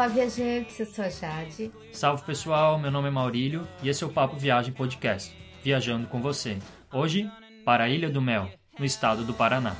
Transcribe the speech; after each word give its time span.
Olá, 0.00 0.08
viajantes, 0.08 0.80
eu 0.80 0.86
sou 0.86 1.04
a 1.04 1.10
Jade. 1.10 1.70
Salve 1.92 2.24
pessoal, 2.24 2.78
meu 2.78 2.90
nome 2.90 3.08
é 3.08 3.10
Maurílio 3.10 3.68
e 3.82 3.90
esse 3.90 4.02
é 4.02 4.06
o 4.06 4.10
Papo 4.10 4.34
Viagem 4.34 4.72
Podcast, 4.72 5.30
viajando 5.62 6.06
com 6.06 6.22
você. 6.22 6.56
Hoje, 6.90 7.30
para 7.66 7.84
a 7.84 7.88
Ilha 7.90 8.08
do 8.08 8.22
Mel, 8.22 8.48
no 8.78 8.84
estado 8.86 9.24
do 9.24 9.34
Paraná. 9.34 9.76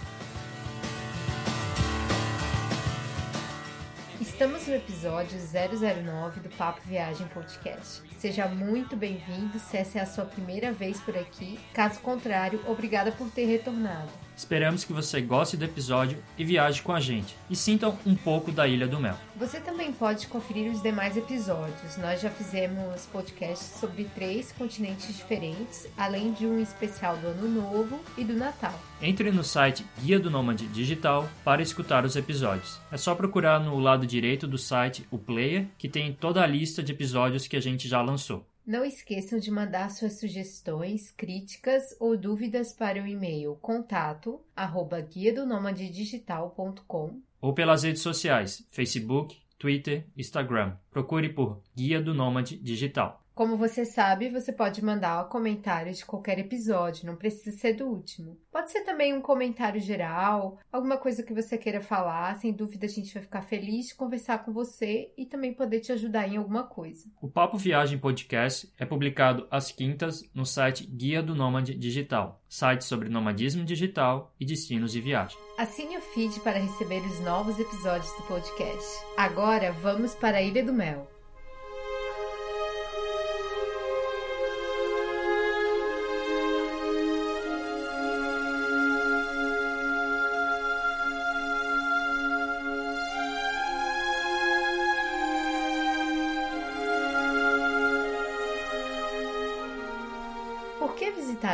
Estamos 4.21 4.67
no 4.67 4.75
episódio 4.75 5.39
009 5.39 6.41
do 6.41 6.51
Papo 6.51 6.83
Viagem 6.87 7.27
Podcast. 7.29 8.03
Seja 8.19 8.47
muito 8.47 8.95
bem-vindo 8.97 9.59
se 9.59 9.79
essa 9.79 10.01
é 10.01 10.03
a 10.03 10.07
sua 10.07 10.27
primeira 10.27 10.71
vez 10.71 11.01
por 11.01 11.17
aqui. 11.17 11.59
Caso 11.73 11.99
contrário, 12.01 12.61
obrigada 12.69 13.11
por 13.11 13.31
ter 13.31 13.47
retornado. 13.47 14.11
Esperamos 14.41 14.85
que 14.85 14.93
você 14.95 15.21
goste 15.21 15.55
do 15.55 15.67
episódio 15.67 16.17
e 16.39 16.43
viaje 16.47 16.81
com 16.81 16.93
a 16.93 16.99
gente 16.99 17.37
e 17.51 17.55
sintam 17.55 17.99
um 18.07 18.15
pouco 18.15 18.51
da 18.51 18.67
Ilha 18.67 18.89
do 18.89 18.99
Mel. 18.99 19.15
Você 19.37 19.61
também 19.61 19.93
pode 19.93 20.27
conferir 20.29 20.73
os 20.73 20.83
demais 20.83 21.15
episódios. 21.15 21.99
Nós 21.99 22.23
já 22.23 22.31
fizemos 22.31 23.05
podcasts 23.13 23.79
sobre 23.79 24.05
três 24.05 24.51
continentes 24.51 25.15
diferentes, 25.15 25.87
além 25.95 26.33
de 26.33 26.47
um 26.47 26.59
especial 26.59 27.19
do 27.19 27.27
Ano 27.27 27.49
Novo 27.49 28.01
e 28.17 28.25
do 28.25 28.33
Natal. 28.33 28.73
Entre 29.03 29.31
no 29.31 29.45
site 29.45 29.85
Guia 30.01 30.19
do 30.19 30.31
Nômade 30.31 30.67
Digital 30.69 31.29
para 31.45 31.61
escutar 31.61 32.07
os 32.07 32.17
episódios. 32.17 32.81
É 32.91 32.97
só 32.97 33.15
procurar 33.15 33.61
no 33.61 33.79
lado 33.79 34.07
direito 34.07 34.49
do 34.49 34.57
site 34.57 35.07
o 35.11 35.19
player, 35.19 35.69
que 35.77 35.87
tem 35.89 36.15
toda 36.15 36.43
a 36.43 36.47
lista 36.47 36.83
de 36.83 36.93
episódios 36.93 37.47
que 37.47 37.59
a 37.59 37.61
gente 37.61 37.87
já 37.87 38.01
lançou. 38.01 38.50
Não 38.71 38.85
esqueçam 38.85 39.41
de 39.41 39.51
mandar 39.51 39.91
suas 39.91 40.21
sugestões, 40.21 41.11
críticas 41.11 41.83
ou 41.99 42.17
dúvidas 42.17 42.73
para 42.73 43.03
o 43.03 43.07
e-mail 43.09 43.57
contato 43.57 44.41
arroba 44.55 45.01
guia 45.01 45.35
do 45.35 45.45
digital.com 45.91 47.21
ou 47.41 47.53
pelas 47.53 47.83
redes 47.83 48.01
sociais, 48.01 48.65
Facebook, 48.71 49.37
Twitter, 49.59 50.07
Instagram. 50.17 50.77
Procure 50.89 51.31
por 51.31 51.61
Guia 51.77 52.01
do 52.01 52.15
Nômade 52.15 52.57
Digital. 52.59 53.21
Como 53.41 53.57
você 53.57 53.87
sabe, 53.87 54.29
você 54.29 54.53
pode 54.53 54.85
mandar 54.85 55.27
comentários 55.31 55.97
de 55.97 56.05
qualquer 56.05 56.39
episódio, 56.39 57.07
não 57.07 57.17
precisa 57.17 57.57
ser 57.57 57.73
do 57.73 57.87
último. 57.87 58.39
Pode 58.53 58.71
ser 58.71 58.83
também 58.83 59.15
um 59.15 59.23
comentário 59.23 59.81
geral, 59.81 60.59
alguma 60.71 60.99
coisa 60.99 61.23
que 61.23 61.33
você 61.33 61.57
queira 61.57 61.81
falar, 61.81 62.37
sem 62.37 62.53
dúvida 62.53 62.85
a 62.85 62.89
gente 62.91 63.15
vai 63.15 63.23
ficar 63.23 63.41
feliz 63.41 63.87
de 63.87 63.95
conversar 63.95 64.45
com 64.45 64.53
você 64.53 65.11
e 65.17 65.25
também 65.25 65.55
poder 65.55 65.81
te 65.81 65.91
ajudar 65.91 66.29
em 66.29 66.37
alguma 66.37 66.65
coisa. 66.65 67.09
O 67.19 67.31
Papo 67.31 67.57
Viagem 67.57 67.99
Podcast 67.99 68.71
é 68.79 68.85
publicado 68.85 69.49
às 69.51 69.73
quintas 69.73 70.23
no 70.35 70.45
site 70.45 70.85
Guia 70.85 71.23
do 71.23 71.35
Nômade 71.35 71.75
Digital, 71.75 72.43
site 72.47 72.85
sobre 72.85 73.09
nomadismo 73.09 73.65
digital 73.65 74.35
e 74.39 74.45
destinos 74.45 74.93
de 74.93 75.01
viagem. 75.01 75.39
Assine 75.57 75.97
o 75.97 76.03
feed 76.03 76.41
para 76.41 76.59
receber 76.59 77.01
os 77.07 77.19
novos 77.21 77.59
episódios 77.59 78.13
do 78.19 78.23
podcast. 78.25 79.03
Agora 79.17 79.73
vamos 79.73 80.15
para 80.15 80.37
a 80.37 80.43
Ilha 80.43 80.63
do 80.63 80.75
Mel. 80.75 81.20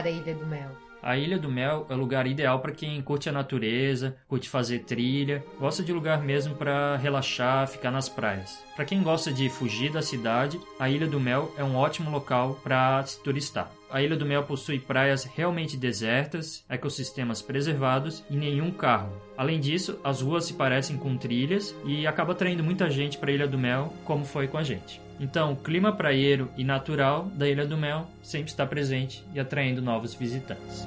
A 0.07 0.11
Ilha 0.11 0.35
do 0.35 0.47
Mel? 0.47 0.71
A 1.03 1.17
Ilha 1.17 1.39
do 1.39 1.51
Mel 1.51 1.87
é 1.89 1.95
o 1.95 1.99
lugar 1.99 2.27
ideal 2.27 2.59
para 2.61 2.73
quem 2.73 3.01
curte 3.01 3.29
a 3.29 3.33
natureza, 3.33 4.17
curte 4.27 4.49
fazer 4.49 4.81
trilha, 4.81 5.45
gosta 5.59 5.83
de 5.83 5.93
lugar 5.93 6.23
mesmo 6.23 6.55
para 6.55 6.97
relaxar, 6.97 7.69
ficar 7.69 7.91
nas 7.91 8.09
praias. 8.09 8.59
Para 8.75 8.85
quem 8.85 9.03
gosta 9.03 9.33
de 9.33 9.49
fugir 9.49 9.93
da 9.93 10.03
cidade, 10.03 10.61
a 10.81 10.89
Ilha 10.91 11.07
do 11.07 11.21
Mel 11.21 11.53
é 11.57 11.63
um 11.63 11.77
ótimo 11.77 12.11
local 12.11 12.59
para 12.63 13.05
se 13.05 13.23
turistar. 13.23 13.71
A 13.89 14.03
Ilha 14.03 14.17
do 14.17 14.27
Mel 14.27 14.43
possui 14.43 14.81
praias 14.81 15.25
realmente 15.25 15.77
desertas, 15.77 16.65
ecossistemas 16.69 17.41
preservados 17.41 18.25
e 18.29 18.37
nenhum 18.37 18.73
carro. 18.73 19.13
Além 19.37 19.61
disso, 19.61 20.01
as 20.03 20.23
ruas 20.23 20.45
se 20.45 20.55
parecem 20.55 20.97
com 20.97 21.17
trilhas 21.17 21.75
e 21.85 22.05
acaba 22.07 22.33
atraindo 22.33 22.65
muita 22.65 22.91
gente 22.91 23.17
para 23.17 23.31
a 23.31 23.35
Ilha 23.35 23.47
do 23.47 23.59
Mel, 23.59 23.93
como 24.05 24.25
foi 24.25 24.49
com 24.49 24.59
a 24.59 24.65
gente. 24.65 25.06
Então, 25.19 25.53
o 25.53 25.57
clima 25.57 25.93
praieiro 25.93 26.51
e 26.57 26.65
natural 26.65 27.31
da 27.35 27.49
Ilha 27.49 27.67
do 27.67 27.77
Mel 27.77 28.07
sempre 28.23 28.51
está 28.51 28.67
presente 28.67 29.25
e 29.35 29.41
atraindo 29.41 29.81
novos 29.81 30.15
visitantes. 30.15 30.87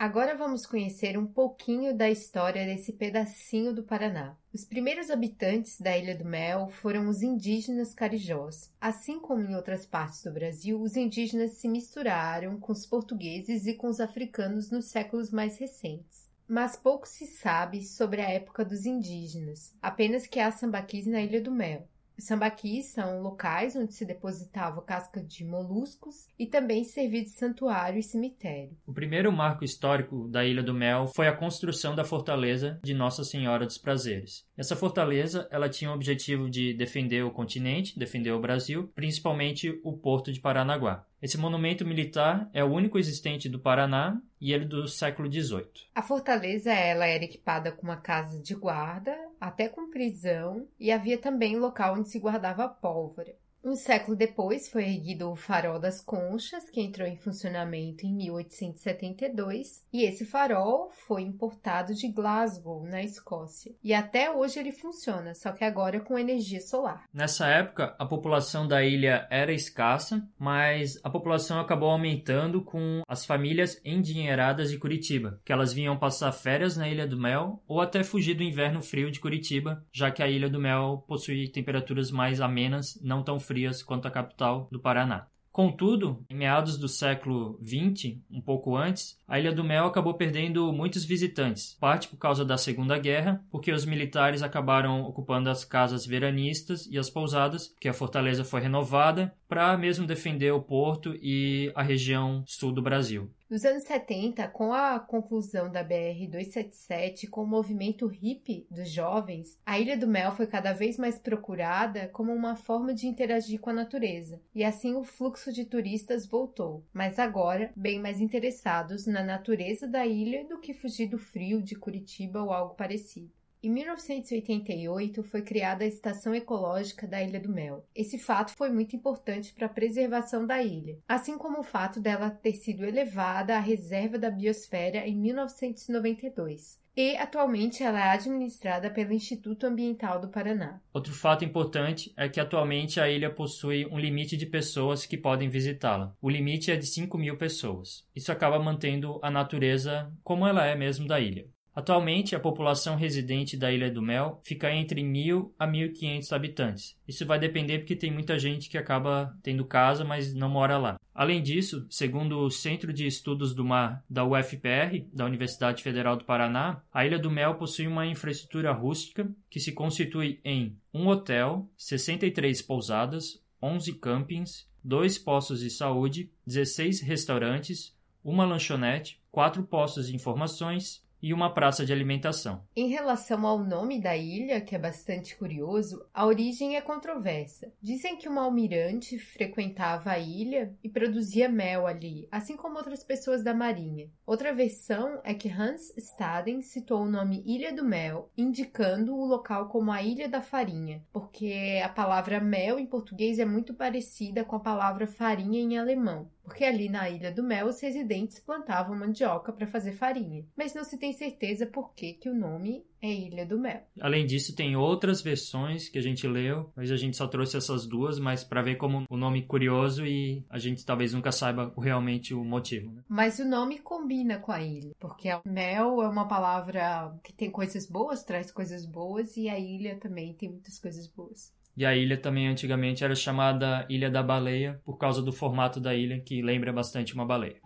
Agora 0.00 0.34
vamos 0.34 0.64
conhecer 0.64 1.18
um 1.18 1.26
pouquinho 1.26 1.94
da 1.94 2.08
história 2.08 2.64
desse 2.64 2.90
pedacinho 2.90 3.74
do 3.74 3.82
Paraná. 3.82 4.34
Os 4.50 4.64
primeiros 4.64 5.10
habitantes 5.10 5.78
da 5.78 5.94
Ilha 5.94 6.16
do 6.16 6.24
Mel 6.24 6.70
foram 6.70 7.06
os 7.06 7.20
indígenas 7.20 7.92
carijós. 7.92 8.72
Assim 8.80 9.20
como 9.20 9.42
em 9.42 9.54
outras 9.54 9.84
partes 9.84 10.24
do 10.24 10.32
Brasil, 10.32 10.80
os 10.80 10.96
indígenas 10.96 11.58
se 11.58 11.68
misturaram 11.68 12.58
com 12.58 12.72
os 12.72 12.86
portugueses 12.86 13.66
e 13.66 13.74
com 13.74 13.88
os 13.88 14.00
africanos 14.00 14.70
nos 14.70 14.86
séculos 14.86 15.30
mais 15.30 15.58
recentes. 15.58 16.26
Mas 16.48 16.76
pouco 16.76 17.06
se 17.06 17.26
sabe 17.26 17.84
sobre 17.84 18.22
a 18.22 18.30
época 18.30 18.64
dos 18.64 18.86
indígenas, 18.86 19.76
apenas 19.82 20.26
que 20.26 20.40
há 20.40 20.50
sambaquis 20.50 21.06
na 21.06 21.20
Ilha 21.20 21.42
do 21.42 21.52
Mel. 21.52 21.86
Sambaquis 22.20 22.92
são 22.92 23.22
locais 23.22 23.74
onde 23.74 23.94
se 23.94 24.04
depositava 24.04 24.82
casca 24.82 25.22
de 25.22 25.44
moluscos 25.44 26.28
e 26.38 26.46
também 26.46 26.84
servia 26.84 27.22
de 27.22 27.30
santuário 27.30 27.98
e 27.98 28.02
cemitério. 28.02 28.76
O 28.86 28.92
primeiro 28.92 29.32
marco 29.32 29.64
histórico 29.64 30.28
da 30.28 30.44
Ilha 30.44 30.62
do 30.62 30.74
Mel 30.74 31.08
foi 31.14 31.28
a 31.28 31.36
construção 31.36 31.94
da 31.94 32.04
fortaleza 32.04 32.78
de 32.82 32.94
Nossa 32.94 33.24
Senhora 33.24 33.66
dos 33.66 33.78
Prazeres. 33.78 34.44
Essa 34.56 34.76
fortaleza, 34.76 35.48
ela 35.50 35.68
tinha 35.68 35.90
o 35.90 35.94
objetivo 35.94 36.50
de 36.50 36.74
defender 36.74 37.24
o 37.24 37.30
continente, 37.30 37.98
defender 37.98 38.32
o 38.32 38.40
Brasil, 38.40 38.90
principalmente 38.94 39.80
o 39.82 39.96
porto 39.96 40.32
de 40.32 40.40
Paranaguá. 40.40 41.06
Esse 41.22 41.36
monumento 41.36 41.86
militar 41.86 42.48
é 42.52 42.64
o 42.64 42.72
único 42.72 42.98
existente 42.98 43.48
do 43.48 43.60
Paraná 43.60 44.20
e 44.40 44.52
ele 44.52 44.64
é 44.64 44.68
do 44.68 44.88
século 44.88 45.30
XVIII. 45.30 45.68
A 45.94 46.02
fortaleza 46.02 46.72
ela 46.72 47.06
era 47.06 47.24
equipada 47.24 47.70
com 47.70 47.82
uma 47.82 48.00
casa 48.00 48.42
de 48.42 48.54
guarda, 48.54 49.14
até 49.40 49.68
com 49.68 49.90
prisão, 49.90 50.68
e 50.78 50.92
havia 50.92 51.18
também 51.18 51.56
local 51.56 51.94
onde 51.94 52.08
se 52.08 52.18
guardava 52.18 52.68
pólvora. 52.68 53.34
Um 53.62 53.76
século 53.76 54.16
depois 54.16 54.70
foi 54.70 54.84
erguido 54.84 55.30
o 55.30 55.36
Farol 55.36 55.78
das 55.78 56.00
Conchas, 56.00 56.70
que 56.70 56.80
entrou 56.80 57.06
em 57.06 57.16
funcionamento 57.16 58.06
em 58.06 58.14
1872, 58.14 59.84
e 59.92 60.04
esse 60.04 60.24
farol 60.24 60.90
foi 61.06 61.22
importado 61.22 61.94
de 61.94 62.08
Glasgow, 62.08 62.82
na 62.84 63.02
Escócia. 63.02 63.74
E 63.84 63.92
até 63.92 64.30
hoje 64.30 64.58
ele 64.58 64.72
funciona, 64.72 65.34
só 65.34 65.52
que 65.52 65.62
agora 65.62 66.00
com 66.00 66.18
energia 66.18 66.60
solar. 66.60 67.04
Nessa 67.12 67.48
época, 67.48 67.94
a 67.98 68.06
população 68.06 68.66
da 68.66 68.82
ilha 68.82 69.26
era 69.30 69.52
escassa, 69.52 70.26
mas 70.38 70.98
a 71.04 71.10
população 71.10 71.60
acabou 71.60 71.90
aumentando 71.90 72.64
com 72.64 73.02
as 73.06 73.26
famílias 73.26 73.78
endinheiradas 73.84 74.70
de 74.70 74.78
Curitiba, 74.78 75.38
que 75.44 75.52
elas 75.52 75.72
vinham 75.72 75.98
passar 75.98 76.32
férias 76.32 76.78
na 76.78 76.88
Ilha 76.88 77.06
do 77.06 77.20
Mel 77.20 77.62
ou 77.68 77.80
até 77.80 78.02
fugir 78.02 78.34
do 78.34 78.42
inverno 78.42 78.80
frio 78.80 79.10
de 79.10 79.20
Curitiba, 79.20 79.84
já 79.92 80.10
que 80.10 80.22
a 80.22 80.28
Ilha 80.28 80.48
do 80.48 80.60
Mel 80.60 81.04
possui 81.06 81.48
temperaturas 81.48 82.10
mais 82.10 82.40
amenas, 82.40 82.98
não 83.02 83.22
tão 83.22 83.38
quanto 83.82 84.06
a 84.06 84.10
capital 84.10 84.68
do 84.70 84.80
Paraná. 84.80 85.26
Contudo, 85.52 86.24
em 86.30 86.36
meados 86.36 86.78
do 86.78 86.88
século 86.88 87.58
XX, 87.60 88.18
um 88.30 88.40
pouco 88.40 88.76
antes, 88.76 89.18
a 89.26 89.38
Ilha 89.38 89.52
do 89.52 89.64
Mel 89.64 89.86
acabou 89.86 90.14
perdendo 90.14 90.72
muitos 90.72 91.04
visitantes, 91.04 91.76
parte 91.80 92.06
por 92.06 92.16
causa 92.18 92.44
da 92.44 92.56
Segunda 92.56 92.96
Guerra, 92.96 93.44
porque 93.50 93.72
os 93.72 93.84
militares 93.84 94.42
acabaram 94.42 95.02
ocupando 95.02 95.50
as 95.50 95.64
casas 95.64 96.06
veranistas 96.06 96.86
e 96.86 96.96
as 96.96 97.10
pousadas, 97.10 97.74
que 97.80 97.88
a 97.88 97.92
fortaleza 97.92 98.44
foi 98.44 98.60
renovada 98.60 99.34
para 99.48 99.76
mesmo 99.76 100.06
defender 100.06 100.52
o 100.52 100.62
porto 100.62 101.16
e 101.20 101.72
a 101.74 101.82
região 101.82 102.44
sul 102.46 102.70
do 102.70 102.80
Brasil. 102.80 103.28
Nos 103.50 103.64
anos 103.64 103.82
70, 103.82 104.46
com 104.46 104.72
a 104.72 105.00
conclusão 105.00 105.68
da 105.68 105.84
BR-277 105.84 107.28
com 107.28 107.42
o 107.42 107.46
movimento 107.48 108.06
hippie 108.06 108.64
dos 108.70 108.88
jovens, 108.88 109.58
a 109.66 109.76
Ilha 109.76 109.98
do 109.98 110.06
Mel 110.06 110.30
foi 110.30 110.46
cada 110.46 110.72
vez 110.72 110.96
mais 110.96 111.18
procurada 111.18 112.06
como 112.12 112.32
uma 112.32 112.54
forma 112.54 112.94
de 112.94 113.08
interagir 113.08 113.58
com 113.58 113.70
a 113.70 113.72
natureza, 113.72 114.40
e 114.54 114.62
assim 114.62 114.94
o 114.94 115.02
fluxo 115.02 115.52
de 115.52 115.64
turistas 115.64 116.28
voltou, 116.28 116.86
mas 116.92 117.18
agora 117.18 117.72
bem 117.74 117.98
mais 117.98 118.20
interessados 118.20 119.04
na 119.08 119.24
natureza 119.24 119.88
da 119.88 120.06
ilha 120.06 120.44
do 120.44 120.60
que 120.60 120.72
fugir 120.72 121.08
do 121.08 121.18
frio 121.18 121.60
de 121.60 121.74
Curitiba 121.74 122.40
ou 122.40 122.52
algo 122.52 122.76
parecido. 122.76 123.39
Em 123.62 123.68
1988 123.68 125.22
foi 125.22 125.42
criada 125.42 125.84
a 125.84 125.86
Estação 125.86 126.34
Ecológica 126.34 127.06
da 127.06 127.22
Ilha 127.22 127.38
do 127.38 127.50
Mel. 127.50 127.84
Esse 127.94 128.18
fato 128.18 128.52
foi 128.56 128.70
muito 128.70 128.96
importante 128.96 129.52
para 129.52 129.66
a 129.66 129.70
preservação 129.70 130.46
da 130.46 130.62
ilha, 130.62 130.98
assim 131.06 131.36
como 131.36 131.60
o 131.60 131.62
fato 131.62 132.00
dela 132.00 132.30
ter 132.30 132.54
sido 132.54 132.86
elevada 132.86 133.56
à 133.56 133.60
reserva 133.60 134.18
da 134.18 134.30
biosfera 134.30 135.06
em 135.06 135.14
1992. 135.14 136.80
e 136.96 137.16
atualmente 137.16 137.82
ela 137.82 138.00
é 138.00 138.10
administrada 138.10 138.90
pelo 138.90 139.12
Instituto 139.12 139.64
Ambiental 139.66 140.20
do 140.20 140.28
Paraná. 140.28 140.80
Outro 140.92 141.14
fato 141.14 141.44
importante 141.44 142.12
é 142.16 142.28
que 142.28 142.40
atualmente 142.40 142.98
a 142.98 143.08
ilha 143.08 143.30
possui 143.32 143.86
um 143.86 143.98
limite 143.98 144.36
de 144.36 144.44
pessoas 144.44 145.06
que 145.06 145.16
podem 145.16 145.48
visitá-la. 145.48 146.14
O 146.20 146.28
limite 146.28 146.70
é 146.70 146.76
de 146.76 146.86
5 146.86 147.16
mil 147.16 147.36
pessoas. 147.38 148.04
Isso 148.14 148.32
acaba 148.32 148.58
mantendo 148.58 149.20
a 149.22 149.30
natureza 149.30 150.12
como 150.24 150.46
ela 150.46 150.66
é 150.66 150.74
mesmo 150.74 151.06
da 151.06 151.20
ilha. 151.20 151.46
Atualmente, 151.74 152.34
a 152.34 152.40
população 152.40 152.96
residente 152.96 153.56
da 153.56 153.72
Ilha 153.72 153.90
do 153.90 154.02
Mel 154.02 154.40
fica 154.42 154.72
entre 154.72 155.02
1.000 155.02 155.50
a 155.58 155.66
1.500 155.66 156.32
habitantes. 156.32 156.96
Isso 157.06 157.24
vai 157.24 157.38
depender 157.38 157.78
porque 157.78 157.94
tem 157.94 158.10
muita 158.10 158.38
gente 158.38 158.68
que 158.68 158.76
acaba 158.76 159.36
tendo 159.42 159.64
casa, 159.64 160.04
mas 160.04 160.34
não 160.34 160.48
mora 160.48 160.76
lá. 160.78 160.98
Além 161.14 161.42
disso, 161.42 161.86
segundo 161.90 162.38
o 162.40 162.50
Centro 162.50 162.92
de 162.92 163.06
Estudos 163.06 163.54
do 163.54 163.64
Mar 163.64 164.04
da 164.08 164.24
UFPR, 164.24 165.04
da 165.12 165.24
Universidade 165.24 165.82
Federal 165.82 166.16
do 166.16 166.24
Paraná, 166.24 166.82
a 166.92 167.06
Ilha 167.06 167.18
do 167.18 167.30
Mel 167.30 167.54
possui 167.54 167.86
uma 167.86 168.06
infraestrutura 168.06 168.72
rústica 168.72 169.30
que 169.48 169.60
se 169.60 169.72
constitui 169.72 170.40
em 170.44 170.76
um 170.92 171.06
hotel, 171.08 171.68
63 171.76 172.62
pousadas, 172.62 173.42
11 173.62 173.92
campings, 173.94 174.66
dois 174.82 175.18
postos 175.18 175.60
de 175.60 175.70
saúde, 175.70 176.30
16 176.46 177.00
restaurantes, 177.00 177.94
uma 178.24 178.44
lanchonete, 178.44 179.20
quatro 179.30 179.62
postos 179.62 180.08
de 180.08 180.14
informações, 180.14 180.99
e 181.22 181.32
uma 181.32 181.52
praça 181.52 181.84
de 181.84 181.92
alimentação. 181.92 182.62
Em 182.74 182.88
relação 182.88 183.46
ao 183.46 183.58
nome 183.58 184.00
da 184.00 184.16
ilha, 184.16 184.60
que 184.60 184.74
é 184.74 184.78
bastante 184.78 185.36
curioso, 185.36 186.04
a 186.12 186.26
origem 186.26 186.76
é 186.76 186.80
controversa. 186.80 187.72
Dizem 187.80 188.16
que 188.16 188.28
uma 188.28 188.42
almirante 188.42 189.18
frequentava 189.18 190.10
a 190.10 190.18
ilha 190.18 190.74
e 190.82 190.88
produzia 190.88 191.48
mel 191.48 191.86
ali, 191.86 192.28
assim 192.30 192.56
como 192.56 192.76
outras 192.76 193.04
pessoas 193.04 193.42
da 193.42 193.54
marinha. 193.54 194.10
Outra 194.26 194.54
versão 194.54 195.20
é 195.24 195.34
que 195.34 195.48
Hans 195.48 195.92
Staden 195.96 196.62
citou 196.62 197.02
o 197.02 197.10
nome 197.10 197.42
Ilha 197.46 197.72
do 197.72 197.84
Mel, 197.84 198.30
indicando 198.36 199.14
o 199.14 199.24
local 199.24 199.68
como 199.68 199.90
a 199.90 200.02
Ilha 200.02 200.28
da 200.28 200.40
Farinha, 200.40 201.02
porque 201.12 201.80
a 201.84 201.88
palavra 201.88 202.40
mel 202.40 202.78
em 202.78 202.86
português 202.86 203.38
é 203.38 203.44
muito 203.44 203.74
parecida 203.74 204.44
com 204.44 204.56
a 204.56 204.60
palavra 204.60 205.06
farinha 205.06 205.60
em 205.60 205.78
alemão 205.78 206.28
porque 206.50 206.64
ali 206.64 206.88
na 206.88 207.08
Ilha 207.08 207.30
do 207.30 207.44
Mel 207.44 207.68
os 207.68 207.80
residentes 207.80 208.40
plantavam 208.40 208.98
mandioca 208.98 209.52
para 209.52 209.68
fazer 209.68 209.92
farinha, 209.92 210.44
mas 210.56 210.74
não 210.74 210.82
se 210.82 210.98
tem 210.98 211.12
certeza 211.12 211.64
por 211.64 211.94
que, 211.94 212.14
que 212.14 212.28
o 212.28 212.34
nome 212.34 212.84
é 213.00 213.08
Ilha 213.08 213.46
do 213.46 213.56
Mel. 213.56 213.82
Além 214.00 214.26
disso, 214.26 214.54
tem 214.54 214.74
outras 214.74 215.22
versões 215.22 215.88
que 215.88 215.96
a 215.96 216.02
gente 216.02 216.26
leu, 216.26 216.68
mas 216.74 216.90
a 216.90 216.96
gente 216.96 217.16
só 217.16 217.28
trouxe 217.28 217.56
essas 217.56 217.86
duas, 217.86 218.18
mas 218.18 218.42
para 218.42 218.62
ver 218.62 218.74
como 218.74 219.04
o 219.08 219.16
nome 219.16 219.38
é 219.38 219.46
curioso 219.46 220.04
e 220.04 220.44
a 220.50 220.58
gente 220.58 220.84
talvez 220.84 221.14
nunca 221.14 221.30
saiba 221.30 221.72
realmente 221.78 222.34
o 222.34 222.44
motivo. 222.44 222.90
Né? 222.90 223.02
Mas 223.08 223.38
o 223.38 223.44
nome 223.44 223.78
combina 223.78 224.40
com 224.40 224.50
a 224.50 224.60
ilha, 224.60 224.90
porque 224.98 225.28
mel 225.44 226.02
é 226.02 226.08
uma 226.08 226.26
palavra 226.26 227.16
que 227.22 227.32
tem 227.32 227.48
coisas 227.48 227.86
boas, 227.86 228.24
traz 228.24 228.50
coisas 228.50 228.84
boas, 228.84 229.36
e 229.36 229.48
a 229.48 229.56
ilha 229.56 230.00
também 230.00 230.34
tem 230.34 230.48
muitas 230.48 230.80
coisas 230.80 231.06
boas. 231.06 231.54
E 231.76 231.86
a 231.86 231.94
ilha 231.94 232.16
também 232.16 232.48
antigamente 232.48 233.04
era 233.04 233.14
chamada 233.14 233.86
Ilha 233.88 234.10
da 234.10 234.22
Baleia 234.22 234.80
por 234.84 234.98
causa 234.98 235.22
do 235.22 235.32
formato 235.32 235.80
da 235.80 235.94
ilha 235.94 236.20
que 236.20 236.42
lembra 236.42 236.72
bastante 236.72 237.14
uma 237.14 237.24
baleia. 237.24 237.60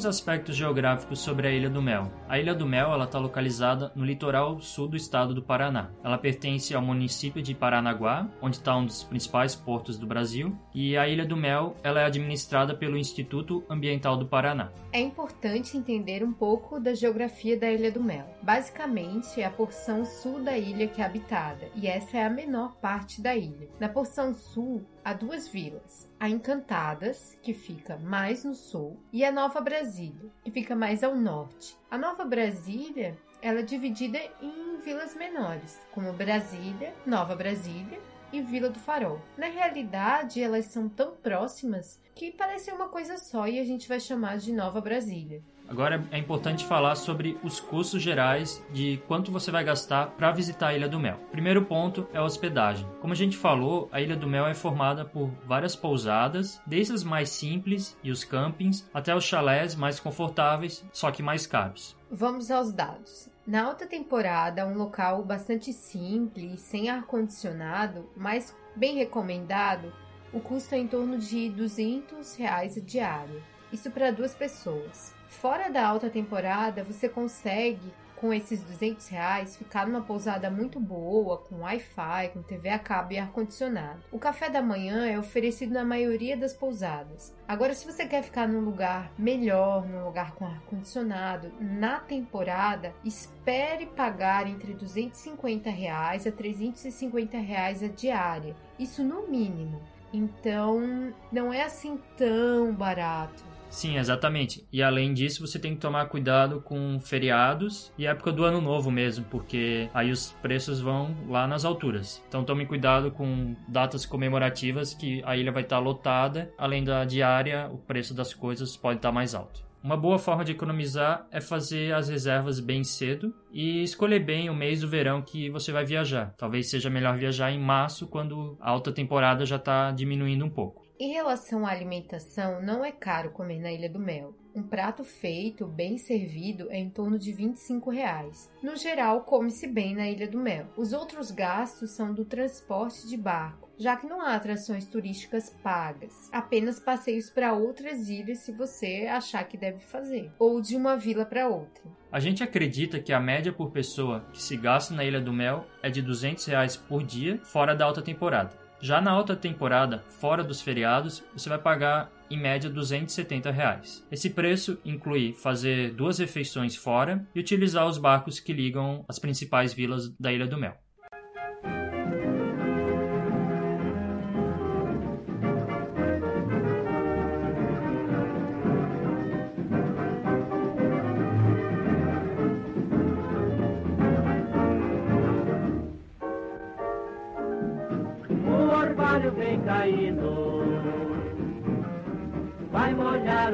Alguns 0.00 0.06
aspectos 0.06 0.56
geográficos 0.56 1.18
sobre 1.18 1.46
a 1.46 1.50
Ilha 1.50 1.68
do 1.68 1.82
Mel. 1.82 2.10
A 2.26 2.38
Ilha 2.38 2.54
do 2.54 2.64
Mel 2.64 3.02
está 3.02 3.18
localizada 3.18 3.92
no 3.94 4.02
litoral 4.02 4.58
sul 4.58 4.88
do 4.88 4.96
estado 4.96 5.34
do 5.34 5.42
Paraná. 5.42 5.90
Ela 6.02 6.16
pertence 6.16 6.74
ao 6.74 6.80
município 6.80 7.42
de 7.42 7.54
Paranaguá, 7.54 8.26
onde 8.40 8.56
está 8.56 8.74
um 8.74 8.86
dos 8.86 9.04
principais 9.04 9.54
portos 9.54 9.98
do 9.98 10.06
Brasil, 10.06 10.56
e 10.74 10.96
a 10.96 11.06
Ilha 11.06 11.26
do 11.26 11.36
Mel 11.36 11.76
ela 11.82 12.00
é 12.00 12.06
administrada 12.06 12.74
pelo 12.74 12.96
Instituto 12.96 13.62
Ambiental 13.68 14.16
do 14.16 14.24
Paraná. 14.24 14.70
É 14.90 15.00
importante 15.00 15.76
entender 15.76 16.24
um 16.24 16.32
pouco 16.32 16.80
da 16.80 16.94
geografia 16.94 17.58
da 17.58 17.70
Ilha 17.70 17.92
do 17.92 18.02
Mel. 18.02 18.26
Basicamente, 18.42 19.40
é 19.40 19.44
a 19.44 19.50
porção 19.50 20.04
sul 20.06 20.42
da 20.42 20.56
ilha 20.56 20.88
que 20.88 21.02
é 21.02 21.04
habitada, 21.04 21.68
e 21.76 21.86
essa 21.86 22.16
é 22.16 22.24
a 22.24 22.30
menor 22.30 22.76
parte 22.76 23.20
da 23.20 23.36
ilha. 23.36 23.68
Na 23.78 23.88
porção 23.88 24.32
sul, 24.32 24.82
há 25.04 25.12
duas 25.12 25.48
vilas, 25.48 26.08
a 26.18 26.28
Encantadas, 26.28 27.36
que 27.42 27.54
fica 27.54 27.96
mais 27.96 28.44
no 28.44 28.54
sul, 28.54 28.98
e 29.12 29.24
a 29.24 29.32
Nova 29.32 29.60
Brasília, 29.60 30.30
que 30.44 30.50
fica 30.50 30.76
mais 30.76 31.02
ao 31.02 31.14
norte. 31.14 31.76
A 31.90 31.98
Nova 31.98 32.24
Brasília 32.24 33.16
ela 33.42 33.60
é 33.60 33.62
dividida 33.62 34.18
em 34.42 34.76
vilas 34.84 35.14
menores, 35.14 35.80
como 35.92 36.12
Brasília, 36.12 36.94
Nova 37.06 37.34
Brasília 37.34 37.98
e 38.32 38.40
Vila 38.42 38.68
do 38.68 38.78
Farol. 38.78 39.20
Na 39.36 39.46
realidade, 39.46 40.42
elas 40.42 40.66
são 40.66 40.88
tão 40.88 41.16
próximas 41.16 42.00
que 42.14 42.30
parecem 42.30 42.74
uma 42.74 42.88
coisa 42.88 43.16
só 43.16 43.48
e 43.48 43.58
a 43.58 43.64
gente 43.64 43.88
vai 43.88 43.98
chamar 43.98 44.36
de 44.36 44.52
Nova 44.52 44.80
Brasília. 44.80 45.42
Agora 45.70 46.04
é 46.10 46.18
importante 46.18 46.66
falar 46.66 46.96
sobre 46.96 47.38
os 47.44 47.60
custos 47.60 48.02
gerais 48.02 48.60
de 48.72 49.00
quanto 49.06 49.30
você 49.30 49.52
vai 49.52 49.62
gastar 49.62 50.08
para 50.08 50.32
visitar 50.32 50.66
a 50.66 50.74
Ilha 50.74 50.88
do 50.88 50.98
Mel. 50.98 51.20
Primeiro 51.30 51.64
ponto 51.64 52.08
é 52.12 52.18
a 52.18 52.24
hospedagem. 52.24 52.84
Como 53.00 53.12
a 53.12 53.16
gente 53.16 53.36
falou, 53.36 53.88
a 53.92 54.00
Ilha 54.00 54.16
do 54.16 54.26
Mel 54.26 54.48
é 54.48 54.52
formada 54.52 55.04
por 55.04 55.30
várias 55.46 55.76
pousadas, 55.76 56.60
desde 56.66 56.92
as 56.92 57.04
mais 57.04 57.28
simples 57.28 57.96
e 58.02 58.10
os 58.10 58.24
campings 58.24 58.90
até 58.92 59.14
os 59.14 59.22
chalés 59.22 59.76
mais 59.76 60.00
confortáveis, 60.00 60.84
só 60.92 61.12
que 61.12 61.22
mais 61.22 61.46
caros. 61.46 61.96
Vamos 62.10 62.50
aos 62.50 62.72
dados. 62.72 63.30
Na 63.46 63.66
alta 63.66 63.86
temporada, 63.86 64.66
um 64.66 64.76
local 64.76 65.22
bastante 65.22 65.72
simples, 65.72 66.62
sem 66.62 66.90
ar-condicionado, 66.90 68.10
mas 68.16 68.56
bem 68.74 68.96
recomendado, 68.96 69.92
o 70.32 70.40
custo 70.40 70.74
é 70.74 70.78
em 70.78 70.88
torno 70.88 71.16
de 71.16 71.48
200 71.50 72.34
reais 72.34 72.76
a 72.76 72.80
diária. 72.80 73.40
Isso 73.72 73.88
para 73.88 74.10
duas 74.10 74.34
pessoas. 74.34 75.19
Fora 75.30 75.70
da 75.70 75.86
alta 75.86 76.10
temporada, 76.10 76.84
você 76.84 77.08
consegue, 77.08 77.94
com 78.16 78.34
esses 78.34 78.62
200 78.62 79.08
reais, 79.08 79.56
ficar 79.56 79.86
numa 79.86 80.02
pousada 80.02 80.50
muito 80.50 80.78
boa, 80.78 81.38
com 81.38 81.60
Wi-Fi, 81.60 82.30
com 82.34 82.42
TV 82.42 82.68
a 82.68 82.78
cabo 82.78 83.12
e 83.12 83.18
ar-condicionado. 83.18 84.02
O 84.12 84.18
café 84.18 84.50
da 84.50 84.60
manhã 84.60 85.08
é 85.08 85.18
oferecido 85.18 85.72
na 85.72 85.84
maioria 85.84 86.36
das 86.36 86.52
pousadas. 86.52 87.34
Agora, 87.48 87.72
se 87.72 87.86
você 87.86 88.04
quer 88.06 88.22
ficar 88.22 88.46
num 88.46 88.60
lugar 88.60 89.10
melhor, 89.16 89.86
num 89.86 90.04
lugar 90.04 90.34
com 90.34 90.44
ar-condicionado, 90.44 91.50
na 91.58 92.00
temporada, 92.00 92.92
espere 93.02 93.86
pagar 93.86 94.46
entre 94.46 94.74
250 94.74 95.70
reais 95.70 96.26
a 96.26 96.32
350 96.32 97.38
reais 97.38 97.82
a 97.82 97.88
diária. 97.88 98.54
Isso 98.78 99.02
no 99.02 99.26
mínimo. 99.28 99.80
Então, 100.12 101.14
não 101.32 101.52
é 101.52 101.62
assim 101.62 101.98
tão 102.18 102.74
barato. 102.74 103.49
Sim, 103.70 103.96
exatamente. 103.96 104.66
E 104.72 104.82
além 104.82 105.14
disso, 105.14 105.46
você 105.46 105.58
tem 105.58 105.74
que 105.74 105.80
tomar 105.80 106.06
cuidado 106.06 106.60
com 106.60 106.98
feriados 107.00 107.92
e 107.96 108.04
época 108.04 108.32
do 108.32 108.44
ano 108.44 108.60
novo 108.60 108.90
mesmo, 108.90 109.24
porque 109.26 109.88
aí 109.94 110.10
os 110.10 110.32
preços 110.42 110.80
vão 110.80 111.16
lá 111.28 111.46
nas 111.46 111.64
alturas. 111.64 112.22
Então 112.28 112.44
tome 112.44 112.66
cuidado 112.66 113.12
com 113.12 113.54
datas 113.68 114.04
comemorativas 114.04 114.92
que 114.92 115.22
a 115.24 115.36
ilha 115.36 115.52
vai 115.52 115.62
estar 115.62 115.78
lotada, 115.78 116.52
além 116.58 116.82
da 116.82 117.04
diária, 117.04 117.70
o 117.72 117.78
preço 117.78 118.12
das 118.12 118.34
coisas 118.34 118.76
pode 118.76 118.98
estar 118.98 119.12
mais 119.12 119.34
alto. 119.34 119.70
Uma 119.82 119.96
boa 119.96 120.18
forma 120.18 120.44
de 120.44 120.52
economizar 120.52 121.26
é 121.30 121.40
fazer 121.40 121.94
as 121.94 122.10
reservas 122.10 122.60
bem 122.60 122.84
cedo 122.84 123.34
e 123.50 123.82
escolher 123.82 124.18
bem 124.18 124.50
o 124.50 124.54
mês 124.54 124.82
do 124.82 124.88
verão 124.88 125.22
que 125.22 125.48
você 125.48 125.72
vai 125.72 125.86
viajar. 125.86 126.34
Talvez 126.36 126.68
seja 126.68 126.90
melhor 126.90 127.16
viajar 127.16 127.50
em 127.50 127.58
março, 127.58 128.06
quando 128.06 128.58
a 128.60 128.68
alta 128.68 128.92
temporada 128.92 129.46
já 129.46 129.56
está 129.56 129.90
diminuindo 129.90 130.44
um 130.44 130.50
pouco. 130.50 130.79
Em 131.00 131.12
relação 131.12 131.66
à 131.66 131.70
alimentação, 131.70 132.60
não 132.60 132.84
é 132.84 132.92
caro 132.92 133.30
comer 133.30 133.58
na 133.58 133.72
Ilha 133.72 133.88
do 133.88 133.98
Mel. 133.98 134.34
Um 134.54 134.62
prato 134.62 135.02
feito, 135.02 135.66
bem 135.66 135.96
servido, 135.96 136.70
é 136.70 136.76
em 136.76 136.90
torno 136.90 137.18
de 137.18 137.32
25 137.32 137.88
reais. 137.88 138.50
No 138.62 138.76
geral, 138.76 139.22
come-se 139.22 139.66
bem 139.66 139.94
na 139.94 140.10
Ilha 140.10 140.28
do 140.28 140.36
Mel. 140.36 140.66
Os 140.76 140.92
outros 140.92 141.30
gastos 141.30 141.92
são 141.92 142.12
do 142.12 142.26
transporte 142.26 143.08
de 143.08 143.16
barco, 143.16 143.70
já 143.78 143.96
que 143.96 144.06
não 144.06 144.20
há 144.20 144.34
atrações 144.34 144.84
turísticas 144.84 145.48
pagas, 145.62 146.28
apenas 146.30 146.78
passeios 146.78 147.30
para 147.30 147.54
outras 147.54 148.10
ilhas 148.10 148.40
se 148.40 148.52
você 148.52 149.06
achar 149.10 149.44
que 149.44 149.56
deve 149.56 149.78
fazer, 149.78 150.30
ou 150.38 150.60
de 150.60 150.76
uma 150.76 150.98
vila 150.98 151.24
para 151.24 151.48
outra. 151.48 151.82
A 152.12 152.20
gente 152.20 152.42
acredita 152.42 153.00
que 153.00 153.14
a 153.14 153.18
média 153.18 153.54
por 153.54 153.70
pessoa 153.70 154.26
que 154.34 154.42
se 154.42 154.54
gasta 154.54 154.92
na 154.92 155.02
Ilha 155.02 155.18
do 155.18 155.32
Mel 155.32 155.64
é 155.82 155.88
de 155.88 156.02
200 156.02 156.44
reais 156.44 156.76
por 156.76 157.02
dia, 157.02 157.40
fora 157.42 157.74
da 157.74 157.86
alta 157.86 158.02
temporada. 158.02 158.68
Já 158.82 158.98
na 158.98 159.10
alta 159.10 159.36
temporada, 159.36 160.02
fora 160.20 160.42
dos 160.42 160.62
feriados, 160.62 161.22
você 161.34 161.50
vai 161.50 161.58
pagar 161.58 162.10
em 162.30 162.40
média 162.40 162.70
270 162.70 163.50
reais. 163.50 164.06
Esse 164.10 164.30
preço 164.30 164.78
inclui 164.84 165.34
fazer 165.34 165.92
duas 165.92 166.18
refeições 166.18 166.76
fora 166.76 167.26
e 167.34 167.40
utilizar 167.40 167.86
os 167.86 167.98
barcos 167.98 168.40
que 168.40 168.54
ligam 168.54 169.04
as 169.06 169.18
principais 169.18 169.74
vilas 169.74 170.08
da 170.18 170.32
Ilha 170.32 170.46
do 170.46 170.56
Mel. 170.56 170.79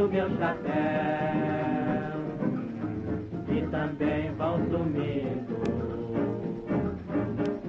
O 0.06 0.09
meu 0.09 0.28
chapéu 0.38 0.76
e 3.49 3.66
também 3.71 4.33
vão 4.37 4.59
sumindo 4.71 5.56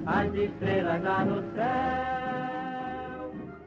as 0.06 0.34
estrelas 0.34 1.02
lá 1.02 1.24
no 1.24 1.42
céu. 1.54 1.68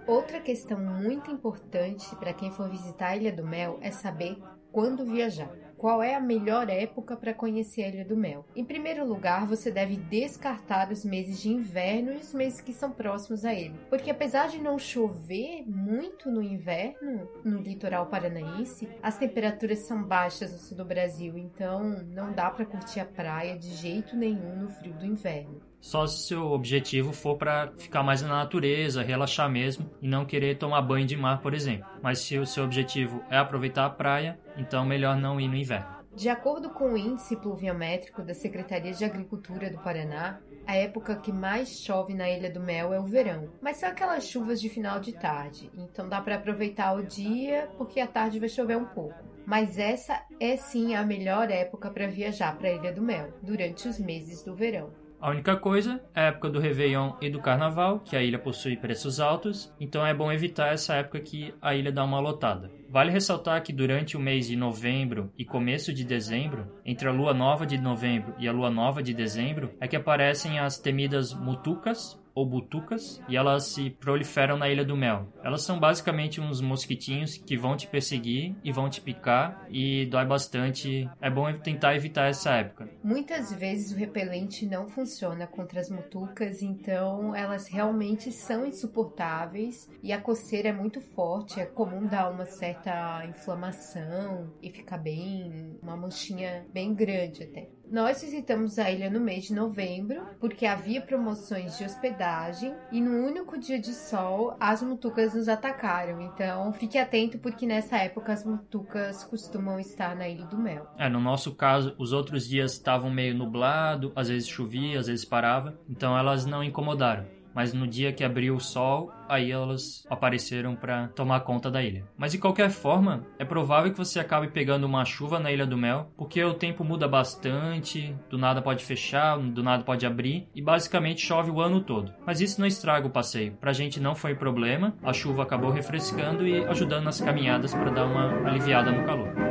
Outra 0.08 0.40
questão 0.40 0.80
muito 0.80 1.30
importante 1.30 2.16
para 2.16 2.34
quem 2.34 2.52
for 2.52 2.70
visitar 2.70 3.10
a 3.10 3.18
Ilha 3.18 3.34
do 3.34 3.46
Mel 3.46 3.78
é 3.82 3.92
saber 3.92 4.38
quando 4.72 5.06
viajar. 5.06 5.61
Qual 5.82 6.04
é 6.04 6.14
a 6.14 6.20
melhor 6.20 6.70
época 6.70 7.18
para 7.18 7.34
conhecer 7.34 7.82
a 7.82 7.88
Ilha 7.88 8.06
do 8.06 8.16
Mel? 8.16 8.46
Em 8.56 8.64
primeiro 8.64 9.04
lugar, 9.04 9.48
você 9.48 9.72
deve 9.72 9.96
descartar 9.96 10.92
os 10.92 11.04
meses 11.04 11.42
de 11.42 11.50
inverno 11.50 12.14
e 12.14 12.18
os 12.18 12.36
meses 12.36 12.62
que 12.62 12.72
são 12.72 12.92
próximos 12.92 13.44
a 13.44 13.52
ele. 13.52 13.74
Porque 13.90 14.12
apesar 14.12 14.48
de 14.48 14.62
não 14.62 14.78
chover 14.78 15.64
muito 15.68 16.30
no 16.30 16.44
inverno 16.44 17.28
no 17.44 17.60
litoral 17.60 18.06
paranaense, 18.06 18.88
as 19.02 19.18
temperaturas 19.18 19.80
são 19.80 20.04
baixas 20.04 20.52
no 20.52 20.60
sul 20.60 20.78
do 20.78 20.86
Brasil, 20.86 21.36
então 21.36 22.04
não 22.04 22.32
dá 22.32 22.52
para 22.52 22.64
curtir 22.64 23.00
a 23.00 23.06
praia 23.06 23.58
de 23.58 23.70
jeito 23.70 24.16
nenhum 24.16 24.58
no 24.58 24.70
frio 24.70 24.94
do 24.94 25.06
inverno 25.08 25.71
só 25.82 26.06
se 26.06 26.28
seu 26.28 26.52
objetivo 26.52 27.12
for 27.12 27.36
para 27.36 27.74
ficar 27.78 28.04
mais 28.04 28.22
na 28.22 28.30
natureza, 28.30 29.02
relaxar 29.02 29.50
mesmo 29.50 29.90
e 30.02 30.08
não 30.08 30.26
querer 30.26 30.58
tomar 30.58 30.82
banho 30.84 31.06
de 31.06 31.18
mar, 31.18 31.42
por 31.42 31.54
exemplo. 31.54 31.90
Mas 32.02 32.20
se 32.20 32.38
o 32.38 32.46
seu 32.46 32.64
objetivo 32.64 33.22
é 33.30 33.38
aproveitar 33.38 33.86
a 33.86 33.90
praia, 33.90 34.40
então 34.56 34.86
melhor 34.86 35.18
não 35.18 35.42
ir 35.42 35.48
no 35.48 35.56
inverno. 35.56 36.00
De 36.14 36.30
acordo 36.30 36.70
com 36.70 36.94
o 36.94 36.98
índice 36.98 37.36
pluviométrico 37.38 38.22
da 38.22 38.34
Secretaria 38.34 38.92
de 38.92 39.04
Agricultura 39.04 39.70
do 39.70 39.80
Paraná, 39.80 40.40
a 40.68 40.76
época 40.76 41.16
que 41.16 41.32
mais 41.32 41.80
chove 41.80 42.14
na 42.14 42.30
Ilha 42.30 42.52
do 42.52 42.60
Mel 42.60 42.94
é 42.94 43.00
o 43.00 43.06
verão, 43.06 43.50
mas 43.62 43.78
são 43.78 43.90
aquelas 43.90 44.28
chuvas 44.28 44.62
de 44.62 44.70
final 44.70 45.00
de 45.00 45.14
tarde, 45.14 45.72
então 45.74 46.08
dá 46.08 46.22
para 46.22 46.36
aproveitar 46.36 46.94
o 46.94 47.04
dia 47.04 47.70
porque 47.78 48.00
à 48.00 48.08
tarde 48.08 48.40
vai 48.40 48.50
chover 48.50 48.78
um 48.78 48.86
pouco. 48.86 49.32
Mas 49.46 49.80
essa 49.80 50.22
é 50.40 50.56
sim 50.56 50.96
a 50.96 51.04
melhor 51.04 51.50
época 51.50 51.90
para 51.90 52.08
viajar 52.08 52.58
para 52.58 52.70
a 52.70 52.74
Ilha 52.74 52.94
do 52.94 53.02
Mel, 53.02 53.34
durante 53.42 53.88
os 53.88 53.98
meses 53.98 54.44
do 54.44 54.56
verão. 54.56 54.92
A 55.22 55.30
única 55.30 55.56
coisa 55.56 56.02
é 56.16 56.22
a 56.22 56.24
época 56.30 56.50
do 56.50 56.60
Réveillon 56.60 57.12
e 57.22 57.30
do 57.30 57.40
Carnaval, 57.40 58.00
que 58.00 58.16
a 58.16 58.24
ilha 58.24 58.40
possui 58.40 58.76
preços 58.76 59.20
altos, 59.20 59.72
então 59.80 60.04
é 60.04 60.16
bom 60.16 60.32
evitar 60.32 60.74
essa 60.74 60.96
época 60.96 61.20
que 61.20 61.54
a 61.62 61.76
ilha 61.76 61.92
dá 61.92 62.04
uma 62.04 62.20
lotada. 62.20 62.72
Vale 62.90 63.12
ressaltar 63.12 63.62
que 63.62 63.72
durante 63.72 64.18
o 64.18 64.20
mês 64.20 64.48
de 64.48 64.56
novembro 64.56 65.32
e 65.38 65.46
começo 65.46 65.94
de 65.94 66.04
dezembro, 66.04 66.66
entre 66.84 67.08
a 67.08 67.12
lua 67.12 67.36
nova 67.36 67.68
de 67.68 67.78
novembro 67.78 68.34
e 68.40 68.48
a 68.48 68.52
lua 68.52 68.72
nova 68.72 69.04
de 69.04 69.14
dezembro, 69.14 69.72
é 69.80 69.88
que 69.88 69.96
aparecem 69.96 70.58
as 70.58 70.80
temidas 70.80 71.36
mutucas, 71.36 72.20
ou 72.34 72.46
butucas 72.46 73.22
e 73.28 73.36
elas 73.36 73.66
se 73.66 73.90
proliferam 73.90 74.58
na 74.58 74.70
Ilha 74.70 74.86
do 74.86 74.96
Mel. 74.96 75.28
Elas 75.44 75.64
são 75.64 75.80
basicamente 75.80 76.40
uns 76.40 76.62
mosquitinhos 76.62 77.38
que 77.38 77.58
vão 77.58 77.76
te 77.76 77.88
perseguir 77.88 78.56
e 78.64 78.72
vão 78.72 78.90
te 78.90 79.02
picar 79.02 79.66
e 79.70 80.06
dói 80.06 80.26
bastante. 80.26 81.10
É 81.20 81.30
bom 81.30 81.52
tentar 81.54 81.96
evitar 81.96 82.30
essa 82.30 82.52
época. 82.52 82.90
Muitas 83.04 83.52
vezes 83.54 83.92
o 83.92 83.98
repelente 83.98 84.66
não 84.66 84.88
funciona 84.88 85.48
contra 85.48 85.80
as 85.80 85.90
mutucas, 85.90 86.62
então 86.62 87.36
elas 87.36 87.68
realmente 87.68 88.32
são 88.32 88.66
insuportáveis 88.66 89.90
e 90.02 90.12
a 90.12 90.22
coceira 90.22 90.70
é 90.70 90.74
muito 90.74 91.02
forte. 91.02 91.60
É 91.60 91.66
comum 91.66 92.06
dar 92.06 92.30
uma 92.30 92.46
certa 92.46 93.26
inflamação 93.26 94.54
e 94.62 94.70
ficar 94.70 94.98
bem, 94.98 95.78
uma 95.82 95.98
manchinha 95.98 96.66
bem 96.74 96.94
grande 96.94 97.44
até. 97.44 97.70
Nós 97.92 98.22
visitamos 98.22 98.80
a 98.80 98.90
ilha 98.90 99.10
no 99.10 99.20
mês 99.20 99.44
de 99.44 99.54
novembro 99.54 100.24
porque 100.40 100.66
havia 100.66 101.02
promoções 101.02 101.78
de 101.78 101.84
hospedagem 101.84 102.74
e 102.90 103.02
no 103.02 103.28
único 103.28 103.60
dia 103.60 103.78
de 103.78 103.94
sol 103.94 104.56
as 104.62 104.82
mutucas 104.82 105.34
nos 105.34 105.50
atacaram. 105.50 106.22
Então 106.22 106.72
fique 106.72 106.98
atento 106.98 107.38
porque 107.38 107.66
nessa 107.66 107.98
época 107.98 108.32
as 108.32 108.46
mutucas 108.46 109.26
costumam 109.26 109.78
estar 109.78 110.16
na 110.16 110.26
Ilha 110.30 110.46
do 110.46 110.58
Mel. 110.58 110.88
É, 110.98 111.10
no 111.10 111.20
nosso 111.20 111.54
caso, 111.54 111.94
os 111.98 112.14
outros 112.14 112.48
dias 112.48 112.72
estavam 112.72 113.12
meio 113.12 113.36
nublado, 113.36 114.14
às 114.16 114.30
vezes 114.30 114.48
chovia, 114.48 114.98
às 114.98 115.08
vezes 115.08 115.26
parava, 115.26 115.78
então 115.90 116.18
elas 116.18 116.46
não 116.46 116.64
incomodaram 116.64 117.26
mas 117.54 117.74
no 117.74 117.88
dia 117.88 118.14
que 118.14 118.24
abriu 118.24 118.56
o 118.56 118.60
sol, 118.60 119.12
aí 119.28 119.52
elas 119.52 120.06
apareceram 120.10 120.76
para 120.76 121.08
tomar 121.10 121.40
conta 121.42 121.72
da 121.72 121.82
ilha. 121.82 122.06
Mas 122.18 122.32
de 122.32 122.38
qualquer 122.38 122.70
forma, 122.70 123.26
é 123.40 123.46
provável 123.46 123.92
que 123.92 123.98
você 123.98 124.20
acabe 124.20 124.50
pegando 124.50 124.86
uma 124.86 125.06
chuva 125.06 125.40
na 125.40 125.52
Ilha 125.52 125.66
do 125.66 125.78
Mel, 125.78 126.12
porque 126.18 126.44
o 126.44 126.54
tempo 126.54 126.84
muda 126.84 127.08
bastante, 127.08 128.16
do 128.30 128.38
nada 128.38 128.62
pode 128.62 128.84
fechar, 128.84 129.38
do 129.38 129.64
nada 129.64 129.84
pode 129.84 130.06
abrir 130.06 130.48
e 130.54 130.62
basicamente 130.62 131.26
chove 131.26 131.50
o 131.50 131.62
ano 131.62 131.82
todo. 131.82 132.14
Mas 132.26 132.42
isso 132.42 132.60
não 132.60 132.68
estraga 132.68 133.08
o 133.08 133.12
passeio. 133.12 133.54
Pra 133.54 133.74
gente 133.74 134.00
não 134.00 134.16
foi 134.16 134.36
problema, 134.36 134.96
a 135.04 135.14
chuva 135.14 135.44
acabou 135.44 135.72
refrescando 135.72 136.46
e 136.46 136.64
ajudando 136.66 137.06
nas 137.06 137.22
caminhadas 137.22 137.74
para 137.74 137.92
dar 137.92 138.06
uma 138.06 138.48
aliviada 138.48 138.92
no 138.92 139.06
calor. 139.06 139.51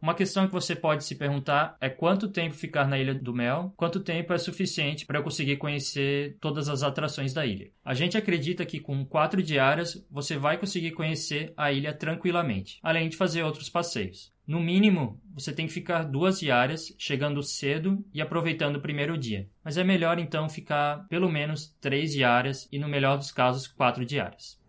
Uma 0.00 0.14
questão 0.14 0.46
que 0.46 0.52
você 0.52 0.74
pode 0.74 1.04
se 1.04 1.14
perguntar 1.14 1.76
é 1.80 1.90
quanto 1.90 2.28
tempo 2.28 2.54
ficar 2.54 2.88
na 2.88 2.98
Ilha 2.98 3.14
do 3.14 3.34
Mel, 3.34 3.72
quanto 3.76 4.00
tempo 4.00 4.32
é 4.32 4.38
suficiente 4.38 5.04
para 5.04 5.18
eu 5.18 5.22
conseguir 5.22 5.56
conhecer 5.58 6.36
todas 6.40 6.68
as 6.68 6.82
atrações 6.82 7.34
da 7.34 7.44
ilha. 7.44 7.70
A 7.84 7.92
gente 7.92 8.16
acredita 8.16 8.64
que 8.64 8.80
com 8.80 9.04
quatro 9.04 9.42
diárias 9.42 10.02
você 10.10 10.38
vai 10.38 10.56
conseguir 10.56 10.92
conhecer 10.92 11.52
a 11.56 11.70
ilha 11.70 11.92
tranquilamente, 11.92 12.78
além 12.82 13.08
de 13.08 13.16
fazer 13.16 13.42
outros 13.42 13.68
passeios. 13.68 14.32
No 14.46 14.58
mínimo, 14.58 15.20
você 15.32 15.52
tem 15.52 15.66
que 15.66 15.72
ficar 15.72 16.02
duas 16.02 16.40
diárias, 16.40 16.92
chegando 16.98 17.42
cedo 17.42 18.04
e 18.12 18.20
aproveitando 18.20 18.76
o 18.76 18.80
primeiro 18.80 19.16
dia. 19.16 19.48
Mas 19.62 19.76
é 19.76 19.84
melhor 19.84 20.18
então 20.18 20.48
ficar 20.48 21.06
pelo 21.08 21.30
menos 21.30 21.72
três 21.80 22.12
diárias 22.12 22.68
e, 22.72 22.78
no 22.78 22.88
melhor 22.88 23.16
dos 23.16 23.30
casos, 23.30 23.68
quatro 23.68 24.04
diárias. 24.04 24.59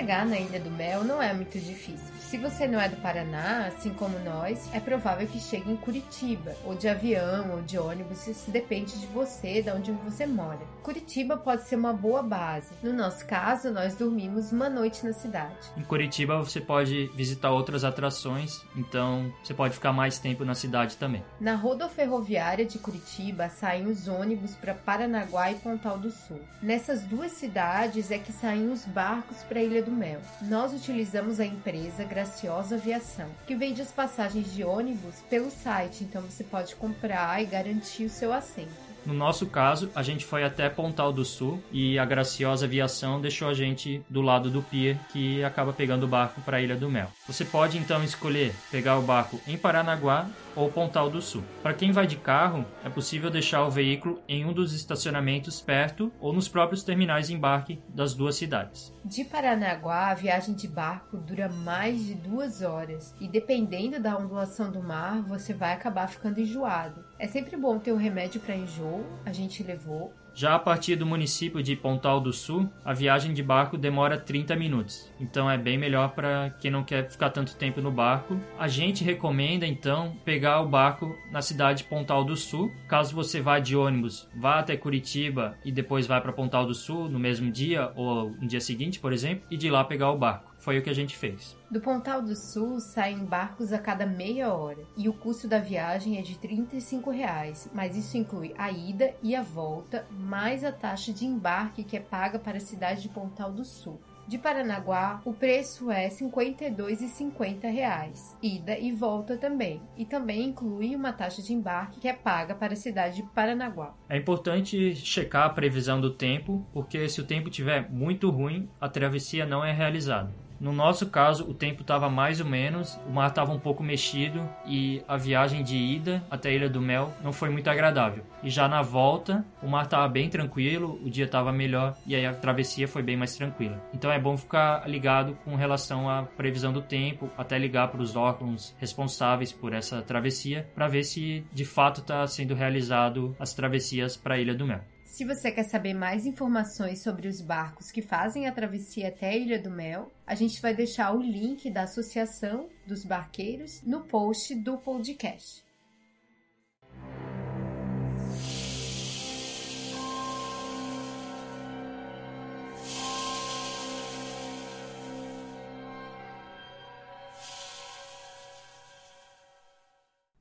Chegar 0.00 0.24
na 0.24 0.38
Ilha 0.38 0.58
do 0.58 0.70
Mel 0.70 1.04
não 1.04 1.20
é 1.20 1.34
muito 1.34 1.58
difícil. 1.58 2.19
Se 2.30 2.38
você 2.38 2.68
não 2.68 2.80
é 2.80 2.88
do 2.88 2.94
Paraná, 2.98 3.66
assim 3.66 3.92
como 3.92 4.16
nós, 4.20 4.72
é 4.72 4.78
provável 4.78 5.26
que 5.26 5.40
chegue 5.40 5.68
em 5.68 5.74
Curitiba, 5.74 6.54
ou 6.64 6.76
de 6.76 6.86
avião, 6.86 7.56
ou 7.56 7.60
de 7.60 7.76
ônibus, 7.76 8.24
isso 8.28 8.52
depende 8.52 9.00
de 9.00 9.06
você, 9.06 9.60
de 9.60 9.68
onde 9.68 9.90
você 9.90 10.26
mora. 10.26 10.60
Curitiba 10.80 11.36
pode 11.36 11.64
ser 11.64 11.74
uma 11.74 11.92
boa 11.92 12.22
base. 12.22 12.68
No 12.84 12.92
nosso 12.92 13.26
caso, 13.26 13.72
nós 13.72 13.96
dormimos 13.96 14.52
uma 14.52 14.70
noite 14.70 15.04
na 15.04 15.12
cidade. 15.12 15.56
Em 15.76 15.82
Curitiba 15.82 16.38
você 16.38 16.60
pode 16.60 17.10
visitar 17.16 17.50
outras 17.50 17.82
atrações, 17.82 18.62
então 18.76 19.34
você 19.42 19.52
pode 19.52 19.74
ficar 19.74 19.92
mais 19.92 20.20
tempo 20.20 20.44
na 20.44 20.54
cidade 20.54 20.98
também. 20.98 21.24
Na 21.40 21.56
rodoferroviária 21.56 22.64
de 22.64 22.78
Curitiba 22.78 23.48
saem 23.48 23.88
os 23.88 24.06
ônibus 24.06 24.54
para 24.54 24.72
Paranaguá 24.72 25.50
e 25.50 25.56
Pontal 25.56 25.98
do 25.98 26.12
Sul. 26.12 26.38
Nessas 26.62 27.02
duas 27.02 27.32
cidades 27.32 28.12
é 28.12 28.18
que 28.18 28.32
saem 28.32 28.70
os 28.70 28.84
barcos 28.84 29.38
para 29.38 29.58
a 29.58 29.62
Ilha 29.64 29.82
do 29.82 29.90
Mel. 29.90 30.20
Nós 30.42 30.72
utilizamos 30.72 31.40
a 31.40 31.44
empresa 31.44 32.04
Graciosa 32.20 32.74
Aviação, 32.74 33.30
que 33.46 33.54
vende 33.54 33.80
as 33.80 33.90
passagens 33.90 34.52
de 34.52 34.62
ônibus 34.62 35.14
pelo 35.30 35.50
site, 35.50 36.04
então 36.04 36.20
você 36.20 36.44
pode 36.44 36.76
comprar 36.76 37.42
e 37.42 37.46
garantir 37.46 38.04
o 38.04 38.10
seu 38.10 38.30
assento. 38.30 38.90
No 39.06 39.14
nosso 39.14 39.46
caso, 39.46 39.90
a 39.94 40.02
gente 40.02 40.26
foi 40.26 40.44
até 40.44 40.68
Pontal 40.68 41.14
do 41.14 41.24
Sul 41.24 41.62
e 41.72 41.98
a 41.98 42.04
graciosa 42.04 42.66
aviação 42.66 43.22
deixou 43.22 43.48
a 43.48 43.54
gente 43.54 44.02
do 44.10 44.20
lado 44.20 44.50
do 44.50 44.62
pier 44.62 44.98
que 45.10 45.42
acaba 45.42 45.72
pegando 45.72 46.04
o 46.04 46.08
barco 46.08 46.42
para 46.42 46.58
a 46.58 46.60
Ilha 46.60 46.76
do 46.76 46.90
Mel. 46.90 47.10
Você 47.26 47.42
pode 47.42 47.78
então 47.78 48.04
escolher 48.04 48.54
pegar 48.70 48.98
o 48.98 49.02
barco 49.02 49.40
em 49.46 49.56
Paranaguá 49.56 50.28
ou 50.54 50.70
Pontal 50.70 51.10
do 51.10 51.20
Sul. 51.20 51.42
Para 51.62 51.74
quem 51.74 51.92
vai 51.92 52.06
de 52.06 52.16
carro, 52.16 52.64
é 52.84 52.88
possível 52.88 53.30
deixar 53.30 53.64
o 53.64 53.70
veículo 53.70 54.20
em 54.28 54.44
um 54.44 54.52
dos 54.52 54.74
estacionamentos 54.74 55.60
perto 55.60 56.12
ou 56.20 56.32
nos 56.32 56.48
próprios 56.48 56.82
terminais 56.82 57.28
de 57.28 57.34
embarque 57.34 57.82
das 57.88 58.14
duas 58.14 58.36
cidades. 58.36 58.94
De 59.04 59.24
Paranaguá, 59.24 60.08
a 60.08 60.14
viagem 60.14 60.54
de 60.54 60.68
barco 60.68 61.16
dura 61.16 61.48
mais 61.48 62.04
de 62.04 62.14
duas 62.14 62.62
horas 62.62 63.14
e, 63.20 63.28
dependendo 63.28 64.00
da 64.00 64.16
ondulação 64.16 64.70
do 64.70 64.82
mar, 64.82 65.22
você 65.22 65.52
vai 65.52 65.72
acabar 65.72 66.08
ficando 66.08 66.40
enjoado. 66.40 67.04
É 67.18 67.26
sempre 67.26 67.56
bom 67.56 67.78
ter 67.78 67.92
um 67.92 67.96
remédio 67.96 68.40
para 68.40 68.56
enjoo, 68.56 69.04
a 69.24 69.32
gente 69.32 69.62
levou, 69.62 70.12
já 70.40 70.54
a 70.54 70.58
partir 70.58 70.96
do 70.96 71.04
município 71.04 71.62
de 71.62 71.76
Pontal 71.76 72.18
do 72.18 72.32
Sul, 72.32 72.66
a 72.82 72.94
viagem 72.94 73.34
de 73.34 73.42
barco 73.42 73.76
demora 73.76 74.16
30 74.16 74.56
minutos. 74.56 75.12
Então 75.20 75.50
é 75.50 75.58
bem 75.58 75.76
melhor 75.76 76.12
para 76.12 76.48
quem 76.58 76.70
não 76.70 76.82
quer 76.82 77.10
ficar 77.10 77.28
tanto 77.28 77.54
tempo 77.56 77.82
no 77.82 77.90
barco. 77.90 78.40
A 78.58 78.66
gente 78.66 79.04
recomenda 79.04 79.66
então 79.66 80.16
pegar 80.24 80.62
o 80.62 80.66
barco 80.66 81.14
na 81.30 81.42
cidade 81.42 81.82
de 81.82 81.90
Pontal 81.90 82.24
do 82.24 82.38
Sul. 82.38 82.72
Caso 82.88 83.14
você 83.14 83.42
vá 83.42 83.58
de 83.58 83.76
ônibus, 83.76 84.26
vá 84.34 84.60
até 84.60 84.78
Curitiba 84.78 85.58
e 85.62 85.70
depois 85.70 86.06
vá 86.06 86.18
para 86.22 86.32
Pontal 86.32 86.64
do 86.64 86.74
Sul 86.74 87.06
no 87.06 87.18
mesmo 87.18 87.52
dia 87.52 87.92
ou 87.94 88.30
no 88.30 88.48
dia 88.48 88.62
seguinte, 88.62 88.98
por 88.98 89.12
exemplo, 89.12 89.44
e 89.50 89.58
de 89.58 89.68
lá 89.68 89.84
pegar 89.84 90.10
o 90.10 90.16
barco. 90.16 90.49
Foi 90.60 90.78
o 90.78 90.82
que 90.82 90.90
a 90.90 90.94
gente 90.94 91.16
fez. 91.16 91.56
Do 91.70 91.80
Pontal 91.80 92.22
do 92.22 92.36
Sul 92.36 92.80
saem 92.80 93.24
barcos 93.24 93.72
a 93.72 93.78
cada 93.78 94.04
meia 94.06 94.52
hora 94.52 94.82
e 94.96 95.08
o 95.08 95.12
custo 95.12 95.48
da 95.48 95.58
viagem 95.58 96.18
é 96.18 96.22
de 96.22 96.38
35 96.38 97.10
reais, 97.10 97.68
mas 97.72 97.96
isso 97.96 98.16
inclui 98.16 98.54
a 98.58 98.70
ida 98.70 99.14
e 99.22 99.34
a 99.34 99.42
volta, 99.42 100.06
mais 100.10 100.64
a 100.64 100.70
taxa 100.70 101.12
de 101.12 101.24
embarque 101.24 101.82
que 101.82 101.96
é 101.96 102.00
paga 102.00 102.38
para 102.38 102.58
a 102.58 102.60
cidade 102.60 103.02
de 103.02 103.08
Pontal 103.08 103.50
do 103.50 103.64
Sul. 103.64 104.00
De 104.30 104.38
Paranaguá, 104.38 105.20
o 105.24 105.32
preço 105.32 105.90
é 105.90 106.08
52,50 106.08 107.68
reais, 107.68 108.36
ida 108.40 108.78
e 108.78 108.92
volta 108.92 109.36
também, 109.36 109.82
e 109.96 110.04
também 110.04 110.44
inclui 110.44 110.94
uma 110.94 111.12
taxa 111.12 111.42
de 111.42 111.52
embarque 111.52 111.98
que 111.98 112.06
é 112.06 112.12
paga 112.12 112.54
para 112.54 112.74
a 112.74 112.76
cidade 112.76 113.16
de 113.16 113.22
Paranaguá. 113.24 113.92
É 114.08 114.16
importante 114.16 114.94
checar 114.94 115.46
a 115.46 115.50
previsão 115.50 116.00
do 116.00 116.10
tempo, 116.10 116.64
porque 116.72 117.08
se 117.08 117.20
o 117.20 117.26
tempo 117.26 117.48
estiver 117.48 117.90
muito 117.90 118.30
ruim, 118.30 118.68
a 118.80 118.88
travessia 118.88 119.44
não 119.44 119.64
é 119.64 119.72
realizada. 119.72 120.32
No 120.60 120.74
nosso 120.74 121.06
caso, 121.06 121.48
o 121.48 121.54
tempo 121.54 121.80
estava 121.80 122.10
mais 122.10 122.38
ou 122.38 122.44
menos, 122.44 123.00
o 123.06 123.10
mar 123.10 123.30
estava 123.30 123.50
um 123.50 123.58
pouco 123.58 123.82
mexido 123.82 124.46
e 124.66 125.02
a 125.08 125.16
viagem 125.16 125.64
de 125.64 125.74
ida 125.74 126.22
até 126.30 126.50
a 126.50 126.52
Ilha 126.52 126.68
do 126.68 126.82
Mel 126.82 127.14
não 127.24 127.32
foi 127.32 127.48
muito 127.48 127.70
agradável. 127.70 128.24
E 128.42 128.50
já 128.50 128.68
na 128.68 128.82
volta, 128.82 129.42
o 129.62 129.68
mar 129.68 129.84
estava 129.84 130.06
bem 130.06 130.28
tranquilo, 130.28 131.00
o 131.02 131.08
dia 131.08 131.24
estava 131.24 131.50
melhor 131.50 131.96
e 132.06 132.14
aí 132.14 132.26
a 132.26 132.34
travessia 132.34 132.86
foi 132.86 133.02
bem 133.02 133.16
mais 133.16 133.34
tranquila. 133.34 133.82
Então 133.94 134.12
é 134.12 134.20
bom 134.20 134.36
ficar 134.36 134.86
ligado 134.86 135.34
com 135.46 135.54
relação 135.54 136.10
à 136.10 136.24
previsão 136.24 136.74
do 136.74 136.82
tempo, 136.82 137.30
até 137.38 137.58
ligar 137.58 137.88
para 137.88 138.02
os 138.02 138.14
órgãos 138.14 138.76
responsáveis 138.78 139.52
por 139.52 139.72
essa 139.72 140.02
travessia 140.02 140.68
para 140.74 140.88
ver 140.88 141.04
se 141.04 141.42
de 141.50 141.64
fato 141.64 142.02
está 142.02 142.26
sendo 142.26 142.54
realizado 142.54 143.34
as 143.40 143.54
travessias 143.54 144.14
para 144.14 144.34
a 144.34 144.38
Ilha 144.38 144.54
do 144.54 144.66
Mel. 144.66 144.82
Se 145.10 145.24
você 145.24 145.50
quer 145.50 145.64
saber 145.64 145.92
mais 145.92 146.24
informações 146.24 147.02
sobre 147.02 147.26
os 147.26 147.40
barcos 147.40 147.90
que 147.90 148.00
fazem 148.00 148.46
a 148.46 148.52
travessia 148.52 149.08
até 149.08 149.30
a 149.30 149.36
Ilha 149.36 149.60
do 149.60 149.68
Mel, 149.68 150.08
a 150.24 150.36
gente 150.36 150.62
vai 150.62 150.72
deixar 150.72 151.12
o 151.12 151.20
link 151.20 151.68
da 151.68 151.82
Associação 151.82 152.68
dos 152.86 153.04
Barqueiros 153.04 153.82
no 153.82 154.04
post 154.04 154.54
do 154.54 154.78
podcast. 154.78 155.64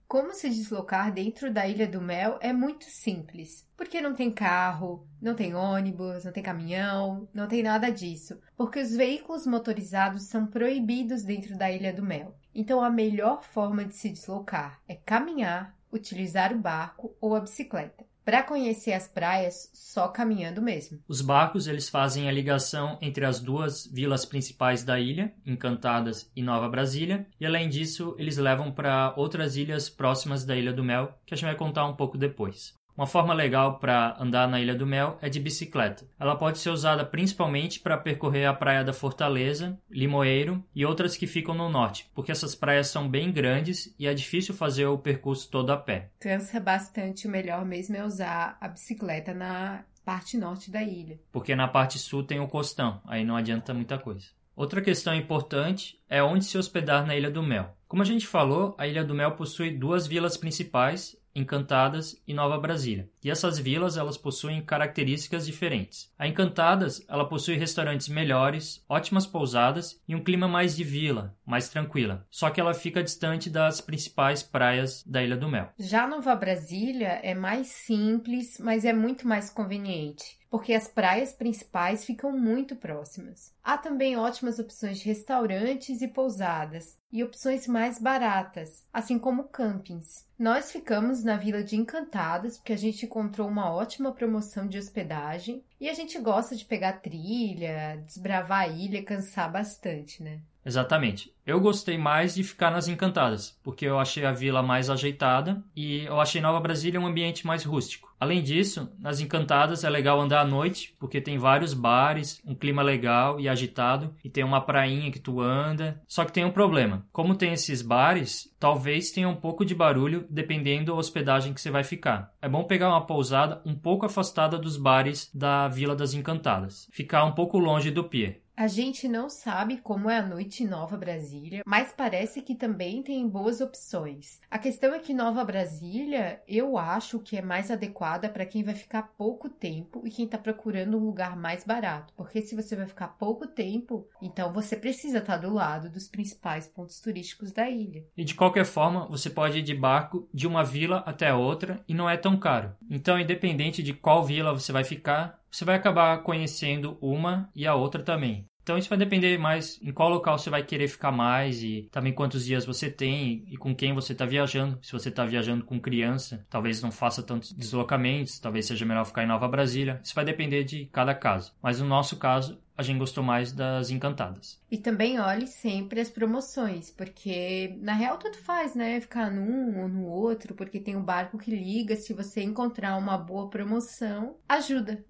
Como 0.09 0.33
se 0.33 0.49
deslocar 0.49 1.13
dentro 1.13 1.53
da 1.53 1.67
Ilha 1.67 1.87
do 1.87 2.01
Mel 2.01 2.39
é 2.41 2.51
muito 2.51 2.85
simples, 2.85 3.63
porque 3.77 4.01
não 4.01 4.15
tem 4.15 4.31
carro, 4.31 5.07
não 5.21 5.35
tem 5.35 5.53
ônibus, 5.53 6.25
não 6.25 6.31
tem 6.31 6.41
caminhão, 6.41 7.29
não 7.31 7.47
tem 7.47 7.61
nada 7.61 7.91
disso, 7.91 8.41
porque 8.57 8.79
os 8.81 8.89
veículos 8.89 9.45
motorizados 9.45 10.23
são 10.23 10.47
proibidos 10.47 11.21
dentro 11.21 11.55
da 11.55 11.71
Ilha 11.71 11.93
do 11.93 12.01
Mel. 12.01 12.35
Então 12.55 12.81
a 12.83 12.89
melhor 12.89 13.43
forma 13.43 13.85
de 13.85 13.93
se 13.93 14.09
deslocar 14.09 14.81
é 14.87 14.95
caminhar, 14.95 15.77
utilizar 15.93 16.51
o 16.53 16.57
barco 16.57 17.15
ou 17.21 17.35
a 17.35 17.41
bicicleta. 17.41 18.08
Para 18.29 18.43
conhecer 18.43 18.93
as 18.93 19.07
praias, 19.07 19.71
só 19.73 20.07
caminhando 20.07 20.61
mesmo. 20.61 20.99
Os 21.07 21.19
barcos 21.19 21.65
eles 21.65 21.89
fazem 21.89 22.29
a 22.29 22.31
ligação 22.31 22.95
entre 23.01 23.25
as 23.25 23.39
duas 23.39 23.87
vilas 23.87 24.23
principais 24.23 24.83
da 24.83 24.99
ilha, 24.99 25.33
Encantadas 25.43 26.31
e 26.35 26.43
Nova 26.43 26.69
Brasília, 26.69 27.25
e 27.39 27.45
além 27.47 27.67
disso, 27.67 28.15
eles 28.19 28.37
levam 28.37 28.71
para 28.71 29.15
outras 29.17 29.57
ilhas 29.57 29.89
próximas 29.89 30.45
da 30.45 30.55
Ilha 30.55 30.71
do 30.71 30.83
Mel, 30.83 31.17
que 31.25 31.33
a 31.33 31.37
gente 31.37 31.47
vai 31.47 31.55
contar 31.55 31.87
um 31.87 31.95
pouco 31.95 32.19
depois. 32.19 32.78
Uma 32.99 33.07
forma 33.07 33.33
legal 33.33 33.79
para 33.79 34.17
andar 34.19 34.45
na 34.45 34.59
Ilha 34.59 34.75
do 34.75 34.85
Mel 34.85 35.17
é 35.21 35.29
de 35.29 35.39
bicicleta. 35.39 36.05
Ela 36.19 36.35
pode 36.35 36.57
ser 36.57 36.69
usada 36.69 37.05
principalmente 37.05 37.79
para 37.79 37.97
percorrer 37.97 38.45
a 38.45 38.53
praia 38.53 38.83
da 38.83 38.91
Fortaleza, 38.91 39.79
Limoeiro 39.89 40.61
e 40.75 40.85
outras 40.85 41.15
que 41.15 41.25
ficam 41.25 41.55
no 41.55 41.69
norte, 41.69 42.11
porque 42.13 42.29
essas 42.29 42.55
praias 42.55 42.87
são 42.87 43.07
bem 43.07 43.31
grandes 43.31 43.95
e 43.97 44.05
é 44.05 44.13
difícil 44.13 44.53
fazer 44.53 44.85
o 44.85 44.97
percurso 44.97 45.49
todo 45.49 45.69
a 45.69 45.77
pé. 45.77 46.09
Cansa 46.19 46.59
bastante, 46.59 47.25
o 47.25 47.31
melhor 47.31 47.63
mesmo 47.63 47.95
é 47.95 48.03
usar 48.03 48.57
a 48.59 48.67
bicicleta 48.67 49.33
na 49.33 49.85
parte 50.03 50.37
norte 50.37 50.69
da 50.69 50.83
ilha. 50.83 51.21
Porque 51.31 51.55
na 51.55 51.69
parte 51.69 51.97
sul 51.97 52.25
tem 52.25 52.41
o 52.41 52.49
costão, 52.49 52.99
aí 53.05 53.23
não 53.23 53.37
adianta 53.37 53.73
muita 53.73 53.97
coisa. 53.97 54.27
Outra 54.57 54.81
questão 54.81 55.15
importante 55.15 55.97
é 56.09 56.21
onde 56.21 56.43
se 56.43 56.57
hospedar 56.57 57.07
na 57.07 57.15
Ilha 57.15 57.31
do 57.31 57.41
Mel. 57.41 57.77
Como 57.87 58.01
a 58.01 58.05
gente 58.05 58.27
falou, 58.27 58.75
a 58.77 58.85
Ilha 58.85 59.05
do 59.05 59.15
Mel 59.15 59.31
possui 59.31 59.71
duas 59.71 60.05
vilas 60.05 60.35
principais 60.35 61.15
Encantadas 61.39 62.21
e 62.27 62.33
Nova 62.33 62.57
Brasília. 62.57 63.09
E 63.23 63.29
essas 63.29 63.59
vilas 63.59 63.97
elas 63.97 64.17
possuem 64.17 64.61
características 64.61 65.45
diferentes. 65.45 66.11
A 66.17 66.27
Encantadas 66.27 67.03
ela 67.07 67.27
possui 67.27 67.55
restaurantes 67.55 68.07
melhores, 68.07 68.83
ótimas 68.87 69.25
pousadas 69.25 70.01
e 70.07 70.15
um 70.15 70.23
clima 70.23 70.47
mais 70.47 70.75
de 70.75 70.83
vila, 70.83 71.35
mais 71.45 71.69
tranquila. 71.69 72.25
Só 72.29 72.49
que 72.49 72.59
ela 72.59 72.73
fica 72.73 73.03
distante 73.03 73.49
das 73.49 73.81
principais 73.81 74.41
praias 74.41 75.03
da 75.05 75.23
Ilha 75.23 75.37
do 75.37 75.49
Mel. 75.49 75.69
Já 75.77 76.07
Nova 76.07 76.35
Brasília 76.35 77.19
é 77.23 77.33
mais 77.33 77.67
simples, 77.67 78.57
mas 78.59 78.85
é 78.85 78.93
muito 78.93 79.27
mais 79.27 79.49
conveniente 79.49 80.38
porque 80.49 80.73
as 80.73 80.87
praias 80.87 81.31
principais 81.31 82.03
ficam 82.03 82.31
muito 82.31 82.75
próximas. 82.75 83.53
Há 83.63 83.77
também 83.77 84.17
ótimas 84.17 84.59
opções 84.59 84.99
de 84.99 85.05
restaurantes 85.05 86.01
e 86.01 86.07
pousadas, 86.07 86.97
e 87.11 87.23
opções 87.23 87.67
mais 87.67 87.99
baratas, 87.99 88.85
assim 88.91 89.17
como 89.17 89.45
campings. 89.45 90.27
Nós 90.37 90.71
ficamos 90.71 91.23
na 91.23 91.37
Vila 91.37 91.63
de 91.63 91.75
Encantadas 91.75 92.57
porque 92.57 92.73
a 92.73 92.77
gente 92.77 93.05
encontrou 93.05 93.47
uma 93.47 93.71
ótima 93.71 94.11
promoção 94.11 94.67
de 94.67 94.77
hospedagem 94.77 95.63
e 95.79 95.89
a 95.89 95.93
gente 95.93 96.17
gosta 96.19 96.55
de 96.55 96.65
pegar 96.65 97.01
trilha, 97.01 98.01
desbravar 98.05 98.61
a 98.61 98.67
ilha, 98.67 99.03
cansar 99.03 99.51
bastante, 99.51 100.23
né? 100.23 100.39
Exatamente. 100.65 101.33
Eu 101.45 101.59
gostei 101.59 101.97
mais 101.97 102.35
de 102.35 102.43
ficar 102.43 102.69
nas 102.69 102.87
Encantadas, 102.87 103.57
porque 103.63 103.85
eu 103.85 103.97
achei 103.97 104.25
a 104.25 104.31
vila 104.31 104.61
mais 104.61 104.89
ajeitada 104.89 105.63
e 105.75 106.05
eu 106.05 106.19
achei 106.19 106.39
Nova 106.41 106.59
Brasília 106.59 106.99
um 106.99 107.07
ambiente 107.07 107.45
mais 107.45 107.63
rústico. 107.63 108.08
Além 108.19 108.43
disso, 108.43 108.91
nas 108.99 109.21
Encantadas 109.21 109.83
é 109.83 109.89
legal 109.89 110.19
andar 110.19 110.41
à 110.41 110.45
noite, 110.45 110.93
porque 110.99 111.21
tem 111.21 111.37
vários 111.37 111.73
bares, 111.73 112.41
um 112.45 112.53
clima 112.53 112.81
legal 112.81 113.39
e 113.39 113.47
agitado, 113.47 114.13
e 114.23 114.29
tem 114.29 114.43
uma 114.43 114.59
prainha 114.59 115.09
que 115.09 115.19
tu 115.19 115.39
anda. 115.39 116.01
Só 116.05 116.25
que 116.25 116.33
tem 116.33 116.43
um 116.43 116.51
problema. 116.51 117.05
Como 117.13 117.35
tem 117.35 117.53
esses 117.53 117.81
bares, 117.81 118.48
talvez 118.59 119.11
tenha 119.11 119.29
um 119.29 119.35
pouco 119.35 119.63
de 119.63 119.73
barulho 119.73 120.25
dependendo 120.29 120.91
da 120.91 120.93
hospedagem 120.93 121.53
que 121.53 121.61
você 121.61 121.71
vai 121.71 121.83
ficar. 121.83 122.33
É 122.41 122.49
bom 122.49 122.63
pegar 122.63 122.89
uma 122.89 123.05
pousada 123.05 123.61
um 123.65 123.75
pouco 123.75 124.05
afastada 124.05 124.57
dos 124.57 124.77
bares 124.77 125.29
da 125.33 125.67
Vila 125.67 125.95
das 125.95 126.13
Encantadas, 126.13 126.87
ficar 126.91 127.23
um 127.23 127.31
pouco 127.31 127.57
longe 127.57 127.91
do 127.91 128.03
pier. 128.03 128.41
A 128.59 128.67
gente 128.67 129.07
não 129.07 129.29
sabe 129.29 129.77
como 129.77 130.09
é 130.09 130.17
a 130.17 130.27
noite 130.27 130.65
em 130.65 130.67
Nova 130.67 130.97
Brasília, 130.97 131.63
mas 131.65 131.93
parece 131.93 132.41
que 132.41 132.53
também 132.53 133.01
tem 133.01 133.25
boas 133.25 133.61
opções. 133.61 134.41
A 134.51 134.59
questão 134.59 134.93
é 134.93 134.99
que 134.99 135.13
Nova 135.13 135.45
Brasília, 135.45 136.43
eu 136.45 136.77
acho 136.77 137.19
que 137.19 137.37
é 137.37 137.41
mais 137.41 137.71
adequada 137.71 138.27
para 138.27 138.45
quem 138.45 138.61
vai 138.61 138.75
ficar 138.75 139.13
pouco 139.17 139.47
tempo 139.47 140.01
e 140.05 140.11
quem 140.11 140.25
está 140.25 140.37
procurando 140.37 140.97
um 140.97 141.05
lugar 141.05 141.37
mais 141.37 141.63
barato. 141.63 142.13
Porque 142.17 142.41
se 142.41 142.53
você 142.53 142.75
vai 142.75 142.85
ficar 142.85 143.07
pouco 143.07 143.47
tempo, 143.47 144.09
então 144.21 144.51
você 144.51 144.75
precisa 144.75 145.19
estar 145.19 145.39
tá 145.39 145.47
do 145.47 145.53
lado 145.53 145.89
dos 145.89 146.09
principais 146.09 146.67
pontos 146.67 146.99
turísticos 146.99 147.53
da 147.53 147.69
ilha. 147.69 148.05
E 148.17 148.25
de 148.25 148.35
qualquer 148.49 148.65
forma, 148.65 149.05
você 149.05 149.29
pode 149.29 149.59
ir 149.59 149.61
de 149.61 149.75
barco 149.75 150.27
de 150.33 150.47
uma 150.47 150.63
vila 150.63 151.03
até 151.05 151.31
outra 151.31 151.83
e 151.87 151.93
não 151.93 152.09
é 152.09 152.17
tão 152.17 152.35
caro. 152.35 152.71
Então, 152.89 153.19
independente 153.19 153.83
de 153.83 153.93
qual 153.93 154.25
vila 154.25 154.53
você 154.53 154.71
vai 154.71 154.83
ficar, 154.83 155.39
você 155.51 155.63
vai 155.63 155.75
acabar 155.75 156.17
conhecendo 156.23 156.97
uma 156.99 157.49
e 157.55 157.67
a 157.67 157.75
outra 157.75 158.01
também. 158.01 158.45
Então 158.61 158.77
isso 158.77 158.89
vai 158.89 158.99
depender 158.99 159.35
mais 159.39 159.79
em 159.81 159.91
qual 159.91 160.09
local 160.09 160.37
você 160.37 160.47
vai 160.47 160.61
querer 160.61 160.87
ficar 160.87 161.11
mais 161.11 161.63
e 161.63 161.89
também 161.91 162.13
quantos 162.13 162.45
dias 162.45 162.67
você 162.67 162.87
tem 162.87 163.43
e 163.47 163.57
com 163.57 163.73
quem 163.73 163.95
você 163.95 164.13
está 164.13 164.27
viajando. 164.27 164.77
Se 164.83 164.91
você 164.91 165.09
está 165.09 165.25
viajando 165.25 165.65
com 165.65 165.79
criança, 165.79 166.45
talvez 166.47 166.79
não 166.79 166.91
faça 166.91 167.23
tantos 167.23 167.51
deslocamentos, 167.51 168.37
talvez 168.37 168.67
seja 168.67 168.85
melhor 168.85 169.05
ficar 169.05 169.23
em 169.23 169.27
Nova 169.27 169.47
Brasília. 169.47 169.99
Isso 170.03 170.13
vai 170.13 170.23
depender 170.23 170.63
de 170.65 170.85
cada 170.91 171.15
caso. 171.15 171.51
Mas 171.63 171.79
no 171.79 171.87
nosso 171.87 172.17
caso, 172.17 172.59
a 172.79 172.81
gente 172.81 172.97
gostou 172.97 173.21
mais 173.21 173.51
das 173.51 173.89
encantadas. 173.89 174.57
E 174.71 174.77
também 174.77 175.19
olhe 175.19 175.45
sempre 175.47 175.99
as 175.99 176.09
promoções, 176.09 176.89
porque 176.89 177.77
na 177.81 177.91
real 177.91 178.17
tudo 178.17 178.37
faz, 178.37 178.73
né? 178.73 179.01
Ficar 179.01 179.29
num 179.29 179.81
ou 179.81 179.89
no 179.89 180.05
outro, 180.05 180.55
porque 180.55 180.79
tem 180.79 180.95
um 180.95 181.03
barco 181.03 181.37
que 181.37 181.51
liga. 181.51 181.97
Se 181.97 182.13
você 182.13 182.41
encontrar 182.41 182.95
uma 182.95 183.17
boa 183.17 183.49
promoção, 183.49 184.37
ajuda. 184.47 185.03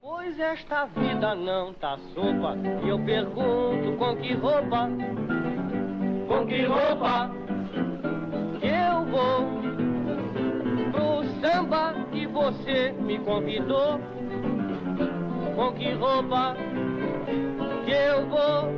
Pois 0.00 0.36
esta 0.40 0.86
vida 0.86 1.36
não 1.36 1.72
tá 1.74 1.96
sopa 2.12 2.56
E 2.84 2.88
eu 2.88 2.98
pergunto 3.04 3.96
com 3.96 4.16
que 4.16 4.34
roupa 4.34 4.88
Com 6.26 6.44
que 6.48 6.64
roupa 6.64 7.30
eu 8.60 9.06
vou 9.06 9.62
Pro 10.90 11.40
samba 11.40 11.94
que 12.10 12.26
você 12.26 12.90
me 12.90 13.20
convidou 13.20 14.00
Com 15.54 15.72
que 15.74 15.92
roupa 15.92 16.56
eu 17.92 18.26
vou 18.28 18.72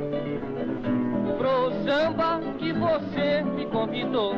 Pro 1.37 1.71
samba 1.83 2.41
que 2.57 2.73
você 2.73 3.41
me 3.43 3.65
convidou 3.67 4.35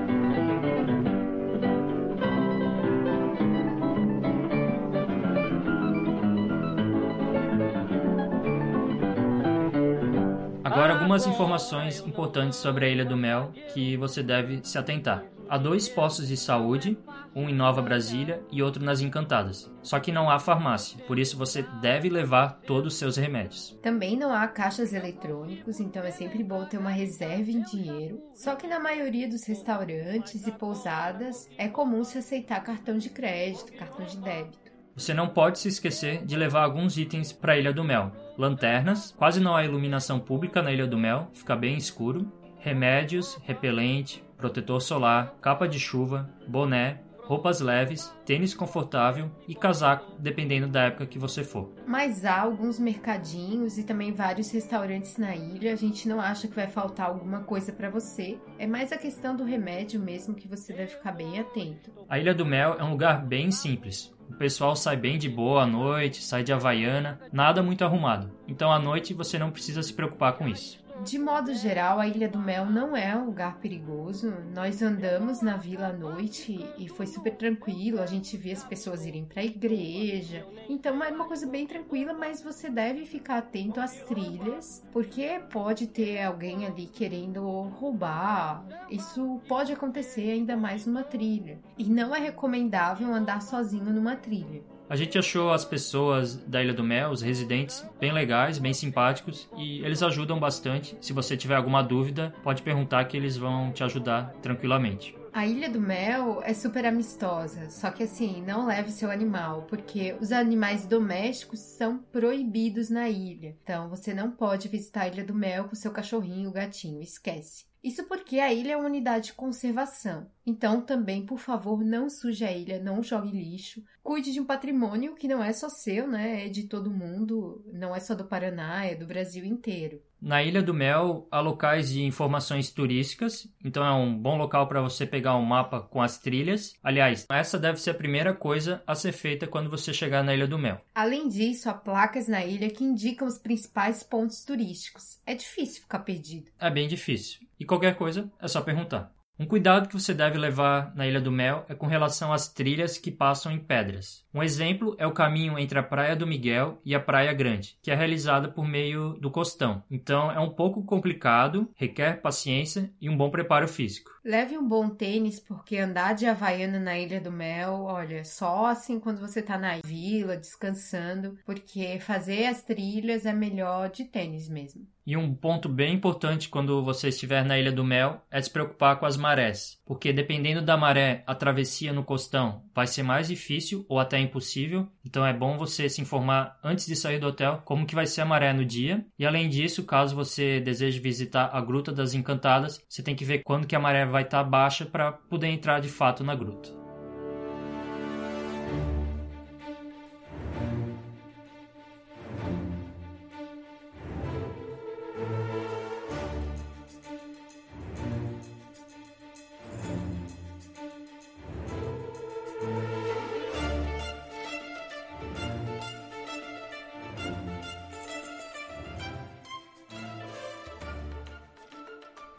Agora, 10.63 10.93
algumas 10.93 11.25
informações 11.25 12.05
importantes 12.05 12.59
sobre 12.59 12.85
a 12.85 12.89
Ilha 12.89 13.03
do 13.03 13.17
Mel 13.17 13.51
que 13.73 13.97
você 13.97 14.21
deve 14.21 14.59
se 14.63 14.77
atentar. 14.77 15.23
Há 15.49 15.57
dois 15.57 15.89
postos 15.89 16.27
de 16.27 16.37
saúde, 16.37 16.95
um 17.37 17.47
em 17.47 17.53
Nova 17.53 17.83
Brasília 17.83 18.41
e 18.51 18.63
outro 18.63 18.83
nas 18.83 18.99
Encantadas. 18.99 19.71
Só 19.83 19.99
que 19.99 20.11
não 20.11 20.27
há 20.27 20.39
farmácia, 20.39 20.97
por 21.05 21.19
isso 21.19 21.37
você 21.37 21.61
deve 21.79 22.09
levar 22.09 22.59
todos 22.65 22.93
os 22.93 22.99
seus 22.99 23.15
remédios. 23.15 23.77
Também 23.83 24.17
não 24.17 24.33
há 24.33 24.47
caixas 24.47 24.91
eletrônicos, 24.91 25.79
então 25.79 26.03
é 26.03 26.09
sempre 26.09 26.43
bom 26.43 26.65
ter 26.65 26.79
uma 26.79 26.89
reserva 26.89 27.51
em 27.51 27.61
dinheiro. 27.61 28.19
Só 28.33 28.55
que 28.55 28.65
na 28.65 28.79
maioria 28.79 29.29
dos 29.29 29.45
restaurantes 29.45 30.47
e 30.47 30.51
pousadas 30.51 31.47
é 31.59 31.67
comum 31.67 32.03
se 32.03 32.17
aceitar 32.17 32.63
cartão 32.63 32.97
de 32.97 33.11
crédito, 33.11 33.71
cartão 33.73 34.03
de 34.03 34.17
débito. 34.17 34.57
Você 34.95 35.13
não 35.13 35.27
pode 35.27 35.59
se 35.59 35.67
esquecer 35.67 36.25
de 36.25 36.35
levar 36.35 36.63
alguns 36.63 36.97
itens 36.97 37.31
para 37.31 37.53
a 37.53 37.57
Ilha 37.59 37.71
do 37.71 37.83
Mel. 37.83 38.11
Lanternas, 38.35 39.13
quase 39.15 39.39
não 39.39 39.55
há 39.55 39.63
iluminação 39.63 40.19
pública 40.19 40.63
na 40.63 40.71
Ilha 40.71 40.87
do 40.87 40.97
Mel, 40.97 41.29
fica 41.33 41.55
bem 41.55 41.77
escuro. 41.77 42.31
Remédios, 42.57 43.37
repelente, 43.43 44.23
protetor 44.37 44.81
solar, 44.81 45.35
capa 45.39 45.67
de 45.67 45.79
chuva, 45.79 46.27
boné, 46.47 47.01
roupas 47.27 47.59
leves, 47.59 48.09
tênis 48.25 48.53
confortável 48.53 49.29
e 49.47 49.53
casaco, 49.53 50.13
dependendo 50.17 50.67
da 50.67 50.83
época 50.83 51.05
que 51.05 51.19
você 51.19 51.43
for. 51.43 51.69
Mas 51.85 52.23
há 52.23 52.39
alguns 52.39 52.79
mercadinhos 52.79 53.77
e 53.77 53.83
também 53.83 54.13
vários 54.13 54.49
restaurantes 54.49 55.17
na 55.17 55.35
ilha. 55.35 55.73
A 55.73 55.75
gente 55.75 56.07
não 56.07 56.21
acha 56.21 56.47
que 56.47 56.55
vai 56.55 56.67
faltar 56.67 57.07
alguma 57.07 57.41
coisa 57.41 57.73
para 57.73 57.89
você. 57.89 58.37
É 58.57 58.65
mais 58.65 58.93
a 58.93 58.97
questão 58.97 59.35
do 59.35 59.43
remédio 59.43 59.99
mesmo 59.99 60.33
que 60.33 60.47
você 60.47 60.73
deve 60.73 60.93
ficar 60.93 61.11
bem 61.11 61.37
atento. 61.37 61.91
A 62.07 62.17
Ilha 62.17 62.33
do 62.33 62.45
Mel 62.45 62.77
é 62.79 62.83
um 62.83 62.91
lugar 62.91 63.25
bem 63.25 63.51
simples. 63.51 64.15
O 64.29 64.35
pessoal 64.35 64.75
sai 64.75 64.95
bem 64.95 65.17
de 65.17 65.29
boa 65.29 65.63
à 65.63 65.65
noite, 65.65 66.21
sai 66.21 66.43
de 66.43 66.53
Havaiana, 66.53 67.19
nada 67.31 67.61
muito 67.61 67.83
arrumado. 67.83 68.31
Então 68.47 68.71
à 68.71 68.79
noite 68.79 69.13
você 69.13 69.37
não 69.37 69.51
precisa 69.51 69.83
se 69.83 69.93
preocupar 69.93 70.33
com 70.33 70.47
isso. 70.47 70.86
De 71.03 71.17
modo 71.17 71.53
geral, 71.53 71.99
a 71.99 72.07
Ilha 72.07 72.27
do 72.27 72.39
Mel 72.39 72.65
não 72.65 72.95
é 72.95 73.15
um 73.15 73.25
lugar 73.25 73.59
perigoso. 73.59 74.33
Nós 74.53 74.81
andamos 74.81 75.41
na 75.41 75.55
vila 75.55 75.87
à 75.87 75.93
noite 75.93 76.65
e 76.77 76.89
foi 76.89 77.07
super 77.07 77.35
tranquilo. 77.35 78.01
A 78.01 78.05
gente 78.05 78.35
via 78.35 78.53
as 78.53 78.63
pessoas 78.63 79.05
irem 79.05 79.23
para 79.23 79.41
a 79.41 79.45
igreja. 79.45 80.45
Então 80.67 81.01
é 81.03 81.09
uma 81.09 81.25
coisa 81.25 81.47
bem 81.47 81.65
tranquila, 81.65 82.13
mas 82.13 82.41
você 82.41 82.69
deve 82.69 83.05
ficar 83.05 83.37
atento 83.37 83.79
às 83.79 84.01
trilhas, 84.01 84.83
porque 84.91 85.39
pode 85.51 85.87
ter 85.87 86.21
alguém 86.21 86.65
ali 86.65 86.87
querendo 86.87 87.41
roubar. 87.79 88.65
Isso 88.89 89.39
pode 89.47 89.71
acontecer 89.71 90.31
ainda 90.31 90.57
mais 90.57 90.85
numa 90.85 91.03
trilha. 91.03 91.59
E 91.77 91.85
não 91.85 92.15
é 92.15 92.19
recomendável 92.19 93.13
andar 93.13 93.41
sozinho 93.41 93.93
numa 93.93 94.15
trilha. 94.15 94.61
A 94.89 94.95
gente 94.95 95.17
achou 95.17 95.51
as 95.51 95.65
pessoas 95.65 96.35
da 96.35 96.63
Ilha 96.63 96.73
do 96.73 96.83
Mel, 96.83 97.11
os 97.11 97.21
residentes, 97.21 97.85
bem 97.99 98.13
legais, 98.13 98.57
bem 98.57 98.73
simpáticos 98.73 99.49
e 99.57 99.79
eles 99.79 100.01
ajudam 100.01 100.39
bastante. 100.39 100.97
Se 101.01 101.11
você 101.11 101.35
tiver 101.35 101.55
alguma 101.55 101.83
dúvida, 101.83 102.33
pode 102.41 102.61
perguntar 102.61 103.03
que 103.03 103.17
eles 103.17 103.35
vão 103.35 103.71
te 103.73 103.83
ajudar 103.83 104.33
tranquilamente. 104.41 105.13
A 105.33 105.45
Ilha 105.45 105.69
do 105.69 105.79
Mel 105.79 106.41
é 106.41 106.51
super 106.51 106.83
amistosa, 106.83 107.69
só 107.69 107.91
que 107.91 108.01
assim, 108.01 108.41
não 108.41 108.65
leve 108.65 108.89
seu 108.89 109.11
animal, 109.11 109.67
porque 109.69 110.15
os 110.19 110.31
animais 110.31 110.87
domésticos 110.87 111.59
são 111.59 111.99
proibidos 111.99 112.89
na 112.89 113.07
ilha. 113.07 113.55
Então 113.61 113.87
você 113.87 114.15
não 114.15 114.31
pode 114.31 114.67
visitar 114.67 115.01
a 115.01 115.07
Ilha 115.09 115.23
do 115.23 115.35
Mel 115.35 115.65
com 115.65 115.75
seu 115.75 115.91
cachorrinho, 115.91 116.51
gatinho, 116.51 117.03
esquece. 117.03 117.66
Isso 117.83 118.03
porque 118.05 118.39
a 118.39 118.51
ilha 118.51 118.73
é 118.73 118.77
uma 118.77 118.87
unidade 118.87 119.27
de 119.27 119.33
conservação. 119.33 120.29
Então, 120.45 120.81
também, 120.81 121.25
por 121.25 121.39
favor, 121.39 121.83
não 121.83 122.09
suje 122.09 122.43
a 122.43 122.51
ilha, 122.51 122.81
não 122.81 123.03
jogue 123.03 123.31
lixo. 123.31 123.83
Cuide 124.03 124.31
de 124.31 124.39
um 124.39 124.45
patrimônio 124.45 125.15
que 125.15 125.27
não 125.27 125.43
é 125.43 125.53
só 125.53 125.69
seu, 125.69 126.07
né? 126.07 126.45
É 126.45 126.49
de 126.49 126.63
todo 126.63 126.91
mundo, 126.91 127.63
não 127.71 127.95
é 127.95 127.99
só 127.99 128.15
do 128.15 128.25
Paraná, 128.25 128.85
é 128.85 128.95
do 128.95 129.05
Brasil 129.05 129.45
inteiro. 129.45 130.01
Na 130.21 130.41
Ilha 130.43 130.63
do 130.63 130.73
Mel 130.73 131.27
há 131.29 131.39
locais 131.39 131.89
de 131.89 132.03
informações 132.03 132.71
turísticas, 132.71 133.47
então 133.63 133.85
é 133.85 133.91
um 133.91 134.17
bom 134.17 134.37
local 134.37 134.67
para 134.67 134.81
você 134.81 135.05
pegar 135.05 135.35
um 135.35 135.45
mapa 135.45 135.79
com 135.79 136.01
as 136.01 136.17
trilhas. 136.17 136.73
Aliás, 136.83 137.25
essa 137.29 137.59
deve 137.59 137.79
ser 137.79 137.91
a 137.91 137.95
primeira 137.95 138.33
coisa 138.33 138.81
a 138.87 138.95
ser 138.95 139.11
feita 139.11 139.45
quando 139.45 139.69
você 139.69 139.93
chegar 139.93 140.23
na 140.23 140.33
Ilha 140.33 140.47
do 140.47 140.57
Mel. 140.57 140.81
Além 140.95 141.27
disso, 141.27 141.69
há 141.69 141.73
placas 141.73 142.27
na 142.27 142.43
ilha 142.43 142.69
que 142.69 142.83
indicam 142.83 143.27
os 143.27 143.37
principais 143.37 144.01
pontos 144.01 144.43
turísticos. 144.43 145.19
É 145.25 145.35
difícil 145.35 145.81
ficar 145.83 145.99
perdido. 145.99 146.51
É 146.59 146.69
bem 146.69 146.87
difícil. 146.87 147.47
E 147.59 147.65
qualquer 147.65 147.95
coisa 147.95 148.31
é 148.39 148.47
só 148.47 148.61
perguntar. 148.61 149.16
Um 149.39 149.45
cuidado 149.45 149.87
que 149.87 149.93
você 149.93 150.15
deve 150.15 150.35
levar 150.35 150.95
na 150.95 151.05
Ilha 151.05 151.21
do 151.21 151.31
Mel 151.31 151.63
é 151.69 151.75
com 151.75 151.85
relação 151.85 152.33
às 152.33 152.51
trilhas 152.51 152.97
que 152.97 153.11
passam 153.11 153.51
em 153.51 153.59
pedras. 153.59 154.25
Um 154.33 154.41
exemplo 154.41 154.95
é 154.97 155.05
o 155.05 155.13
caminho 155.13 155.59
entre 155.59 155.77
a 155.77 155.83
Praia 155.83 156.15
do 156.15 156.25
Miguel 156.25 156.81
e 156.83 156.95
a 156.95 156.99
Praia 156.99 157.31
Grande, 157.33 157.77
que 157.83 157.91
é 157.91 157.95
realizada 157.95 158.49
por 158.49 158.67
meio 158.67 159.13
do 159.13 159.29
costão. 159.29 159.83
Então 159.91 160.31
é 160.31 160.39
um 160.39 160.49
pouco 160.49 160.83
complicado, 160.83 161.69
requer 161.75 162.19
paciência 162.19 162.91
e 162.99 163.11
um 163.11 163.15
bom 163.15 163.29
preparo 163.29 163.67
físico. 163.67 164.09
Leve 164.25 164.57
um 164.57 164.67
bom 164.67 164.89
tênis, 164.89 165.39
porque 165.39 165.77
andar 165.77 166.13
de 166.13 166.25
Havaiana 166.25 166.79
na 166.79 166.97
Ilha 166.97 167.21
do 167.21 167.31
Mel, 167.31 167.83
olha, 167.83 168.23
só 168.23 168.65
assim 168.65 168.99
quando 168.99 169.19
você 169.19 169.39
tá 169.39 169.55
na 169.55 169.77
vila, 169.85 170.35
descansando, 170.35 171.37
porque 171.45 171.99
fazer 171.99 172.47
as 172.47 172.63
trilhas 172.63 173.23
é 173.23 173.33
melhor 173.33 173.91
de 173.91 174.03
tênis 174.03 174.49
mesmo. 174.49 174.87
E 175.07 175.15
um 175.15 175.33
ponto 175.33 175.69
bem 175.69 175.93
importante 175.93 176.49
quando 176.49 176.83
você 176.83 177.07
estiver 177.07 177.45
na 177.45 177.57
Ilha 177.57 177.71
do 177.71 177.81
Mel 177.81 178.21
é 178.29 178.41
se 178.41 178.49
preocupar 178.51 178.99
com 178.99 179.05
as 179.05 179.15
marés, 179.15 179.81
porque 179.85 180.11
dependendo 180.11 180.61
da 180.61 180.75
maré, 180.75 181.23
a 181.25 181.33
travessia 181.33 181.93
no 181.93 182.03
costão 182.03 182.63
vai 182.75 182.85
ser 182.87 183.03
mais 183.03 183.29
difícil 183.29 183.85
ou 183.87 184.01
até 184.01 184.19
impossível. 184.19 184.85
Então 185.05 185.25
é 185.25 185.31
bom 185.31 185.57
você 185.57 185.87
se 185.87 186.01
informar 186.01 186.59
antes 186.61 186.85
de 186.85 186.93
sair 186.93 187.19
do 187.19 187.27
hotel 187.27 187.61
como 187.63 187.85
que 187.85 187.95
vai 187.95 188.05
ser 188.05 188.19
a 188.19 188.25
maré 188.25 188.51
no 188.51 188.65
dia. 188.65 189.05
E 189.17 189.25
além 189.25 189.47
disso, 189.47 189.85
caso 189.85 190.13
você 190.13 190.59
deseje 190.59 190.99
visitar 190.99 191.51
a 191.53 191.61
Gruta 191.61 191.93
das 191.93 192.13
Encantadas, 192.13 192.83
você 192.89 193.01
tem 193.01 193.15
que 193.15 193.23
ver 193.23 193.43
quando 193.45 193.65
que 193.65 193.77
a 193.77 193.79
maré 193.79 194.05
vai 194.05 194.23
estar 194.23 194.43
baixa 194.43 194.85
para 194.85 195.13
poder 195.13 195.47
entrar 195.47 195.79
de 195.79 195.87
fato 195.87 196.21
na 196.21 196.35
gruta. 196.35 196.76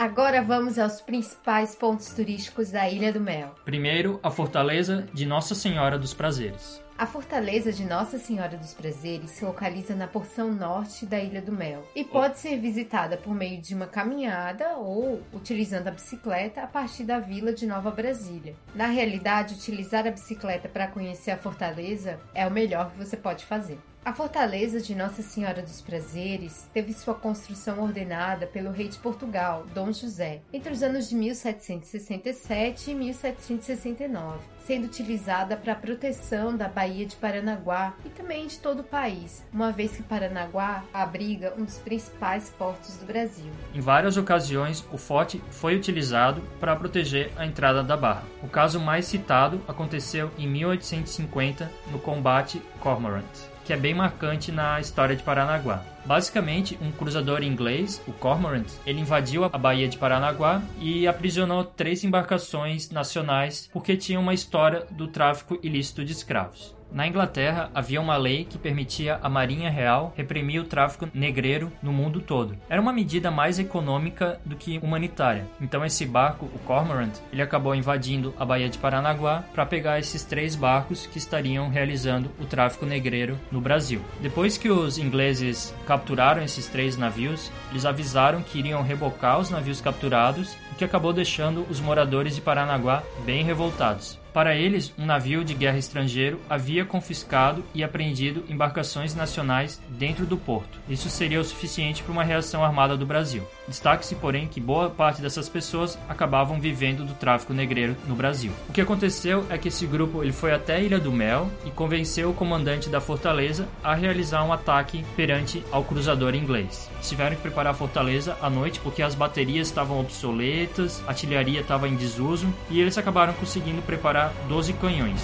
Agora 0.08 0.40
vamos 0.40 0.78
aos 0.78 1.02
principais 1.02 1.74
pontos 1.74 2.14
turísticos 2.14 2.70
da 2.70 2.88
Ilha 2.88 3.12
do 3.12 3.20
Mel. 3.20 3.54
Primeiro, 3.62 4.18
a 4.22 4.30
Fortaleza 4.30 5.06
de 5.12 5.26
Nossa 5.26 5.54
Senhora 5.54 5.98
dos 5.98 6.14
Prazeres. 6.14 6.82
A 6.96 7.06
Fortaleza 7.06 7.70
de 7.70 7.84
Nossa 7.84 8.18
Senhora 8.18 8.56
dos 8.56 8.72
Prazeres 8.72 9.30
se 9.32 9.44
localiza 9.44 9.94
na 9.94 10.06
porção 10.06 10.50
norte 10.50 11.04
da 11.04 11.18
Ilha 11.18 11.42
do 11.42 11.52
Mel 11.52 11.86
e 11.94 12.04
pode 12.04 12.38
ser 12.38 12.58
visitada 12.58 13.18
por 13.18 13.34
meio 13.34 13.60
de 13.60 13.74
uma 13.74 13.86
caminhada 13.86 14.78
ou 14.78 15.22
utilizando 15.30 15.88
a 15.88 15.92
bicicleta 15.92 16.62
a 16.62 16.66
partir 16.66 17.04
da 17.04 17.20
vila 17.20 17.52
de 17.52 17.66
Nova 17.66 17.90
Brasília. 17.90 18.56
Na 18.74 18.86
realidade, 18.86 19.56
utilizar 19.56 20.06
a 20.06 20.10
bicicleta 20.10 20.70
para 20.70 20.88
conhecer 20.88 21.32
a 21.32 21.36
fortaleza 21.36 22.18
é 22.34 22.46
o 22.46 22.50
melhor 22.50 22.90
que 22.92 22.98
você 22.98 23.16
pode 23.16 23.44
fazer. 23.44 23.78
A 24.08 24.12
fortaleza 24.14 24.80
de 24.80 24.94
Nossa 24.94 25.20
Senhora 25.20 25.60
dos 25.60 25.82
Prazeres 25.82 26.66
teve 26.72 26.94
sua 26.94 27.14
construção 27.14 27.82
ordenada 27.82 28.46
pelo 28.46 28.70
rei 28.70 28.88
de 28.88 28.96
Portugal, 28.96 29.66
Dom 29.74 29.92
José, 29.92 30.40
entre 30.50 30.72
os 30.72 30.82
anos 30.82 31.10
de 31.10 31.14
1767 31.14 32.90
e 32.90 32.94
1769, 32.94 34.38
sendo 34.64 34.86
utilizada 34.86 35.58
para 35.58 35.74
a 35.74 35.76
proteção 35.76 36.56
da 36.56 36.68
Baía 36.68 37.04
de 37.04 37.16
Paranaguá 37.16 37.92
e 38.02 38.08
também 38.08 38.46
de 38.46 38.58
todo 38.60 38.80
o 38.80 38.82
país, 38.82 39.44
uma 39.52 39.70
vez 39.72 39.94
que 39.94 40.02
Paranaguá 40.02 40.84
abriga 40.90 41.52
um 41.58 41.64
dos 41.66 41.76
principais 41.76 42.48
portos 42.48 42.96
do 42.96 43.04
Brasil. 43.04 43.52
Em 43.74 43.80
várias 43.82 44.16
ocasiões, 44.16 44.82
o 44.90 44.96
forte 44.96 45.38
foi 45.50 45.76
utilizado 45.76 46.40
para 46.58 46.74
proteger 46.74 47.30
a 47.36 47.44
entrada 47.44 47.82
da 47.84 47.94
barra. 47.94 48.24
O 48.42 48.48
caso 48.48 48.80
mais 48.80 49.04
citado 49.04 49.60
aconteceu 49.68 50.30
em 50.38 50.48
1850 50.48 51.70
no 51.92 51.98
combate 51.98 52.62
Cormorant 52.80 53.57
que 53.68 53.72
é 53.74 53.76
bem 53.76 53.92
marcante 53.92 54.50
na 54.50 54.80
história 54.80 55.14
de 55.14 55.22
Paranaguá. 55.22 55.84
Basicamente, 56.06 56.78
um 56.80 56.90
cruzador 56.90 57.42
inglês, 57.42 58.00
o 58.08 58.12
Cormorant, 58.14 58.64
ele 58.86 59.02
invadiu 59.02 59.44
a 59.44 59.48
Baía 59.50 59.86
de 59.86 59.98
Paranaguá 59.98 60.62
e 60.80 61.06
aprisionou 61.06 61.62
três 61.62 62.02
embarcações 62.02 62.88
nacionais 62.88 63.68
porque 63.70 63.94
tinham 63.94 64.22
uma 64.22 64.32
história 64.32 64.86
do 64.90 65.06
tráfico 65.06 65.58
ilícito 65.62 66.02
de 66.02 66.12
escravos. 66.12 66.77
Na 66.90 67.06
Inglaterra, 67.06 67.70
havia 67.74 68.00
uma 68.00 68.16
lei 68.16 68.44
que 68.44 68.58
permitia 68.58 69.18
à 69.22 69.28
Marinha 69.28 69.70
Real 69.70 70.12
reprimir 70.16 70.60
o 70.60 70.64
tráfico 70.64 71.08
negreiro 71.12 71.70
no 71.82 71.92
mundo 71.92 72.20
todo. 72.20 72.56
Era 72.68 72.80
uma 72.80 72.92
medida 72.92 73.30
mais 73.30 73.58
econômica 73.58 74.40
do 74.44 74.56
que 74.56 74.78
humanitária. 74.78 75.46
Então 75.60 75.84
esse 75.84 76.06
barco, 76.06 76.46
o 76.46 76.58
Cormorant, 76.60 77.12
ele 77.30 77.42
acabou 77.42 77.74
invadindo 77.74 78.34
a 78.38 78.44
Baía 78.44 78.68
de 78.68 78.78
Paranaguá 78.78 79.44
para 79.52 79.66
pegar 79.66 79.98
esses 79.98 80.24
três 80.24 80.56
barcos 80.56 81.06
que 81.06 81.18
estariam 81.18 81.68
realizando 81.68 82.30
o 82.40 82.46
tráfico 82.46 82.86
negreiro 82.86 83.38
no 83.52 83.60
Brasil. 83.60 84.00
Depois 84.20 84.56
que 84.56 84.70
os 84.70 84.96
ingleses 84.96 85.74
capturaram 85.86 86.42
esses 86.42 86.66
três 86.68 86.96
navios, 86.96 87.52
eles 87.70 87.84
avisaram 87.84 88.42
que 88.42 88.58
iriam 88.58 88.82
rebocar 88.82 89.38
os 89.38 89.50
navios 89.50 89.80
capturados, 89.80 90.56
o 90.72 90.74
que 90.74 90.84
acabou 90.84 91.12
deixando 91.12 91.66
os 91.68 91.80
moradores 91.80 92.34
de 92.34 92.40
Paranaguá 92.40 93.02
bem 93.24 93.44
revoltados. 93.44 94.18
Para 94.38 94.54
eles, 94.54 94.94
um 94.96 95.04
navio 95.04 95.44
de 95.44 95.52
guerra 95.52 95.78
estrangeiro 95.78 96.40
havia 96.48 96.84
confiscado 96.84 97.64
e 97.74 97.82
apreendido 97.82 98.44
embarcações 98.48 99.12
nacionais 99.12 99.82
dentro 99.88 100.24
do 100.24 100.36
porto. 100.36 100.78
Isso 100.88 101.10
seria 101.10 101.40
o 101.40 101.44
suficiente 101.44 102.04
para 102.04 102.12
uma 102.12 102.22
reação 102.22 102.64
armada 102.64 102.96
do 102.96 103.04
Brasil. 103.04 103.42
Destaque-se, 103.66 104.14
porém, 104.14 104.46
que 104.46 104.60
boa 104.60 104.90
parte 104.90 105.20
dessas 105.20 105.48
pessoas 105.48 105.98
acabavam 106.08 106.60
vivendo 106.60 107.04
do 107.04 107.14
tráfico 107.14 107.52
negreiro 107.52 107.96
no 108.06 108.14
Brasil. 108.14 108.52
O 108.68 108.72
que 108.72 108.80
aconteceu 108.80 109.44
é 109.50 109.58
que 109.58 109.66
esse 109.66 109.84
grupo 109.88 110.22
ele 110.22 110.32
foi 110.32 110.52
até 110.52 110.76
a 110.76 110.80
Ilha 110.80 111.00
do 111.00 111.10
Mel 111.10 111.50
e 111.66 111.70
convenceu 111.72 112.30
o 112.30 112.34
comandante 112.34 112.88
da 112.88 113.00
fortaleza 113.00 113.66
a 113.82 113.92
realizar 113.92 114.44
um 114.44 114.52
ataque 114.52 115.04
perante 115.16 115.64
ao 115.72 115.82
cruzador 115.82 116.36
inglês. 116.36 116.88
Tiveram 117.02 117.34
que 117.34 117.42
preparar 117.42 117.72
a 117.72 117.76
fortaleza 117.76 118.38
à 118.40 118.48
noite 118.48 118.78
porque 118.78 119.02
as 119.02 119.16
baterias 119.16 119.66
estavam 119.66 119.98
obsoletas, 119.98 121.02
a 121.06 121.10
artilharia 121.10 121.60
estava 121.60 121.88
em 121.88 121.96
desuso 121.96 122.46
e 122.70 122.80
eles 122.80 122.96
acabaram 122.96 123.32
conseguindo 123.32 123.82
preparar 123.82 124.27
12 124.48 124.72
canhões. 124.74 125.20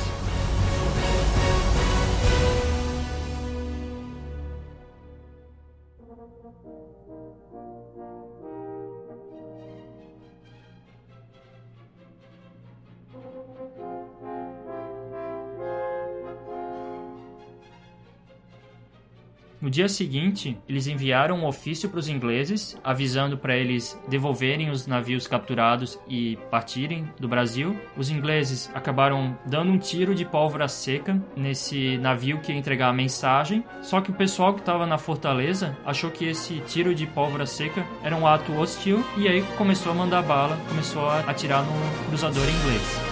No 19.65 19.71
dia 19.71 19.89
seguinte, 19.89 20.59
eles 20.69 20.87
enviaram 20.87 21.39
um 21.39 21.47
ofício 21.47 21.89
para 21.89 21.99
os 21.99 22.07
ingleses, 22.07 22.79
avisando 22.85 23.39
para 23.39 23.57
eles 23.57 23.99
devolverem 24.07 24.69
os 24.69 24.87
navios 24.87 25.27
capturados 25.27 25.99
e 26.07 26.37
partirem 26.51 27.09
do 27.19 27.27
Brasil. 27.27 27.75
Os 27.97 28.11
ingleses 28.11 28.71
acabaram 28.75 29.39
dando 29.47 29.73
um 29.73 29.79
tiro 29.79 30.15
de 30.15 30.23
pólvora 30.23 30.69
seca 30.69 31.19
nesse 31.35 31.97
navio 31.97 32.41
que 32.41 32.53
ia 32.53 32.59
entregar 32.59 32.91
a 32.91 32.93
mensagem, 32.93 33.65
só 33.81 34.03
que 34.03 34.11
o 34.11 34.15
pessoal 34.15 34.53
que 34.53 34.61
estava 34.61 34.85
na 34.85 34.99
fortaleza 34.99 35.75
achou 35.83 36.11
que 36.11 36.27
esse 36.27 36.61
tiro 36.67 36.95
de 36.95 37.07
pólvora 37.07 37.47
seca 37.47 37.87
era 38.03 38.15
um 38.15 38.27
ato 38.27 38.53
hostil 38.53 39.03
e 39.17 39.27
aí 39.27 39.43
começou 39.57 39.93
a 39.93 39.95
mandar 39.95 40.21
bala, 40.21 40.61
começou 40.69 41.09
a 41.09 41.21
atirar 41.21 41.65
no 41.65 42.09
cruzador 42.11 42.47
inglês. 42.47 43.04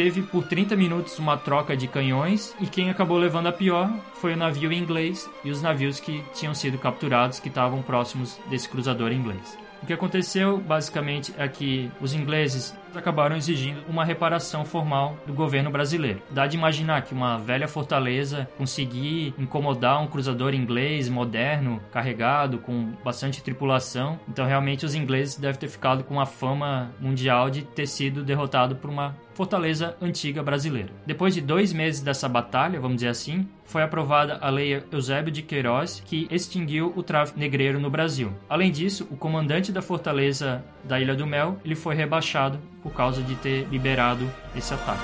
Teve 0.00 0.22
por 0.22 0.46
30 0.46 0.74
minutos 0.76 1.18
uma 1.18 1.36
troca 1.36 1.76
de 1.76 1.86
canhões 1.86 2.56
e 2.58 2.66
quem 2.66 2.88
acabou 2.88 3.18
levando 3.18 3.48
a 3.48 3.52
pior 3.52 3.92
foi 4.14 4.32
o 4.32 4.36
navio 4.36 4.72
inglês 4.72 5.28
e 5.44 5.50
os 5.50 5.60
navios 5.60 6.00
que 6.00 6.24
tinham 6.32 6.54
sido 6.54 6.78
capturados 6.78 7.38
que 7.38 7.48
estavam 7.48 7.82
próximos 7.82 8.40
desse 8.48 8.66
cruzador 8.66 9.12
inglês. 9.12 9.58
O 9.82 9.84
que 9.84 9.92
aconteceu 9.92 10.56
basicamente 10.56 11.34
é 11.36 11.46
que 11.46 11.90
os 12.00 12.14
ingleses 12.14 12.74
acabaram 12.94 13.36
exigindo 13.36 13.82
uma 13.88 14.04
reparação 14.04 14.64
formal 14.64 15.16
do 15.26 15.32
governo 15.32 15.70
brasileiro. 15.70 16.22
Dá 16.30 16.46
de 16.46 16.56
imaginar 16.56 17.02
que 17.02 17.14
uma 17.14 17.38
velha 17.38 17.68
fortaleza 17.68 18.48
conseguir 18.56 19.34
incomodar 19.38 20.02
um 20.02 20.06
cruzador 20.06 20.54
inglês 20.54 21.08
moderno, 21.08 21.80
carregado, 21.92 22.58
com 22.58 22.92
bastante 23.04 23.42
tripulação. 23.42 24.18
Então, 24.28 24.46
realmente, 24.46 24.84
os 24.84 24.94
ingleses 24.94 25.36
devem 25.36 25.60
ter 25.60 25.68
ficado 25.68 26.04
com 26.04 26.14
uma 26.14 26.26
fama 26.26 26.90
mundial 27.00 27.50
de 27.50 27.62
ter 27.62 27.86
sido 27.86 28.22
derrotado 28.22 28.76
por 28.76 28.90
uma 28.90 29.14
fortaleza 29.34 29.96
antiga 30.02 30.42
brasileira. 30.42 30.90
Depois 31.06 31.32
de 31.32 31.40
dois 31.40 31.72
meses 31.72 32.02
dessa 32.02 32.28
batalha, 32.28 32.78
vamos 32.78 32.96
dizer 32.96 33.08
assim, 33.08 33.48
foi 33.64 33.82
aprovada 33.82 34.36
a 34.40 34.50
Lei 34.50 34.82
Eusébio 34.92 35.32
de 35.32 35.42
Queiroz, 35.42 36.02
que 36.04 36.28
extinguiu 36.30 36.92
o 36.94 37.02
tráfico 37.02 37.38
negreiro 37.38 37.80
no 37.80 37.88
Brasil. 37.88 38.32
Além 38.48 38.70
disso, 38.70 39.06
o 39.10 39.16
comandante 39.16 39.72
da 39.72 39.80
fortaleza 39.80 40.62
da 40.84 41.00
Ilha 41.00 41.14
do 41.14 41.26
Mel 41.26 41.58
ele 41.64 41.74
foi 41.74 41.94
rebaixado 41.94 42.58
por 42.82 42.92
causa 42.92 43.22
de 43.22 43.34
ter 43.36 43.66
liberado 43.68 44.30
esse 44.54 44.72
ataque. 44.74 45.02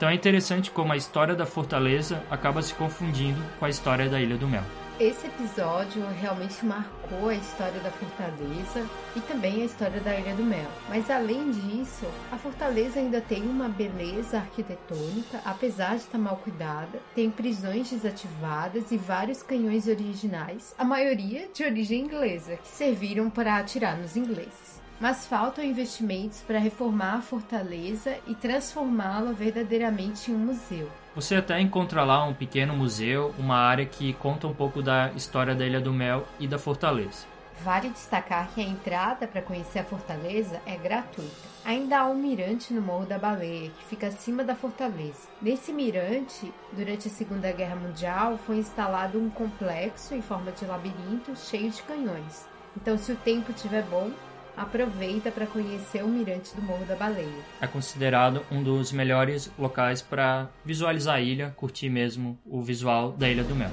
Então 0.00 0.08
é 0.08 0.14
interessante 0.14 0.70
como 0.70 0.94
a 0.94 0.96
história 0.96 1.34
da 1.34 1.44
fortaleza 1.44 2.24
acaba 2.30 2.62
se 2.62 2.72
confundindo 2.72 3.38
com 3.58 3.66
a 3.66 3.68
história 3.68 4.08
da 4.08 4.18
Ilha 4.18 4.38
do 4.38 4.48
Mel. 4.48 4.64
Esse 5.00 5.28
episódio 5.28 6.06
realmente 6.20 6.62
marcou 6.62 7.30
a 7.30 7.34
história 7.34 7.80
da 7.80 7.90
fortaleza 7.90 8.86
e 9.16 9.20
também 9.20 9.62
a 9.62 9.64
história 9.64 9.98
da 9.98 10.14
Ilha 10.14 10.34
do 10.34 10.42
Mel. 10.42 10.70
Mas 10.90 11.10
além 11.10 11.50
disso, 11.52 12.04
a 12.30 12.36
fortaleza 12.36 13.00
ainda 13.00 13.18
tem 13.18 13.42
uma 13.42 13.66
beleza 13.66 14.36
arquitetônica, 14.36 15.40
apesar 15.42 15.92
de 15.92 16.02
estar 16.02 16.18
mal 16.18 16.36
cuidada, 16.36 17.00
tem 17.14 17.30
prisões 17.30 17.88
desativadas 17.90 18.92
e 18.92 18.98
vários 18.98 19.42
canhões 19.42 19.88
originais, 19.88 20.74
a 20.76 20.84
maioria 20.84 21.48
de 21.48 21.64
origem 21.64 22.02
inglesa, 22.02 22.56
que 22.56 22.68
serviram 22.68 23.30
para 23.30 23.56
atirar 23.56 23.96
nos 23.96 24.16
ingleses 24.18 24.78
mas 25.00 25.26
faltam 25.26 25.64
investimentos 25.64 26.42
para 26.42 26.58
reformar 26.58 27.14
a 27.14 27.22
fortaleza 27.22 28.18
e 28.26 28.34
transformá-la 28.34 29.32
verdadeiramente 29.32 30.30
em 30.30 30.34
um 30.34 30.38
museu. 30.38 30.90
Você 31.14 31.34
até 31.34 31.60
encontra 31.60 32.04
lá 32.04 32.24
um 32.24 32.32
pequeno 32.32 32.76
museu, 32.76 33.34
uma 33.36 33.56
área 33.56 33.84
que 33.84 34.12
conta 34.12 34.46
um 34.46 34.54
pouco 34.54 34.80
da 34.80 35.10
história 35.12 35.56
da 35.56 35.66
Ilha 35.66 35.80
do 35.80 35.92
Mel 35.92 36.24
e 36.38 36.46
da 36.46 36.56
fortaleza. 36.56 37.26
Vale 37.64 37.90
destacar 37.90 38.48
que 38.54 38.60
a 38.60 38.64
entrada 38.64 39.26
para 39.26 39.42
conhecer 39.42 39.80
a 39.80 39.84
fortaleza 39.84 40.62
é 40.64 40.76
gratuita. 40.76 41.50
Ainda 41.64 41.98
há 41.98 42.06
um 42.06 42.14
mirante 42.14 42.72
no 42.72 42.80
Morro 42.80 43.04
da 43.04 43.18
Baleia, 43.18 43.70
que 43.70 43.84
fica 43.84 44.06
acima 44.06 44.42
da 44.44 44.54
fortaleza. 44.54 45.28
Nesse 45.42 45.72
mirante, 45.72 46.54
durante 46.72 47.08
a 47.08 47.10
Segunda 47.10 47.52
Guerra 47.52 47.76
Mundial, 47.76 48.38
foi 48.46 48.56
instalado 48.56 49.18
um 49.18 49.28
complexo 49.28 50.14
em 50.14 50.22
forma 50.22 50.52
de 50.52 50.64
labirinto 50.64 51.36
cheio 51.36 51.70
de 51.70 51.82
canhões. 51.82 52.48
Então, 52.76 52.96
se 52.96 53.12
o 53.12 53.16
tempo 53.16 53.50
estiver 53.50 53.82
bom, 53.82 54.10
aproveita 54.60 55.30
para 55.30 55.46
conhecer 55.46 56.04
o 56.04 56.08
mirante 56.08 56.54
do 56.54 56.60
Morro 56.60 56.84
da 56.84 56.94
Baleia. 56.94 57.28
É 57.60 57.66
considerado 57.66 58.44
um 58.50 58.62
dos 58.62 58.92
melhores 58.92 59.50
locais 59.58 60.02
para 60.02 60.48
visualizar 60.64 61.16
a 61.16 61.20
ilha, 61.20 61.54
curtir 61.56 61.88
mesmo 61.88 62.38
o 62.44 62.60
visual 62.60 63.12
da 63.12 63.28
Ilha 63.28 63.42
do 63.42 63.54
Mel. 63.54 63.70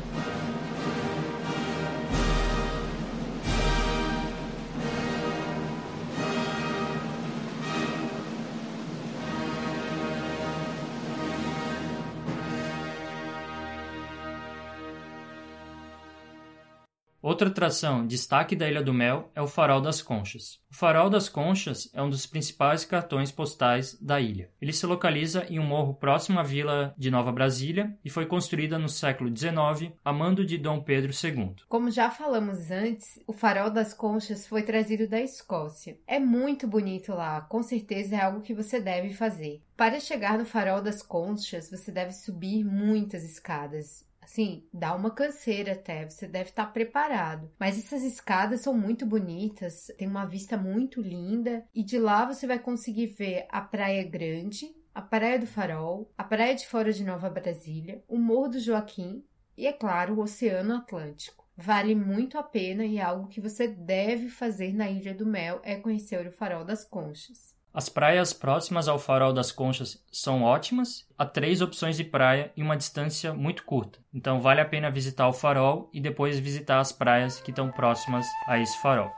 Outra 17.28 17.50
atração, 17.50 18.08
destaque 18.08 18.56
da 18.56 18.70
Ilha 18.70 18.82
do 18.82 18.94
Mel, 18.94 19.30
é 19.36 19.42
o 19.42 19.50
Farol 19.50 19.82
das 19.82 20.02
Conchas. 20.02 20.62
O 20.72 20.74
Farol 20.74 21.10
das 21.10 21.28
Conchas 21.28 21.90
é 21.94 22.02
um 22.02 22.10
dos 22.10 22.26
principais 22.26 22.86
cartões 22.86 23.34
postais 23.34 23.98
da 24.00 24.22
ilha. 24.22 24.50
Ele 24.62 24.72
se 24.72 24.86
localiza 24.86 25.46
em 25.50 25.60
um 25.60 25.66
morro 25.66 25.94
próximo 25.94 26.40
à 26.40 26.44
vila 26.44 26.96
de 26.98 27.12
Nova 27.12 27.30
Brasília 27.30 27.94
e 28.06 28.10
foi 28.10 28.28
construída 28.28 28.80
no 28.80 28.88
século 28.88 29.30
XIX 29.30 29.92
a 30.06 30.13
mando 30.13 30.46
de 30.46 30.58
Dom 30.58 30.80
Pedro 30.80 31.12
II. 31.12 31.56
Como 31.68 31.92
já 31.92 32.10
falamos 32.10 32.72
antes, 32.72 33.20
o 33.28 33.34
Farol 33.34 33.72
das 33.72 33.94
Conchas 33.94 34.48
foi 34.48 34.63
trazido 34.63 35.06
da 35.06 35.20
Escócia. 35.20 36.00
É 36.08 36.20
muito 36.20 36.66
bonito 36.66 37.12
lá, 37.12 37.42
com 37.42 37.62
certeza 37.62 38.16
é 38.16 38.22
algo 38.22 38.40
que 38.40 38.54
você 38.54 38.80
deve 38.80 39.13
fazer. 39.13 39.62
Para 39.76 40.00
chegar 40.00 40.38
no 40.40 40.46
Farol 40.46 40.82
das 40.82 41.04
Conchas, 41.04 41.70
você 41.70 41.92
deve 41.92 42.13
subir 42.13 42.63
muitas 42.63 43.26
escadas. 43.26 44.07
Assim, 44.28 44.68
dá 44.74 44.94
uma 44.94 45.10
canseira 45.10 45.72
até, 45.72 46.04
você 46.04 46.28
deve 46.28 46.50
estar 46.50 46.66
preparado. 46.74 47.50
Mas 47.58 47.80
essas 47.80 48.04
escadas 48.04 48.60
são 48.60 48.74
muito 48.74 49.06
bonitas, 49.06 49.90
tem 49.98 50.06
uma 50.06 50.26
vista 50.26 50.58
muito 50.58 51.02
linda 51.02 51.66
e 51.74 51.82
de 51.82 51.98
lá 51.98 52.26
você 52.26 52.46
vai 52.46 52.60
conseguir 52.60 53.08
ver 53.08 53.48
a 53.50 53.62
Praia 53.62 54.04
Grande, 54.04 54.76
a 54.94 55.02
Praia 55.02 55.40
do 55.40 55.48
Farol, 55.48 56.12
a 56.18 56.26
Praia 56.26 56.54
de 56.54 56.68
Fora 56.68 56.92
de 56.92 57.06
Nova 57.06 57.30
Brasília, 57.30 58.04
o 58.06 58.18
Morro 58.18 58.50
do 58.50 58.60
Joaquim 58.60 59.24
e, 59.56 59.66
é 59.66 59.72
claro, 59.72 60.16
o 60.16 60.22
Oceano 60.22 60.76
Atlântico. 60.76 61.48
Vale 61.56 61.96
muito 61.96 62.38
a 62.38 62.44
pena 62.44 62.86
e 62.86 62.98
é 62.98 63.02
algo 63.02 63.30
que 63.30 63.40
você 63.40 63.66
deve 63.66 64.28
fazer 64.28 64.74
na 64.74 64.90
Ilha 64.90 65.16
do 65.16 65.26
Mel 65.26 65.62
é 65.63 65.78
conhecer 65.78 66.28
o 66.28 66.34
Farol 66.34 66.66
das 66.66 66.84
Conchas. 66.84 67.57
As 67.78 67.90
praias 67.90 68.34
próximas 68.34 68.88
ao 68.88 68.98
Farol 68.98 69.32
das 69.32 69.52
Conchas 69.52 70.04
são 70.12 70.42
ótimas. 70.42 71.06
Há 71.16 71.24
três 71.28 71.62
opções 71.62 71.96
de 71.96 72.04
praia 72.04 72.52
e 72.58 72.63
uma 72.63 72.76
distância 72.76 73.36
muito 73.36 73.63
curta. 73.63 74.00
Então 74.12 74.42
vale 74.42 74.60
a 74.60 74.66
pena 74.66 74.90
visitar 74.90 75.28
o 75.28 75.32
farol 75.32 75.88
e 75.94 76.02
depois 76.02 76.40
visitar 76.40 76.80
as 76.80 76.92
praias 76.92 77.40
que 77.40 77.52
estão 77.52 77.70
próximas 77.70 78.26
a 78.48 78.58
esse 78.58 78.76
farol. 78.82 79.12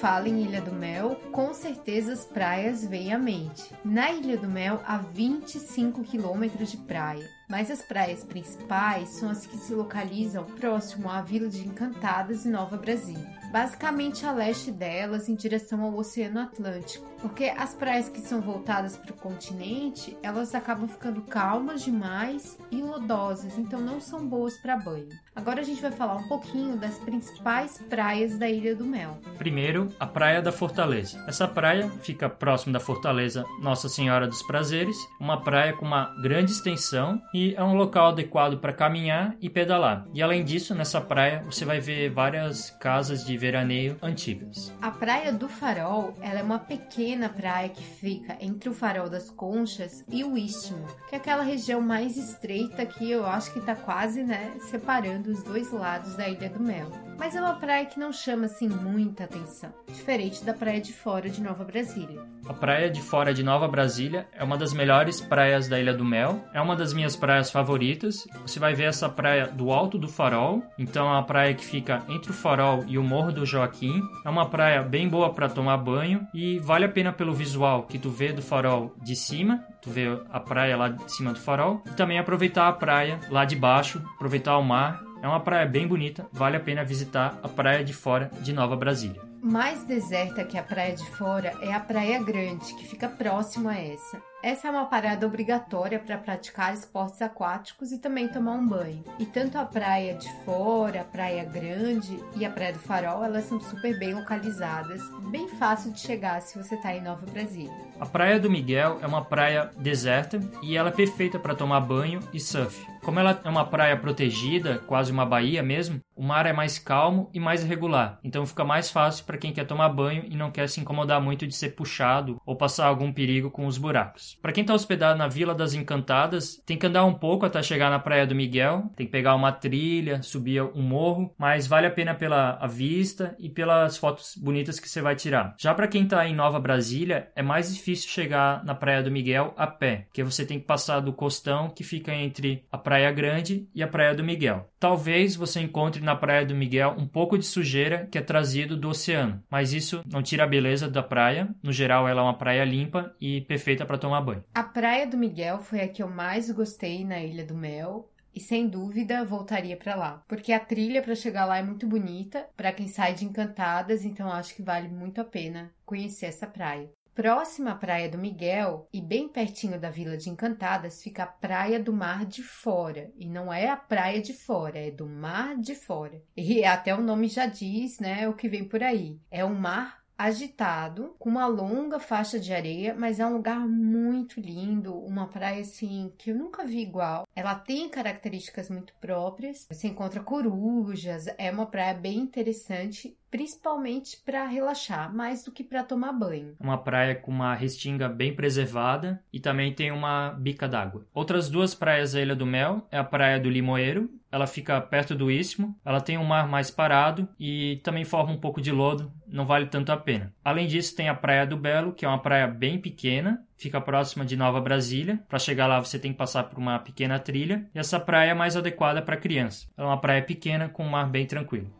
Fala 0.00 0.28
em 0.28 0.44
Ilha 0.44 0.60
do 0.60 0.72
Mel, 0.72 1.16
com 1.32 1.52
certeza 1.52 2.12
as 2.12 2.24
praias 2.24 2.86
vêm 2.86 3.12
à 3.12 3.18
mente. 3.18 3.74
Na 3.84 4.12
Ilha 4.12 4.36
do 4.36 4.48
Mel 4.48 4.80
há 4.86 4.98
25 4.98 6.04
quilômetros 6.04 6.70
de 6.70 6.76
praia, 6.76 7.28
mas 7.48 7.68
as 7.68 7.82
praias 7.82 8.22
principais 8.22 9.08
são 9.18 9.28
as 9.28 9.44
que 9.44 9.56
se 9.56 9.74
localizam 9.74 10.44
próximo 10.44 11.10
à 11.10 11.20
Vila 11.20 11.48
de 11.48 11.66
Encantadas 11.66 12.44
e 12.44 12.48
Nova 12.48 12.76
Brasília 12.76 13.38
basicamente 13.50 14.26
a 14.26 14.32
leste 14.32 14.70
delas, 14.70 15.28
em 15.28 15.34
direção 15.34 15.82
ao 15.82 15.96
Oceano 15.96 16.40
Atlântico, 16.40 17.06
porque 17.20 17.44
as 17.44 17.74
praias 17.74 18.08
que 18.08 18.20
são 18.20 18.40
voltadas 18.40 18.96
para 18.96 19.12
o 19.12 19.16
continente, 19.16 20.16
elas 20.22 20.54
acabam 20.54 20.86
ficando 20.88 21.22
calmas 21.22 21.82
demais 21.82 22.58
e 22.70 22.76
lodosas, 22.76 23.58
então 23.58 23.80
não 23.80 24.00
são 24.00 24.26
boas 24.26 24.56
para 24.58 24.76
banho. 24.76 25.08
Agora 25.38 25.60
a 25.60 25.64
gente 25.64 25.80
vai 25.80 25.92
falar 25.92 26.16
um 26.16 26.26
pouquinho 26.26 26.76
das 26.76 26.98
principais 26.98 27.80
praias 27.88 28.36
da 28.36 28.48
Ilha 28.48 28.74
do 28.74 28.84
Mel. 28.84 29.16
Primeiro, 29.38 29.88
a 30.00 30.04
Praia 30.04 30.42
da 30.42 30.50
Fortaleza. 30.50 31.24
Essa 31.28 31.46
praia 31.46 31.88
fica 32.02 32.28
próximo 32.28 32.72
da 32.72 32.80
Fortaleza 32.80 33.44
Nossa 33.62 33.88
Senhora 33.88 34.26
dos 34.26 34.42
Prazeres, 34.42 34.96
uma 35.20 35.40
praia 35.40 35.72
com 35.72 35.86
uma 35.86 36.06
grande 36.20 36.50
extensão 36.50 37.22
e 37.32 37.54
é 37.54 37.62
um 37.62 37.74
local 37.74 38.08
adequado 38.08 38.58
para 38.58 38.72
caminhar 38.72 39.36
e 39.40 39.48
pedalar. 39.48 40.08
E 40.12 40.20
além 40.20 40.44
disso, 40.44 40.74
nessa 40.74 41.00
praia 41.00 41.40
você 41.44 41.64
vai 41.64 41.78
ver 41.78 42.10
várias 42.10 42.72
casas 42.72 43.24
de 43.24 43.38
veraneio 43.38 43.96
antigas. 44.02 44.74
A 44.82 44.90
Praia 44.90 45.32
do 45.32 45.48
Farol 45.48 46.14
ela 46.20 46.40
é 46.40 46.42
uma 46.42 46.58
pequena 46.58 47.28
praia 47.28 47.68
que 47.68 47.84
fica 47.84 48.36
entre 48.40 48.68
o 48.68 48.74
Farol 48.74 49.08
das 49.08 49.30
Conchas 49.30 50.04
e 50.08 50.24
o 50.24 50.36
Istmo, 50.36 50.84
que 51.08 51.14
é 51.14 51.18
aquela 51.18 51.44
região 51.44 51.80
mais 51.80 52.16
estreita 52.16 52.84
que 52.84 53.08
eu 53.08 53.24
acho 53.24 53.52
que 53.52 53.60
está 53.60 53.76
quase 53.76 54.24
né, 54.24 54.50
separando 54.68 55.27
os 55.28 55.42
dois 55.42 55.70
lados 55.70 56.14
da 56.14 56.28
Ilha 56.28 56.48
do 56.48 56.60
Mel. 56.60 57.07
Mas 57.18 57.36
é 57.36 57.40
uma 57.40 57.54
praia 57.54 57.84
que 57.84 58.00
não 58.00 58.12
chama 58.12 58.46
assim 58.46 58.68
muita 58.68 59.24
atenção, 59.24 59.70
diferente 59.86 60.44
da 60.44 60.54
praia 60.54 60.80
de 60.80 60.92
fora 60.92 61.28
de 61.28 61.42
Nova 61.42 61.64
Brasília. 61.64 62.22
A 62.48 62.54
praia 62.54 62.88
de 62.88 63.02
fora 63.02 63.34
de 63.34 63.42
Nova 63.42 63.68
Brasília 63.68 64.26
é 64.32 64.42
uma 64.42 64.56
das 64.56 64.72
melhores 64.72 65.20
praias 65.20 65.68
da 65.68 65.78
Ilha 65.78 65.92
do 65.92 66.04
Mel, 66.04 66.42
é 66.54 66.60
uma 66.60 66.74
das 66.74 66.94
minhas 66.94 67.14
praias 67.14 67.50
favoritas. 67.50 68.26
Você 68.42 68.58
vai 68.58 68.74
ver 68.74 68.84
essa 68.84 69.08
praia 69.08 69.48
do 69.48 69.70
alto 69.70 69.98
do 69.98 70.08
farol, 70.08 70.62
então 70.78 71.06
é 71.06 71.10
uma 71.10 71.24
praia 71.24 71.52
que 71.52 71.64
fica 71.64 72.02
entre 72.08 72.30
o 72.30 72.34
farol 72.34 72.84
e 72.86 72.96
o 72.96 73.02
morro 73.02 73.18
Morro 73.18 73.32
do 73.32 73.44
Joaquim. 73.44 74.00
É 74.24 74.30
uma 74.30 74.48
praia 74.48 74.80
bem 74.80 75.08
boa 75.08 75.34
para 75.34 75.48
tomar 75.48 75.76
banho 75.78 76.24
e 76.32 76.60
vale 76.60 76.84
a 76.84 76.88
pena 76.88 77.12
pelo 77.12 77.34
visual 77.34 77.82
que 77.82 77.98
tu 77.98 78.10
vê 78.10 78.32
do 78.32 78.40
farol 78.40 78.94
de 79.02 79.16
cima, 79.16 79.64
tu 79.82 79.90
vê 79.90 80.06
a 80.30 80.38
praia 80.38 80.76
lá 80.76 80.88
de 80.88 81.12
cima 81.12 81.32
do 81.32 81.40
farol 81.40 81.82
e 81.84 81.90
também 81.90 82.16
aproveitar 82.16 82.68
a 82.68 82.72
praia 82.72 83.18
lá 83.28 83.44
de 83.44 83.56
baixo, 83.56 84.00
aproveitar 84.14 84.56
o 84.56 84.62
mar. 84.62 85.02
É 85.20 85.26
uma 85.26 85.40
praia 85.40 85.66
bem 85.66 85.84
bonita, 85.84 86.28
vale 86.32 86.56
a 86.56 86.60
pena 86.60 86.84
visitar 86.84 87.07
a 87.16 87.48
praia 87.48 87.84
de 87.84 87.92
fora 87.92 88.30
de 88.40 88.52
Nova 88.52 88.76
Brasília. 88.76 89.20
Mais 89.40 89.84
deserta 89.84 90.44
que 90.44 90.58
a 90.58 90.62
praia 90.62 90.94
de 90.94 91.08
fora 91.12 91.54
é 91.62 91.72
a 91.72 91.78
Praia 91.78 92.22
Grande, 92.22 92.74
que 92.74 92.86
fica 92.86 93.08
próximo 93.08 93.68
a 93.68 93.76
essa. 93.76 94.20
Essa 94.40 94.68
é 94.68 94.70
uma 94.70 94.86
parada 94.86 95.26
obrigatória 95.26 95.98
para 95.98 96.16
praticar 96.16 96.72
esportes 96.72 97.20
aquáticos 97.20 97.90
e 97.90 97.98
também 97.98 98.28
tomar 98.28 98.52
um 98.52 98.68
banho. 98.68 99.02
E 99.18 99.26
tanto 99.26 99.58
a 99.58 99.64
praia 99.64 100.14
de 100.14 100.32
fora, 100.44 101.00
a 101.00 101.04
praia 101.04 101.42
grande 101.42 102.22
e 102.36 102.44
a 102.44 102.50
praia 102.50 102.72
do 102.72 102.78
farol, 102.78 103.24
elas 103.24 103.46
são 103.46 103.60
super 103.60 103.98
bem 103.98 104.14
localizadas, 104.14 105.02
bem 105.32 105.48
fácil 105.48 105.92
de 105.92 105.98
chegar 105.98 106.40
se 106.40 106.56
você 106.56 106.76
está 106.76 106.94
em 106.94 107.02
Nova 107.02 107.26
Brasília. 107.26 107.88
A 107.98 108.06
praia 108.06 108.38
do 108.38 108.48
Miguel 108.48 109.00
é 109.02 109.06
uma 109.08 109.24
praia 109.24 109.72
deserta 109.76 110.38
e 110.62 110.76
ela 110.76 110.90
é 110.90 110.92
perfeita 110.92 111.36
para 111.36 111.56
tomar 111.56 111.80
banho 111.80 112.20
e 112.32 112.38
surf. 112.38 112.86
Como 113.02 113.18
ela 113.18 113.40
é 113.42 113.48
uma 113.48 113.64
praia 113.64 113.96
protegida, 113.96 114.78
quase 114.86 115.10
uma 115.10 115.24
baía 115.24 115.62
mesmo, 115.62 116.00
o 116.14 116.22
mar 116.22 116.46
é 116.46 116.52
mais 116.52 116.78
calmo 116.78 117.30
e 117.32 117.40
mais 117.40 117.64
regular, 117.64 118.18
então 118.22 118.44
fica 118.44 118.64
mais 118.64 118.90
fácil 118.90 119.24
para 119.24 119.38
quem 119.38 119.52
quer 119.52 119.64
tomar 119.64 119.88
banho 119.88 120.24
e 120.28 120.36
não 120.36 120.50
quer 120.50 120.68
se 120.68 120.80
incomodar 120.80 121.20
muito 121.20 121.46
de 121.46 121.54
ser 121.54 121.70
puxado 121.70 122.40
ou 122.44 122.54
passar 122.54 122.86
algum 122.86 123.12
perigo 123.12 123.50
com 123.50 123.66
os 123.66 123.78
buracos. 123.78 124.27
Para 124.40 124.52
quem 124.52 124.62
está 124.62 124.74
hospedado 124.74 125.18
na 125.18 125.28
Vila 125.28 125.54
das 125.54 125.74
Encantadas, 125.74 126.60
tem 126.66 126.76
que 126.76 126.86
andar 126.86 127.04
um 127.04 127.14
pouco 127.14 127.46
até 127.46 127.62
chegar 127.62 127.90
na 127.90 127.98
Praia 127.98 128.26
do 128.26 128.34
Miguel, 128.34 128.90
tem 128.96 129.06
que 129.06 129.12
pegar 129.12 129.34
uma 129.34 129.52
trilha, 129.52 130.22
subir 130.22 130.62
um 130.62 130.82
morro, 130.82 131.34
mas 131.38 131.66
vale 131.66 131.86
a 131.86 131.90
pena 131.90 132.14
pela 132.14 132.58
a 132.60 132.66
vista 132.66 133.34
e 133.38 133.48
pelas 133.48 133.96
fotos 133.96 134.34
bonitas 134.36 134.80
que 134.80 134.88
você 134.88 135.00
vai 135.00 135.14
tirar. 135.14 135.54
Já 135.58 135.74
para 135.74 135.88
quem 135.88 136.04
está 136.04 136.26
em 136.26 136.34
Nova 136.34 136.60
Brasília, 136.60 137.30
é 137.34 137.42
mais 137.42 137.72
difícil 137.74 138.08
chegar 138.08 138.64
na 138.64 138.74
Praia 138.74 139.02
do 139.02 139.10
Miguel 139.10 139.54
a 139.56 139.66
pé, 139.66 140.06
porque 140.06 140.22
você 140.22 140.44
tem 140.44 140.58
que 140.58 140.66
passar 140.66 141.00
do 141.00 141.12
costão 141.12 141.70
que 141.70 141.84
fica 141.84 142.14
entre 142.14 142.64
a 142.70 142.78
Praia 142.78 143.10
Grande 143.12 143.68
e 143.74 143.82
a 143.82 143.88
Praia 143.88 144.14
do 144.14 144.24
Miguel. 144.24 144.68
Talvez 144.78 145.34
você 145.34 145.60
encontre 145.60 146.00
na 146.00 146.14
Praia 146.14 146.46
do 146.46 146.54
Miguel 146.54 146.94
um 146.96 147.06
pouco 147.06 147.36
de 147.36 147.44
sujeira 147.44 148.06
que 148.10 148.16
é 148.16 148.22
trazido 148.22 148.76
do 148.76 148.90
oceano, 148.90 149.42
mas 149.50 149.72
isso 149.72 150.02
não 150.06 150.22
tira 150.22 150.44
a 150.44 150.46
beleza 150.46 150.88
da 150.88 151.02
praia. 151.02 151.48
No 151.62 151.72
geral, 151.72 152.06
ela 152.06 152.20
é 152.20 152.24
uma 152.24 152.38
praia 152.38 152.64
limpa 152.64 153.12
e 153.20 153.40
perfeita 153.40 153.84
para 153.84 153.98
tomar 153.98 154.20
banho. 154.20 154.44
A 154.54 154.62
Praia 154.62 155.06
do 155.06 155.16
Miguel 155.16 155.58
foi 155.58 155.80
a 155.80 155.88
que 155.88 156.02
eu 156.02 156.08
mais 156.08 156.48
gostei 156.50 157.04
na 157.04 157.20
Ilha 157.20 157.44
do 157.44 157.54
Mel. 157.54 158.08
E 158.34 158.40
sem 158.40 158.68
dúvida 158.68 159.24
voltaria 159.24 159.76
para 159.76 159.96
lá, 159.96 160.22
porque 160.28 160.52
a 160.52 160.60
trilha 160.60 161.02
para 161.02 161.16
chegar 161.16 161.44
lá 161.44 161.58
é 161.58 161.62
muito 161.62 161.88
bonita 161.88 162.46
para 162.56 162.70
quem 162.70 162.86
sai 162.86 163.12
de 163.12 163.24
Encantadas, 163.24 164.04
então 164.04 164.30
acho 164.30 164.54
que 164.54 164.62
vale 164.62 164.86
muito 164.86 165.20
a 165.20 165.24
pena 165.24 165.72
conhecer 165.84 166.26
essa 166.26 166.46
praia. 166.46 166.88
Próxima 167.18 167.72
à 167.72 167.74
Praia 167.74 168.08
do 168.08 168.16
Miguel 168.16 168.88
e 168.92 169.00
bem 169.00 169.28
pertinho 169.28 169.76
da 169.76 169.90
Vila 169.90 170.16
de 170.16 170.30
Encantadas 170.30 171.02
fica 171.02 171.24
a 171.24 171.26
Praia 171.26 171.82
do 171.82 171.92
Mar 171.92 172.24
de 172.24 172.44
Fora. 172.44 173.10
E 173.16 173.26
não 173.26 173.52
é 173.52 173.68
a 173.68 173.76
Praia 173.76 174.22
de 174.22 174.32
Fora, 174.32 174.78
é 174.78 174.92
do 174.92 175.04
Mar 175.04 175.56
de 175.56 175.74
Fora. 175.74 176.22
E 176.36 176.62
até 176.64 176.94
o 176.94 177.02
nome 177.02 177.26
já 177.26 177.46
diz, 177.46 177.98
né, 177.98 178.28
o 178.28 178.34
que 178.34 178.48
vem 178.48 178.62
por 178.62 178.84
aí. 178.84 179.18
É 179.32 179.44
um 179.44 179.52
mar 179.52 179.98
agitado, 180.16 181.16
com 181.18 181.28
uma 181.28 181.46
longa 181.48 181.98
faixa 181.98 182.38
de 182.38 182.54
areia, 182.54 182.94
mas 182.94 183.18
é 183.18 183.26
um 183.26 183.32
lugar 183.34 183.66
muito 183.66 184.40
lindo, 184.40 184.96
uma 184.96 185.26
praia 185.26 185.62
assim 185.62 186.12
que 186.16 186.30
eu 186.30 186.36
nunca 186.36 186.64
vi 186.64 186.80
igual. 186.80 187.26
Ela 187.34 187.56
tem 187.56 187.88
características 187.88 188.70
muito 188.70 188.94
próprias. 189.00 189.66
Você 189.68 189.88
encontra 189.88 190.20
corujas, 190.20 191.26
é 191.36 191.50
uma 191.50 191.66
praia 191.66 191.94
bem 191.94 192.18
interessante 192.18 193.17
principalmente 193.30 194.18
para 194.24 194.46
relaxar, 194.46 195.14
mais 195.14 195.44
do 195.44 195.52
que 195.52 195.64
para 195.64 195.84
tomar 195.84 196.12
banho. 196.12 196.54
Uma 196.58 196.78
praia 196.78 197.14
com 197.14 197.30
uma 197.30 197.54
restinga 197.54 198.08
bem 198.08 198.34
preservada 198.34 199.22
e 199.32 199.40
também 199.40 199.72
tem 199.72 199.90
uma 199.90 200.30
bica 200.30 200.68
d'água. 200.68 201.06
Outras 201.12 201.48
duas 201.48 201.74
praias 201.74 202.12
da 202.12 202.20
Ilha 202.20 202.36
do 202.36 202.46
Mel 202.46 202.86
é 202.90 202.98
a 202.98 203.04
Praia 203.04 203.38
do 203.38 203.50
Limoeiro, 203.50 204.10
ela 204.30 204.46
fica 204.46 204.80
perto 204.80 205.14
do 205.14 205.30
istmo, 205.30 205.74
ela 205.84 206.00
tem 206.00 206.18
um 206.18 206.24
mar 206.24 206.46
mais 206.46 206.70
parado 206.70 207.26
e 207.40 207.80
também 207.82 208.04
forma 208.04 208.32
um 208.32 208.40
pouco 208.40 208.60
de 208.60 208.70
lodo, 208.70 209.10
não 209.26 209.46
vale 209.46 209.66
tanto 209.66 209.90
a 209.90 209.96
pena. 209.96 210.34
Além 210.44 210.66
disso, 210.66 210.94
tem 210.94 211.08
a 211.08 211.14
Praia 211.14 211.46
do 211.46 211.56
Belo, 211.56 211.92
que 211.92 212.04
é 212.04 212.08
uma 212.08 212.20
praia 212.20 212.46
bem 212.46 212.78
pequena, 212.78 213.42
fica 213.56 213.80
próxima 213.80 214.24
de 214.24 214.36
Nova 214.36 214.60
Brasília. 214.60 215.20
Para 215.28 215.38
chegar 215.38 215.66
lá, 215.66 215.80
você 215.80 215.98
tem 215.98 216.12
que 216.12 216.18
passar 216.18 216.44
por 216.44 216.58
uma 216.58 216.78
pequena 216.78 217.18
trilha, 217.18 217.66
e 217.74 217.78
essa 217.78 217.98
praia 217.98 218.30
é 218.30 218.34
mais 218.34 218.56
adequada 218.56 219.00
para 219.00 219.16
criança. 219.16 219.66
É 219.76 219.82
uma 219.82 220.00
praia 220.00 220.22
pequena 220.22 220.68
com 220.68 220.84
um 220.84 220.90
mar 220.90 221.08
bem 221.08 221.26
tranquilo. 221.26 221.77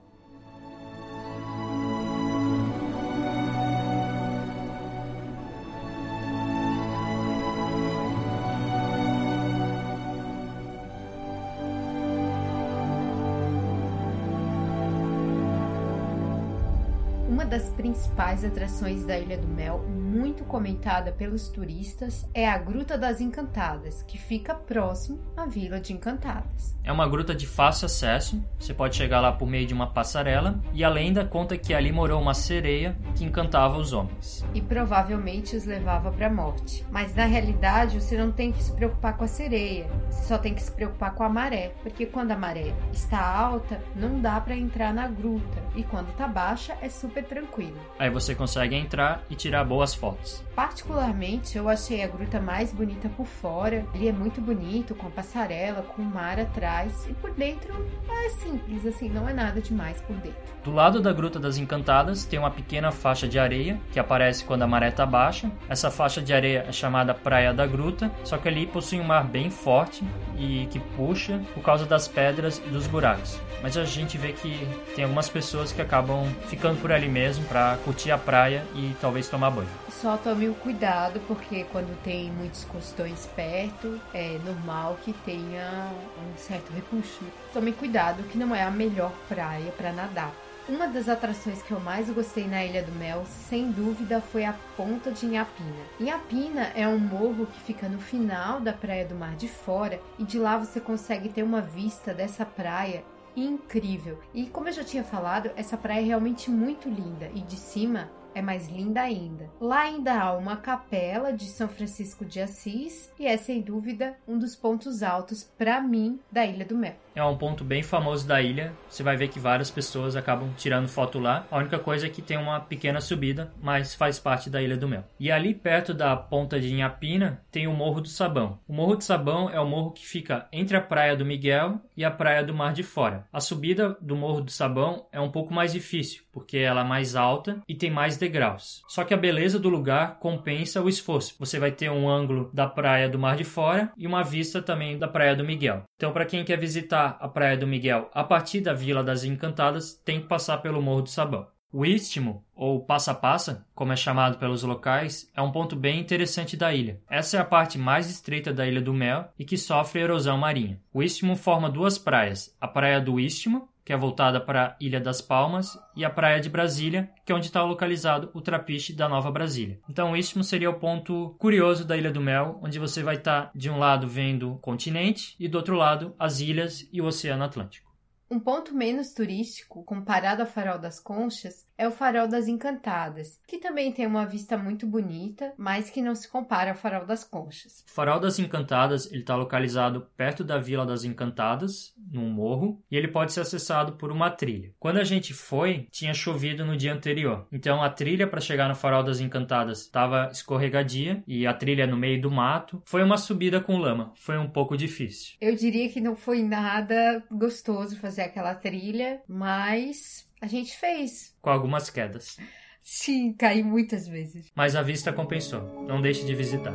Principais 17.98 18.44
atrações 18.44 19.04
da 19.04 19.18
Ilha 19.18 19.36
do 19.36 19.48
Mel, 19.48 19.80
muito 19.88 20.44
comentada 20.44 21.10
pelos 21.10 21.48
turistas, 21.48 22.28
é 22.32 22.48
a 22.48 22.56
Gruta 22.56 22.96
das 22.96 23.20
Encantadas, 23.20 24.04
que 24.04 24.16
fica 24.16 24.54
próximo 24.54 25.18
à 25.36 25.46
Vila 25.46 25.80
de 25.80 25.92
Encantadas. 25.92 26.76
É 26.84 26.92
uma 26.92 27.08
gruta 27.08 27.34
de 27.34 27.46
fácil 27.46 27.86
acesso, 27.86 28.42
você 28.58 28.72
pode 28.72 28.94
chegar 28.94 29.20
lá 29.20 29.32
por 29.32 29.48
meio 29.48 29.66
de 29.66 29.74
uma 29.74 29.88
passarela, 29.88 30.60
e 30.72 30.84
a 30.84 30.88
lenda 30.88 31.24
conta 31.24 31.58
que 31.58 31.74
ali 31.74 31.90
morou 31.90 32.22
uma 32.22 32.34
sereia 32.34 32.96
que 33.16 33.24
encantava 33.24 33.76
os 33.76 33.92
homens. 33.92 34.44
E 34.54 34.60
provavelmente 34.60 35.56
os 35.56 35.64
levava 35.64 36.12
para 36.12 36.28
a 36.28 36.32
morte. 36.32 36.86
Mas 36.90 37.14
na 37.16 37.24
realidade 37.24 38.00
você 38.00 38.16
não 38.16 38.30
tem 38.30 38.52
que 38.52 38.62
se 38.62 38.72
preocupar 38.72 39.16
com 39.16 39.24
a 39.24 39.28
sereia, 39.28 39.90
você 40.08 40.24
só 40.24 40.38
tem 40.38 40.54
que 40.54 40.62
se 40.62 40.70
preocupar 40.70 41.14
com 41.14 41.24
a 41.24 41.28
maré, 41.28 41.72
porque 41.82 42.06
quando 42.06 42.30
a 42.30 42.36
maré 42.36 42.72
está 42.92 43.20
alta, 43.20 43.82
não 43.96 44.20
dá 44.20 44.40
para 44.40 44.56
entrar 44.56 44.94
na 44.94 45.08
gruta, 45.08 45.62
e 45.74 45.82
quando 45.82 46.10
está 46.10 46.28
baixa 46.28 46.76
é 46.80 46.88
super 46.88 47.24
tranquilo 47.24 47.48
tranquilo. 47.48 47.78
Aí 47.98 48.10
você 48.10 48.34
consegue 48.34 48.74
entrar 48.74 49.24
e 49.30 49.34
tirar 49.34 49.64
boas 49.64 49.94
fotos. 49.94 50.42
Particularmente, 50.58 51.56
eu 51.56 51.68
achei 51.68 52.02
a 52.02 52.08
gruta 52.08 52.40
mais 52.40 52.72
bonita 52.72 53.08
por 53.10 53.26
fora. 53.26 53.86
Ele 53.94 54.08
é 54.08 54.12
muito 54.12 54.40
bonito, 54.40 54.92
com 54.92 55.08
passarela, 55.08 55.82
com 55.82 56.02
mar 56.02 56.40
atrás. 56.40 57.06
E 57.08 57.12
por 57.14 57.30
dentro 57.30 57.72
é 58.10 58.28
simples, 58.30 58.84
assim, 58.84 59.08
não 59.08 59.28
é 59.28 59.32
nada 59.32 59.60
demais 59.60 60.00
por 60.00 60.16
dentro. 60.16 60.48
Do 60.64 60.72
lado 60.72 61.00
da 61.00 61.12
Gruta 61.12 61.38
das 61.38 61.58
Encantadas 61.58 62.24
tem 62.24 62.40
uma 62.40 62.50
pequena 62.50 62.90
faixa 62.90 63.28
de 63.28 63.38
areia 63.38 63.80
que 63.92 64.00
aparece 64.00 64.44
quando 64.44 64.62
a 64.62 64.66
maré 64.66 64.88
está 64.88 65.06
baixa. 65.06 65.48
Essa 65.68 65.92
faixa 65.92 66.20
de 66.20 66.34
areia 66.34 66.64
é 66.68 66.72
chamada 66.72 67.14
Praia 67.14 67.54
da 67.54 67.64
Gruta, 67.64 68.10
só 68.24 68.36
que 68.36 68.48
ali 68.48 68.66
possui 68.66 68.98
um 68.98 69.04
mar 69.04 69.24
bem 69.24 69.50
forte 69.50 70.04
e 70.36 70.66
que 70.72 70.80
puxa 70.80 71.40
por 71.54 71.62
causa 71.62 71.86
das 71.86 72.08
pedras 72.08 72.60
e 72.66 72.68
dos 72.68 72.88
buracos. 72.88 73.40
Mas 73.62 73.76
a 73.76 73.84
gente 73.84 74.18
vê 74.18 74.32
que 74.32 74.66
tem 74.94 75.04
algumas 75.04 75.28
pessoas 75.28 75.70
que 75.70 75.80
acabam 75.80 76.26
ficando 76.48 76.80
por 76.80 76.90
ali 76.90 77.08
mesmo 77.08 77.44
para 77.46 77.76
curtir 77.84 78.10
a 78.10 78.18
praia 78.18 78.64
e 78.74 78.94
talvez 79.00 79.28
tomar 79.28 79.50
banho. 79.50 79.68
Só 79.88 80.16
tome 80.16 80.47
o 80.48 80.54
cuidado, 80.54 81.20
porque 81.26 81.64
quando 81.64 81.96
tem 82.02 82.30
muitos 82.32 82.64
costões 82.64 83.26
perto, 83.34 84.00
é 84.12 84.38
normal 84.44 84.98
que 85.04 85.12
tenha 85.12 85.92
um 86.18 86.36
certo 86.36 86.72
repuxo. 86.72 87.24
Tome 87.52 87.72
cuidado 87.72 88.22
que 88.24 88.38
não 88.38 88.54
é 88.54 88.62
a 88.62 88.70
melhor 88.70 89.12
praia 89.28 89.70
para 89.72 89.92
nadar. 89.92 90.32
Uma 90.68 90.86
das 90.86 91.08
atrações 91.08 91.62
que 91.62 91.72
eu 91.72 91.80
mais 91.80 92.10
gostei 92.10 92.46
na 92.46 92.62
Ilha 92.62 92.82
do 92.82 92.92
Mel, 92.92 93.24
sem 93.26 93.70
dúvida, 93.70 94.20
foi 94.20 94.44
a 94.44 94.54
Ponta 94.76 95.10
de 95.10 95.24
Inhapina. 95.24 95.84
Inhapina 95.98 96.72
é 96.74 96.86
um 96.86 96.98
morro 96.98 97.46
que 97.46 97.60
fica 97.60 97.88
no 97.88 97.98
final 97.98 98.60
da 98.60 98.72
Praia 98.72 99.06
do 99.06 99.14
Mar 99.14 99.34
de 99.34 99.48
Fora 99.48 99.98
e 100.18 100.24
de 100.24 100.38
lá 100.38 100.58
você 100.58 100.78
consegue 100.78 101.30
ter 101.30 101.42
uma 101.42 101.62
vista 101.62 102.12
dessa 102.12 102.44
praia 102.44 103.02
incrível. 103.34 104.18
E 104.34 104.46
como 104.46 104.68
eu 104.68 104.72
já 104.72 104.84
tinha 104.84 105.02
falado, 105.02 105.50
essa 105.56 105.76
praia 105.76 106.00
é 106.00 106.04
realmente 106.04 106.50
muito 106.50 106.88
linda 106.88 107.30
e 107.34 107.40
de 107.40 107.56
cima 107.56 108.10
é 108.34 108.42
mais 108.42 108.68
linda 108.68 109.02
ainda. 109.02 109.50
Lá 109.60 109.80
ainda 109.80 110.20
há 110.20 110.36
uma 110.36 110.56
capela 110.56 111.32
de 111.32 111.46
São 111.46 111.68
Francisco 111.68 112.24
de 112.24 112.40
Assis 112.40 113.10
e 113.18 113.26
é 113.26 113.36
sem 113.36 113.60
dúvida 113.60 114.16
um 114.26 114.38
dos 114.38 114.54
pontos 114.54 115.02
altos 115.02 115.44
para 115.56 115.80
mim 115.80 116.20
da 116.30 116.44
Ilha 116.44 116.64
do 116.64 116.76
Mel. 116.76 116.96
É 117.18 117.24
um 117.24 117.36
ponto 117.36 117.64
bem 117.64 117.82
famoso 117.82 118.28
da 118.28 118.40
ilha. 118.40 118.72
Você 118.88 119.02
vai 119.02 119.16
ver 119.16 119.26
que 119.26 119.40
várias 119.40 119.72
pessoas 119.72 120.14
acabam 120.14 120.50
tirando 120.56 120.86
foto 120.86 121.18
lá. 121.18 121.44
A 121.50 121.58
única 121.58 121.76
coisa 121.76 122.06
é 122.06 122.08
que 122.08 122.22
tem 122.22 122.36
uma 122.36 122.60
pequena 122.60 123.00
subida, 123.00 123.52
mas 123.60 123.92
faz 123.92 124.20
parte 124.20 124.48
da 124.48 124.62
Ilha 124.62 124.76
do 124.76 124.86
Mel. 124.86 125.02
E 125.18 125.28
ali 125.28 125.52
perto 125.52 125.92
da 125.92 126.14
ponta 126.14 126.60
de 126.60 126.72
Inhapina 126.72 127.42
tem 127.50 127.66
o 127.66 127.72
Morro 127.72 128.00
do 128.00 128.08
Sabão. 128.08 128.60
O 128.68 128.72
Morro 128.72 128.94
do 128.94 129.02
Sabão 129.02 129.50
é 129.50 129.58
o 129.58 129.66
morro 129.66 129.90
que 129.90 130.06
fica 130.06 130.46
entre 130.52 130.76
a 130.76 130.80
Praia 130.80 131.16
do 131.16 131.24
Miguel 131.24 131.80
e 131.96 132.04
a 132.04 132.10
Praia 132.10 132.44
do 132.44 132.54
Mar 132.54 132.72
de 132.72 132.84
Fora. 132.84 133.26
A 133.32 133.40
subida 133.40 133.96
do 134.00 134.14
Morro 134.14 134.40
do 134.40 134.52
Sabão 134.52 135.08
é 135.10 135.20
um 135.20 135.32
pouco 135.32 135.52
mais 135.52 135.72
difícil, 135.72 136.22
porque 136.32 136.58
ela 136.58 136.82
é 136.82 136.84
mais 136.84 137.16
alta 137.16 137.60
e 137.66 137.74
tem 137.74 137.90
mais 137.90 138.16
degraus. 138.16 138.80
Só 138.86 139.02
que 139.02 139.12
a 139.12 139.16
beleza 139.16 139.58
do 139.58 139.68
lugar 139.68 140.20
compensa 140.20 140.80
o 140.80 140.88
esforço. 140.88 141.34
Você 141.40 141.58
vai 141.58 141.72
ter 141.72 141.90
um 141.90 142.08
ângulo 142.08 142.48
da 142.54 142.68
Praia 142.68 143.08
do 143.08 143.18
Mar 143.18 143.34
de 143.34 143.42
Fora 143.42 143.90
e 143.96 144.06
uma 144.06 144.22
vista 144.22 144.62
também 144.62 144.96
da 144.96 145.08
Praia 145.08 145.34
do 145.34 145.42
Miguel. 145.42 145.82
Então, 145.96 146.12
para 146.12 146.24
quem 146.24 146.44
quer 146.44 146.56
visitar 146.56 147.07
a 147.08 147.28
Praia 147.28 147.56
do 147.56 147.66
Miguel 147.66 148.10
a 148.12 148.24
partir 148.24 148.60
da 148.60 148.72
Vila 148.72 149.02
das 149.02 149.24
Encantadas, 149.24 149.94
tem 150.04 150.20
que 150.20 150.26
passar 150.26 150.58
pelo 150.58 150.82
Morro 150.82 151.02
do 151.02 151.10
Sabão. 151.10 151.46
O 151.70 151.84
Istmo, 151.84 152.46
ou 152.54 152.82
Passa-Passa, 152.84 153.66
como 153.74 153.92
é 153.92 153.96
chamado 153.96 154.38
pelos 154.38 154.62
locais, 154.62 155.30
é 155.36 155.42
um 155.42 155.52
ponto 155.52 155.76
bem 155.76 156.00
interessante 156.00 156.56
da 156.56 156.72
ilha. 156.72 156.98
Essa 157.10 157.36
é 157.36 157.40
a 157.40 157.44
parte 157.44 157.76
mais 157.76 158.08
estreita 158.08 158.54
da 158.54 158.66
Ilha 158.66 158.80
do 158.80 158.94
Mel 158.94 159.28
e 159.38 159.44
que 159.44 159.58
sofre 159.58 160.00
erosão 160.00 160.38
marinha. 160.38 160.80
O 160.94 161.02
Istmo 161.02 161.36
forma 161.36 161.68
duas 161.68 161.98
praias, 161.98 162.56
a 162.58 162.66
Praia 162.66 163.02
do 163.02 163.20
Istmo, 163.20 163.68
que 163.88 163.92
é 163.94 163.96
voltada 163.96 164.38
para 164.38 164.66
a 164.66 164.76
Ilha 164.78 165.00
das 165.00 165.22
Palmas, 165.22 165.78
e 165.96 166.04
a 166.04 166.10
Praia 166.10 166.42
de 166.42 166.50
Brasília, 166.50 167.10
que 167.24 167.32
é 167.32 167.34
onde 167.34 167.46
está 167.46 167.64
localizado 167.64 168.30
o 168.34 168.40
trapiche 168.42 168.92
da 168.92 169.08
Nova 169.08 169.30
Brasília. 169.30 169.80
Então, 169.88 170.12
o 170.12 170.16
Istmo 170.16 170.44
seria 170.44 170.68
o 170.68 170.78
ponto 170.78 171.34
curioso 171.38 171.86
da 171.86 171.96
Ilha 171.96 172.12
do 172.12 172.20
Mel, 172.20 172.60
onde 172.62 172.78
você 172.78 173.02
vai 173.02 173.14
estar 173.14 173.46
tá, 173.46 173.50
de 173.54 173.70
um 173.70 173.78
lado 173.78 174.06
vendo 174.06 174.52
o 174.52 174.58
continente 174.58 175.34
e 175.40 175.48
do 175.48 175.56
outro 175.56 175.74
lado 175.74 176.14
as 176.18 176.38
ilhas 176.38 176.86
e 176.92 177.00
o 177.00 177.06
Oceano 177.06 177.44
Atlântico. 177.44 177.90
Um 178.30 178.38
ponto 178.38 178.74
menos 178.74 179.14
turístico, 179.14 179.82
comparado 179.84 180.42
ao 180.42 180.46
Farol 180.46 180.78
das 180.78 181.00
Conchas, 181.00 181.66
é 181.78 181.86
o 181.86 181.92
Farol 181.92 182.26
das 182.26 182.48
Encantadas, 182.48 183.40
que 183.46 183.58
também 183.58 183.92
tem 183.92 184.04
uma 184.04 184.26
vista 184.26 184.58
muito 184.58 184.84
bonita, 184.84 185.54
mas 185.56 185.88
que 185.88 186.02
não 186.02 186.14
se 186.14 186.28
compara 186.28 186.72
ao 186.72 186.76
Farol 186.76 187.06
das 187.06 187.22
Conchas. 187.22 187.84
O 187.88 187.92
Farol 187.92 188.18
das 188.18 188.40
Encantadas 188.40 189.10
está 189.12 189.36
localizado 189.36 190.08
perto 190.16 190.42
da 190.42 190.58
Vila 190.58 190.84
das 190.84 191.04
Encantadas, 191.04 191.94
num 192.12 192.28
morro, 192.28 192.82
e 192.90 192.96
ele 192.96 193.06
pode 193.06 193.32
ser 193.32 193.42
acessado 193.42 193.92
por 193.92 194.10
uma 194.10 194.28
trilha. 194.28 194.74
Quando 194.80 194.98
a 194.98 195.04
gente 195.04 195.32
foi, 195.32 195.86
tinha 195.92 196.12
chovido 196.12 196.64
no 196.64 196.76
dia 196.76 196.92
anterior, 196.92 197.46
então 197.52 197.80
a 197.80 197.88
trilha 197.88 198.26
para 198.26 198.40
chegar 198.40 198.68
no 198.68 198.74
Farol 198.74 199.04
das 199.04 199.20
Encantadas 199.20 199.82
estava 199.82 200.30
escorregadia 200.32 201.22
e 201.28 201.46
a 201.46 201.54
trilha 201.54 201.86
no 201.86 201.96
meio 201.96 202.20
do 202.20 202.30
mato. 202.30 202.82
Foi 202.86 203.04
uma 203.04 203.16
subida 203.16 203.60
com 203.60 203.78
lama, 203.78 204.12
foi 204.16 204.36
um 204.36 204.48
pouco 204.48 204.76
difícil. 204.76 205.36
Eu 205.40 205.54
diria 205.54 205.88
que 205.88 206.00
não 206.00 206.16
foi 206.16 206.42
nada 206.42 207.22
gostoso 207.30 207.96
fazer 208.00 208.22
aquela 208.22 208.54
trilha, 208.54 209.22
mas 209.28 210.27
a 210.40 210.46
gente 210.46 210.76
fez. 210.76 211.34
Com 211.40 211.50
algumas 211.50 211.90
quedas. 211.90 212.36
Sim, 212.82 213.32
caí 213.34 213.62
muitas 213.62 214.06
vezes. 214.06 214.50
Mas 214.54 214.74
a 214.74 214.82
vista 214.82 215.12
compensou. 215.12 215.84
Não 215.86 216.00
deixe 216.00 216.24
de 216.24 216.34
visitar. 216.34 216.74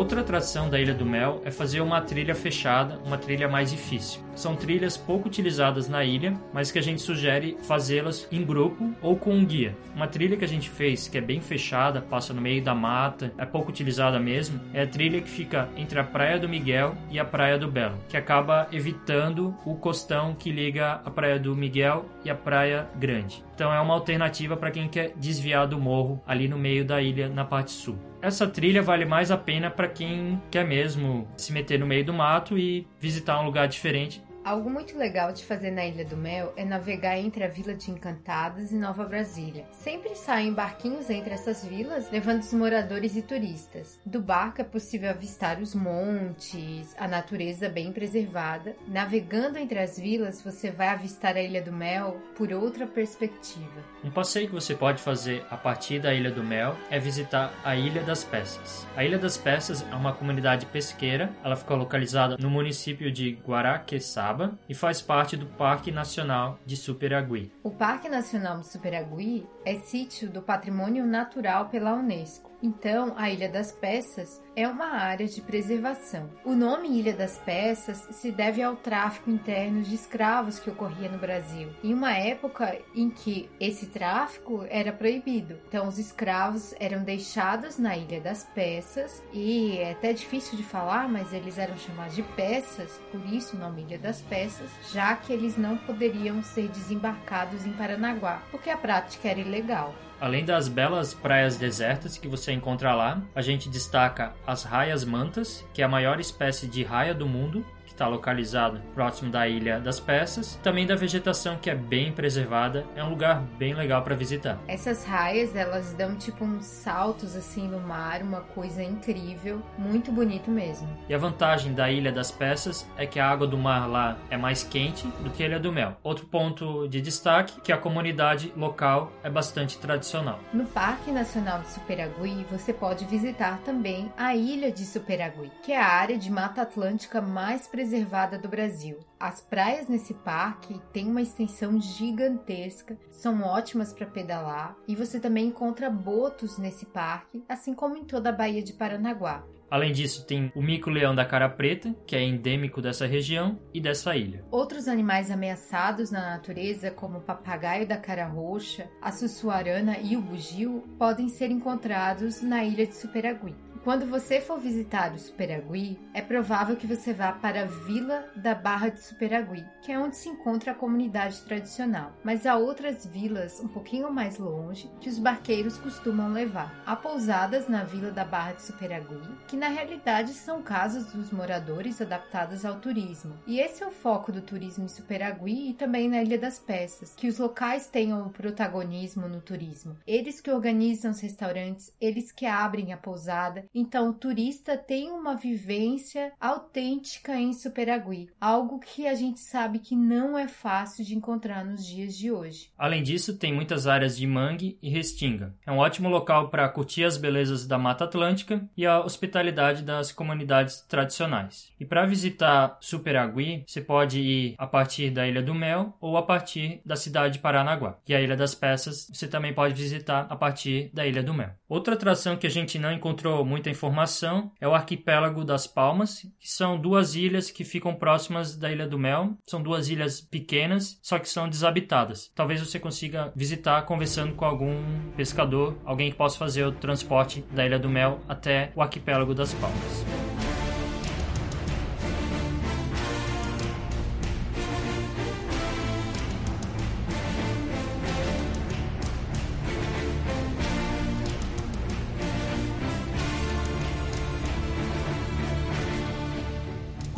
Outra 0.00 0.22
atração 0.22 0.70
da 0.70 0.80
Ilha 0.80 0.94
do 0.94 1.04
Mel 1.04 1.42
é 1.44 1.50
fazer 1.50 1.82
uma 1.82 2.00
trilha 2.00 2.34
fechada, 2.34 2.98
uma 3.04 3.18
trilha 3.18 3.46
mais 3.46 3.70
difícil. 3.70 4.22
São 4.34 4.56
trilhas 4.56 4.96
pouco 4.96 5.28
utilizadas 5.28 5.90
na 5.90 6.02
ilha, 6.02 6.32
mas 6.54 6.72
que 6.72 6.78
a 6.78 6.82
gente 6.82 7.02
sugere 7.02 7.58
fazê-las 7.64 8.26
em 8.32 8.42
grupo 8.42 8.94
ou 9.02 9.14
com 9.14 9.34
um 9.34 9.44
guia. 9.44 9.76
Uma 9.94 10.08
trilha 10.08 10.38
que 10.38 10.44
a 10.44 10.48
gente 10.48 10.70
fez, 10.70 11.06
que 11.06 11.18
é 11.18 11.20
bem 11.20 11.42
fechada, 11.42 12.00
passa 12.00 12.32
no 12.32 12.40
meio 12.40 12.64
da 12.64 12.74
mata, 12.74 13.30
é 13.36 13.44
pouco 13.44 13.68
utilizada 13.68 14.18
mesmo, 14.18 14.58
é 14.72 14.84
a 14.84 14.86
trilha 14.86 15.20
que 15.20 15.28
fica 15.28 15.68
entre 15.76 15.98
a 16.00 16.04
Praia 16.04 16.38
do 16.38 16.48
Miguel 16.48 16.96
e 17.10 17.20
a 17.20 17.24
Praia 17.26 17.58
do 17.58 17.70
Belo, 17.70 17.98
que 18.08 18.16
acaba 18.16 18.68
evitando 18.72 19.54
o 19.66 19.74
costão 19.74 20.34
que 20.34 20.50
liga 20.50 21.02
a 21.04 21.10
Praia 21.10 21.38
do 21.38 21.54
Miguel 21.54 22.06
e 22.24 22.30
a 22.30 22.34
Praia 22.34 22.88
Grande. 22.98 23.44
Então 23.54 23.70
é 23.70 23.78
uma 23.78 23.92
alternativa 23.92 24.56
para 24.56 24.70
quem 24.70 24.88
quer 24.88 25.12
desviar 25.18 25.66
do 25.66 25.78
morro 25.78 26.22
ali 26.26 26.48
no 26.48 26.56
meio 26.56 26.86
da 26.86 27.02
ilha 27.02 27.28
na 27.28 27.44
parte 27.44 27.70
sul. 27.70 27.98
Essa 28.22 28.46
trilha 28.46 28.82
vale 28.82 29.04
mais 29.04 29.30
a 29.30 29.36
pena 29.36 29.70
para 29.70 29.88
quem 29.88 30.40
quer 30.50 30.66
mesmo 30.66 31.26
se 31.36 31.52
meter 31.52 31.78
no 31.78 31.86
meio 31.86 32.04
do 32.04 32.12
mato 32.12 32.58
e 32.58 32.86
visitar 32.98 33.40
um 33.40 33.46
lugar 33.46 33.66
diferente 33.66 34.22
Algo 34.50 34.68
muito 34.68 34.98
legal 34.98 35.32
de 35.32 35.44
fazer 35.44 35.70
na 35.70 35.86
Ilha 35.86 36.04
do 36.04 36.16
Mel 36.16 36.52
é 36.56 36.64
navegar 36.64 37.16
entre 37.16 37.44
a 37.44 37.46
Vila 37.46 37.72
de 37.72 37.88
Encantadas 37.88 38.72
e 38.72 38.74
Nova 38.74 39.04
Brasília. 39.04 39.64
Sempre 39.70 40.16
saem 40.16 40.52
barquinhos 40.52 41.08
entre 41.08 41.32
essas 41.32 41.64
vilas, 41.64 42.10
levando 42.10 42.40
os 42.40 42.52
moradores 42.52 43.14
e 43.14 43.22
turistas. 43.22 44.00
Do 44.04 44.20
barco 44.20 44.60
é 44.60 44.64
possível 44.64 45.10
avistar 45.10 45.60
os 45.60 45.72
montes, 45.72 46.96
a 46.98 47.06
natureza 47.06 47.68
bem 47.68 47.92
preservada. 47.92 48.74
Navegando 48.88 49.56
entre 49.56 49.78
as 49.78 49.96
vilas, 49.96 50.42
você 50.42 50.68
vai 50.68 50.88
avistar 50.88 51.36
a 51.36 51.40
Ilha 51.40 51.62
do 51.62 51.72
Mel 51.72 52.20
por 52.34 52.52
outra 52.52 52.88
perspectiva. 52.88 53.84
Um 54.02 54.10
passeio 54.10 54.48
que 54.48 54.54
você 54.54 54.74
pode 54.74 55.00
fazer 55.00 55.46
a 55.48 55.56
partir 55.56 56.00
da 56.00 56.12
Ilha 56.12 56.32
do 56.32 56.42
Mel 56.42 56.76
é 56.90 56.98
visitar 56.98 57.54
a 57.62 57.76
Ilha 57.76 58.02
das 58.02 58.24
Peças. 58.24 58.84
A 58.96 59.04
Ilha 59.04 59.16
das 59.16 59.38
Peças 59.38 59.86
é 59.92 59.94
uma 59.94 60.12
comunidade 60.12 60.66
pesqueira, 60.66 61.30
ela 61.44 61.54
fica 61.54 61.72
localizada 61.76 62.36
no 62.36 62.50
município 62.50 63.12
de 63.12 63.38
Guaraqueçaba 63.46 64.39
e 64.68 64.74
faz 64.74 65.02
parte 65.02 65.36
do 65.36 65.46
Parque 65.46 65.90
Nacional 65.90 66.58
de 66.64 66.76
Superagui. 66.76 67.52
O 67.62 67.70
Parque 67.70 68.08
Nacional 68.08 68.60
de 68.60 68.68
Superagui 68.68 69.46
é 69.64 69.76
sítio 69.76 70.30
do 70.30 70.42
Patrimônio 70.42 71.06
Natural 71.06 71.68
pela 71.68 71.94
Unesco. 71.94 72.50
Então, 72.62 73.14
a 73.16 73.30
Ilha 73.30 73.48
das 73.48 73.72
Peças 73.72 74.42
é 74.60 74.68
uma 74.68 74.90
área 74.90 75.26
de 75.26 75.40
preservação. 75.40 76.28
O 76.44 76.54
nome 76.54 76.88
Ilha 76.88 77.14
das 77.14 77.38
Peças 77.38 78.06
se 78.10 78.30
deve 78.30 78.62
ao 78.62 78.76
tráfico 78.76 79.30
interno 79.30 79.82
de 79.82 79.94
escravos 79.94 80.58
que 80.58 80.68
ocorria 80.68 81.08
no 81.08 81.18
Brasil, 81.18 81.70
em 81.82 81.94
uma 81.94 82.12
época 82.12 82.78
em 82.94 83.08
que 83.08 83.48
esse 83.58 83.86
tráfico 83.86 84.66
era 84.68 84.92
proibido. 84.92 85.58
Então, 85.68 85.88
os 85.88 85.98
escravos 85.98 86.74
eram 86.78 87.02
deixados 87.02 87.78
na 87.78 87.96
Ilha 87.96 88.20
das 88.20 88.44
Peças 88.54 89.22
e 89.32 89.78
é 89.78 89.92
até 89.92 90.12
difícil 90.12 90.56
de 90.56 90.62
falar, 90.62 91.08
mas 91.08 91.32
eles 91.32 91.56
eram 91.56 91.76
chamados 91.78 92.14
de 92.14 92.22
peças, 92.22 93.00
por 93.10 93.24
isso 93.32 93.56
o 93.56 93.58
nome 93.58 93.82
Ilha 93.82 93.98
das 93.98 94.20
Peças, 94.20 94.70
já 94.92 95.16
que 95.16 95.32
eles 95.32 95.56
não 95.56 95.76
poderiam 95.78 96.42
ser 96.42 96.68
desembarcados 96.68 97.64
em 97.64 97.72
Paranaguá, 97.72 98.42
porque 98.50 98.68
a 98.68 98.76
prática 98.76 99.28
era 99.28 99.40
ilegal. 99.40 99.94
Além 100.20 100.44
das 100.44 100.68
belas 100.68 101.14
praias 101.14 101.56
desertas 101.56 102.18
que 102.18 102.28
você 102.28 102.52
encontra 102.52 102.94
lá, 102.94 103.22
a 103.34 103.40
gente 103.40 103.70
destaca 103.70 104.34
as 104.50 104.64
raias 104.64 105.04
mantas, 105.04 105.64
que 105.72 105.80
é 105.80 105.84
a 105.84 105.88
maior 105.88 106.18
espécie 106.18 106.66
de 106.66 106.82
raia 106.82 107.14
do 107.14 107.28
mundo, 107.28 107.64
está 108.00 108.08
localizado 108.08 108.80
próximo 108.94 109.30
da 109.30 109.46
Ilha 109.46 109.78
das 109.78 110.00
Peças, 110.00 110.58
também 110.62 110.86
da 110.86 110.96
vegetação 110.96 111.58
que 111.58 111.68
é 111.68 111.74
bem 111.74 112.10
preservada, 112.10 112.86
é 112.96 113.04
um 113.04 113.10
lugar 113.10 113.42
bem 113.58 113.74
legal 113.74 114.02
para 114.02 114.14
visitar. 114.14 114.58
Essas 114.66 115.04
raias, 115.04 115.54
elas 115.54 115.92
dão 115.92 116.16
tipo 116.16 116.42
uns 116.42 116.64
saltos 116.64 117.36
assim 117.36 117.68
no 117.68 117.78
mar, 117.78 118.22
uma 118.22 118.40
coisa 118.40 118.82
incrível, 118.82 119.60
muito 119.76 120.10
bonito 120.10 120.50
mesmo. 120.50 120.88
E 121.10 121.14
a 121.14 121.18
vantagem 121.18 121.74
da 121.74 121.90
Ilha 121.90 122.10
das 122.10 122.30
Peças 122.30 122.88
é 122.96 123.04
que 123.04 123.20
a 123.20 123.28
água 123.28 123.46
do 123.46 123.58
mar 123.58 123.86
lá 123.86 124.16
é 124.30 124.36
mais 124.38 124.62
quente 124.62 125.06
do 125.22 125.28
que 125.28 125.42
a 125.42 125.46
Ilha 125.46 125.60
do 125.60 125.70
Mel. 125.70 125.94
Outro 126.02 126.24
ponto 126.24 126.88
de 126.88 127.02
destaque 127.02 127.60
que 127.60 127.70
a 127.70 127.76
comunidade 127.76 128.50
local 128.56 129.12
é 129.22 129.28
bastante 129.28 129.76
tradicional. 129.76 130.40
No 130.54 130.64
Parque 130.64 131.12
Nacional 131.12 131.60
de 131.60 131.68
Superagui, 131.68 132.46
você 132.50 132.72
pode 132.72 133.04
visitar 133.04 133.58
também 133.58 134.10
a 134.16 134.34
Ilha 134.34 134.72
de 134.72 134.86
Superagui, 134.86 135.50
que 135.62 135.72
é 135.72 135.78
a 135.78 135.86
área 135.86 136.16
de 136.16 136.30
Mata 136.30 136.62
Atlântica 136.62 137.20
mais 137.20 137.66
preservada 137.66 137.89
preservada 137.90 138.38
do 138.38 138.48
Brasil. 138.48 139.00
As 139.18 139.40
praias 139.40 139.88
nesse 139.88 140.14
parque 140.14 140.80
têm 140.92 141.08
uma 141.08 141.20
extensão 141.20 141.80
gigantesca, 141.80 142.96
são 143.10 143.42
ótimas 143.42 143.92
para 143.92 144.06
pedalar 144.06 144.76
e 144.86 144.94
você 144.94 145.18
também 145.18 145.46
encontra 145.46 145.90
botos 145.90 146.56
nesse 146.56 146.86
parque, 146.86 147.42
assim 147.48 147.74
como 147.74 147.96
em 147.96 148.04
toda 148.04 148.28
a 148.28 148.32
Baía 148.32 148.62
de 148.62 148.74
Paranaguá. 148.74 149.44
Além 149.68 149.92
disso, 149.92 150.24
tem 150.24 150.52
o 150.54 150.62
mico-leão 150.62 151.14
da 151.14 151.24
cara 151.24 151.48
preta, 151.48 151.94
que 152.06 152.14
é 152.14 152.22
endêmico 152.22 152.80
dessa 152.80 153.06
região 153.06 153.58
e 153.74 153.80
dessa 153.80 154.16
ilha. 154.16 154.44
Outros 154.50 154.86
animais 154.86 155.30
ameaçados 155.30 156.12
na 156.12 156.30
natureza, 156.30 156.90
como 156.92 157.18
o 157.18 157.22
papagaio 157.22 157.86
da 157.86 157.96
cara 157.96 158.26
roxa, 158.26 158.88
a 159.02 159.10
sussuarana 159.10 159.98
e 159.98 160.16
o 160.16 160.22
bugio, 160.22 160.84
podem 160.96 161.28
ser 161.28 161.50
encontrados 161.50 162.40
na 162.40 162.64
ilha 162.64 162.86
de 162.86 162.96
Superagui. 162.96 163.54
Quando 163.82 164.04
você 164.04 164.42
for 164.42 164.60
visitar 164.60 165.14
o 165.14 165.18
Superagui, 165.18 165.98
é 166.12 166.20
provável 166.20 166.76
que 166.76 166.86
você 166.86 167.14
vá 167.14 167.32
para 167.32 167.62
a 167.62 167.64
Vila 167.64 168.28
da 168.36 168.54
Barra 168.54 168.90
de 168.90 169.02
Superagui, 169.02 169.64
que 169.80 169.90
é 169.90 169.98
onde 169.98 170.16
se 170.16 170.28
encontra 170.28 170.72
a 170.72 170.74
comunidade 170.74 171.40
tradicional. 171.44 172.12
Mas 172.22 172.44
há 172.44 172.56
outras 172.56 173.06
vilas 173.06 173.58
um 173.58 173.68
pouquinho 173.68 174.12
mais 174.12 174.36
longe 174.36 174.90
que 175.00 175.08
os 175.08 175.18
barqueiros 175.18 175.78
costumam 175.78 176.30
levar. 176.30 176.74
Há 176.84 176.94
pousadas 176.94 177.70
na 177.70 177.82
Vila 177.82 178.10
da 178.10 178.22
Barra 178.22 178.52
de 178.52 178.62
Superagui, 178.62 179.22
que 179.48 179.56
na 179.56 179.68
realidade 179.68 180.34
são 180.34 180.62
casas 180.62 181.10
dos 181.14 181.32
moradores 181.32 182.02
adaptadas 182.02 182.66
ao 182.66 182.80
turismo. 182.80 183.34
E 183.46 183.60
esse 183.60 183.82
é 183.82 183.86
o 183.86 183.90
foco 183.90 184.30
do 184.30 184.42
turismo 184.42 184.84
em 184.84 184.88
Superagui 184.88 185.70
e 185.70 185.74
também 185.74 186.06
na 186.06 186.22
Ilha 186.22 186.36
das 186.36 186.58
Peças, 186.58 187.14
que 187.14 187.28
os 187.28 187.38
locais 187.38 187.88
tenham 187.88 188.26
o 188.26 188.30
protagonismo 188.30 189.26
no 189.26 189.40
turismo. 189.40 189.96
Eles 190.06 190.38
que 190.38 190.50
organizam 190.50 191.12
os 191.12 191.20
restaurantes, 191.20 191.94
eles 191.98 192.30
que 192.30 192.44
abrem 192.44 192.92
a 192.92 192.98
pousada 192.98 193.69
então, 193.74 194.10
o 194.10 194.12
turista 194.12 194.76
tem 194.76 195.10
uma 195.10 195.36
vivência 195.36 196.32
autêntica 196.40 197.36
em 197.36 197.52
Superagui, 197.52 198.28
algo 198.40 198.80
que 198.80 199.06
a 199.06 199.14
gente 199.14 199.38
sabe 199.38 199.78
que 199.78 199.94
não 199.94 200.36
é 200.36 200.48
fácil 200.48 201.04
de 201.04 201.14
encontrar 201.14 201.64
nos 201.64 201.86
dias 201.86 202.16
de 202.16 202.32
hoje. 202.32 202.70
Além 202.76 203.02
disso, 203.02 203.38
tem 203.38 203.52
muitas 203.52 203.86
áreas 203.86 204.16
de 204.16 204.26
mangue 204.26 204.76
e 204.82 204.90
restinga. 204.90 205.54
É 205.64 205.70
um 205.70 205.78
ótimo 205.78 206.08
local 206.08 206.48
para 206.48 206.68
curtir 206.68 207.04
as 207.04 207.16
belezas 207.16 207.66
da 207.66 207.78
Mata 207.78 208.04
Atlântica 208.04 208.68
e 208.76 208.84
a 208.84 209.00
hospitalidade 209.00 209.82
das 209.82 210.10
comunidades 210.10 210.80
tradicionais. 210.80 211.70
E 211.78 211.84
para 211.84 212.06
visitar 212.06 212.76
Superagui, 212.80 213.62
você 213.66 213.80
pode 213.80 214.20
ir 214.20 214.54
a 214.58 214.66
partir 214.66 215.10
da 215.10 215.28
Ilha 215.28 215.42
do 215.42 215.54
Mel 215.54 215.96
ou 216.00 216.16
a 216.16 216.22
partir 216.22 216.80
da 216.84 216.96
cidade 216.96 217.34
de 217.34 217.38
Paranaguá. 217.38 217.98
E 218.06 218.14
a 218.14 218.20
Ilha 218.20 218.36
das 218.36 218.54
Peças 218.54 219.08
você 219.12 219.28
também 219.28 219.54
pode 219.54 219.74
visitar 219.74 220.26
a 220.28 220.34
partir 220.34 220.90
da 220.92 221.06
Ilha 221.06 221.22
do 221.22 221.32
Mel. 221.32 221.54
Outra 221.68 221.94
atração 221.94 222.36
que 222.36 222.46
a 222.46 222.50
gente 222.50 222.78
não 222.78 222.92
encontrou 222.92 223.44
muito 223.44 223.59
muita 223.60 223.68
informação 223.68 224.50
é 224.58 224.66
o 224.66 224.74
arquipélago 224.74 225.44
das 225.44 225.66
Palmas, 225.66 226.26
que 226.40 226.48
são 226.48 226.80
duas 226.80 227.14
ilhas 227.14 227.50
que 227.50 227.62
ficam 227.62 227.94
próximas 227.94 228.56
da 228.56 228.72
Ilha 228.72 228.88
do 228.88 228.98
Mel. 228.98 229.34
São 229.46 229.62
duas 229.62 229.90
ilhas 229.90 230.18
pequenas, 230.18 230.98
só 231.02 231.18
que 231.18 231.28
são 231.28 231.46
desabitadas. 231.46 232.30
Talvez 232.34 232.60
você 232.60 232.78
consiga 232.78 233.30
visitar 233.36 233.82
conversando 233.82 234.34
com 234.34 234.46
algum 234.46 234.82
pescador, 235.14 235.76
alguém 235.84 236.10
que 236.10 236.16
possa 236.16 236.38
fazer 236.38 236.64
o 236.64 236.72
transporte 236.72 237.44
da 237.52 237.66
Ilha 237.66 237.78
do 237.78 237.90
Mel 237.90 238.20
até 238.26 238.72
o 238.74 238.80
arquipélago 238.80 239.34
das 239.34 239.52
Palmas. 239.52 240.29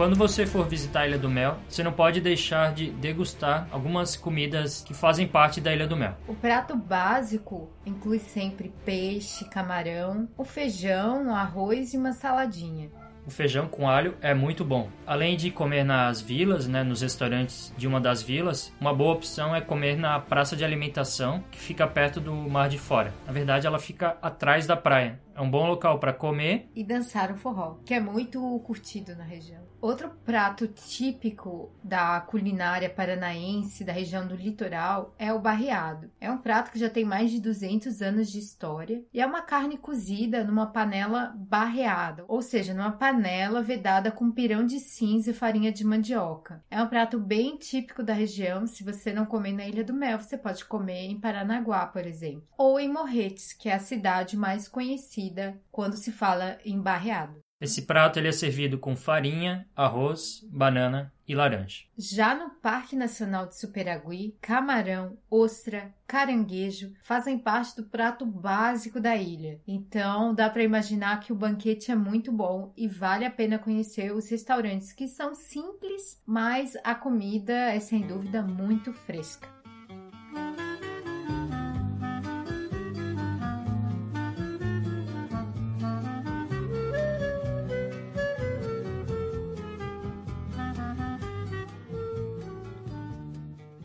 Quando 0.03 0.17
você 0.17 0.45
for 0.45 0.67
visitar 0.67 1.03
a 1.03 1.07
Ilha 1.07 1.17
do 1.17 1.31
Mel, 1.31 1.59
você 1.69 1.81
não 1.81 1.93
pode 1.93 2.21
deixar 2.21 2.75
de 2.75 2.91
degustar 2.91 3.69
algumas 3.71 4.17
comidas 4.17 4.83
que 4.83 4.93
fazem 4.93 5.29
parte 5.29 5.61
da 5.61 5.73
Ilha 5.73 5.87
do 5.87 5.97
Mel. 5.97 6.17
O 6.27 6.35
prato 6.35 6.77
básico 6.77 7.71
inclui 7.87 8.19
sempre 8.19 8.75
peixe, 8.85 9.45
camarão, 9.45 10.29
o 10.37 10.45
feijão, 10.45 11.29
o 11.29 11.31
arroz 11.33 11.95
e 11.95 11.97
uma 11.97 12.13
saladinha. 12.13 12.91
O 13.25 13.31
feijão 13.31 13.69
com 13.69 13.89
alho 13.89 14.17
é 14.21 14.35
muito 14.35 14.65
bom. 14.65 14.91
Além 15.07 15.37
de 15.37 15.53
comer 15.53 15.85
nas 15.85 16.21
vilas, 16.21 16.67
né, 16.67 16.83
nos 16.83 17.03
restaurantes 17.03 17.73
de 17.77 17.87
uma 17.87 18.01
das 18.01 18.21
vilas, 18.21 18.75
uma 18.81 18.93
boa 18.93 19.15
opção 19.15 19.55
é 19.55 19.61
comer 19.61 19.97
na 19.97 20.19
praça 20.19 20.57
de 20.57 20.65
alimentação, 20.65 21.45
que 21.49 21.61
fica 21.61 21.87
perto 21.87 22.21
do 22.21 22.35
Mar 22.35 22.69
de 22.69 22.79
Fora. 22.79 23.15
Na 23.25 23.33
verdade, 23.33 23.69
ela 23.69 23.79
fica 23.79 24.17
atrás 24.21 24.67
da 24.67 24.77
praia. 24.77 25.21
É 25.35 25.41
um 25.41 25.51
bom 25.51 25.67
local 25.67 25.99
para 25.99 26.13
comer 26.13 26.69
e 26.75 26.85
dançar 26.85 27.31
o 27.33 27.37
forró, 27.37 27.79
que 27.85 27.95
é 27.95 28.01
muito 28.01 28.41
curtido 28.61 29.17
na 29.17 29.25
região. 29.25 29.63
Outro 29.81 30.11
prato 30.25 30.69
típico 30.69 31.73
da 31.83 32.21
culinária 32.21 32.89
paranaense 32.89 33.83
da 33.83 33.93
região 33.93 34.29
do 34.29 34.37
litoral 34.37 35.13
é 35.19 35.33
o 35.33 35.41
barreado. 35.41 36.09
É 36.21 36.31
um 36.31 36.39
prato 36.39 36.71
que 36.71 36.79
já 36.79 36.89
tem 36.89 37.05
mais 37.05 37.33
de 37.33 37.41
200 37.41 38.01
anos 38.01 38.31
de 38.31 38.39
história 38.39 39.03
e 39.13 39.21
é 39.21 39.27
uma 39.27 39.43
carne 39.43 39.77
cozida 39.77 40.45
numa 40.45 40.67
panela 40.67 41.35
barreada, 41.37 42.25
ou 42.29 42.41
seja, 42.41 42.73
numa 42.73 42.93
panela 42.93 43.61
vedada 43.61 44.13
com 44.13 44.31
pirão 44.31 44.65
de 44.65 44.79
cinza 44.79 45.33
e 45.33 45.35
farinha 45.35 45.73
de 45.73 45.85
mandioca. 45.85 46.63
É 46.71 46.81
um 46.81 46.87
prato 46.87 47.19
bem 47.19 47.57
típico 47.57 48.05
da 48.05 48.13
região. 48.13 48.69
Se 48.69 48.85
você 48.85 49.13
não 49.13 49.27
comer 49.27 49.53
na 49.53 49.67
Ilha 49.67 49.83
do 49.83 49.95
Mel, 49.95 50.21
você 50.21 50.39
pode 50.39 50.65
comer 50.65 51.07
em 51.07 51.19
Paranaguá, 51.19 51.87
por 51.87 52.07
exemplo, 52.07 52.47
ou 52.57 52.79
em 52.79 52.89
Morretes, 52.89 53.53
que 53.53 53.69
é 53.69 53.75
a 53.75 53.81
cidade 53.81 54.37
mais 54.37 54.69
conhecida 54.69 55.22
quando 55.71 55.97
se 55.97 56.11
fala 56.11 56.59
em 56.65 56.81
barreado. 56.81 57.43
Esse 57.63 57.83
prato 57.83 58.19
ele 58.19 58.27
é 58.27 58.33
servido 58.33 58.77
com 58.77 58.97
farinha, 58.97 59.69
arroz, 59.77 60.45
banana 60.51 61.13
e 61.29 61.33
laranja. 61.33 61.85
Já 61.97 62.35
no 62.35 62.51
Parque 62.51 62.97
Nacional 62.97 63.47
de 63.47 63.57
Superagui, 63.57 64.37
camarão, 64.41 65.17
ostra, 65.31 65.95
caranguejo 66.05 66.93
fazem 67.05 67.39
parte 67.39 67.77
do 67.77 67.85
prato 67.85 68.27
básico 68.27 68.99
da 68.99 69.15
ilha. 69.15 69.61
Então, 69.65 70.35
dá 70.35 70.51
para 70.51 70.65
imaginar 70.65 71.21
que 71.21 71.33
o 71.33 71.37
banquete 71.37 71.93
é 71.93 71.95
muito 71.95 72.33
bom 72.33 72.73
e 72.77 72.89
vale 72.89 73.25
a 73.25 73.31
pena 73.31 73.61
conhecer 73.61 74.13
os 74.13 74.29
restaurantes 74.29 74.93
que 74.93 75.07
são 75.07 75.33
simples, 75.33 76.21
mas 76.27 76.77
a 76.83 76.97
comida 76.97 77.53
é 77.53 77.79
sem 77.79 78.05
dúvida 78.05 78.43
muito 78.43 78.93
fresca. 78.93 79.62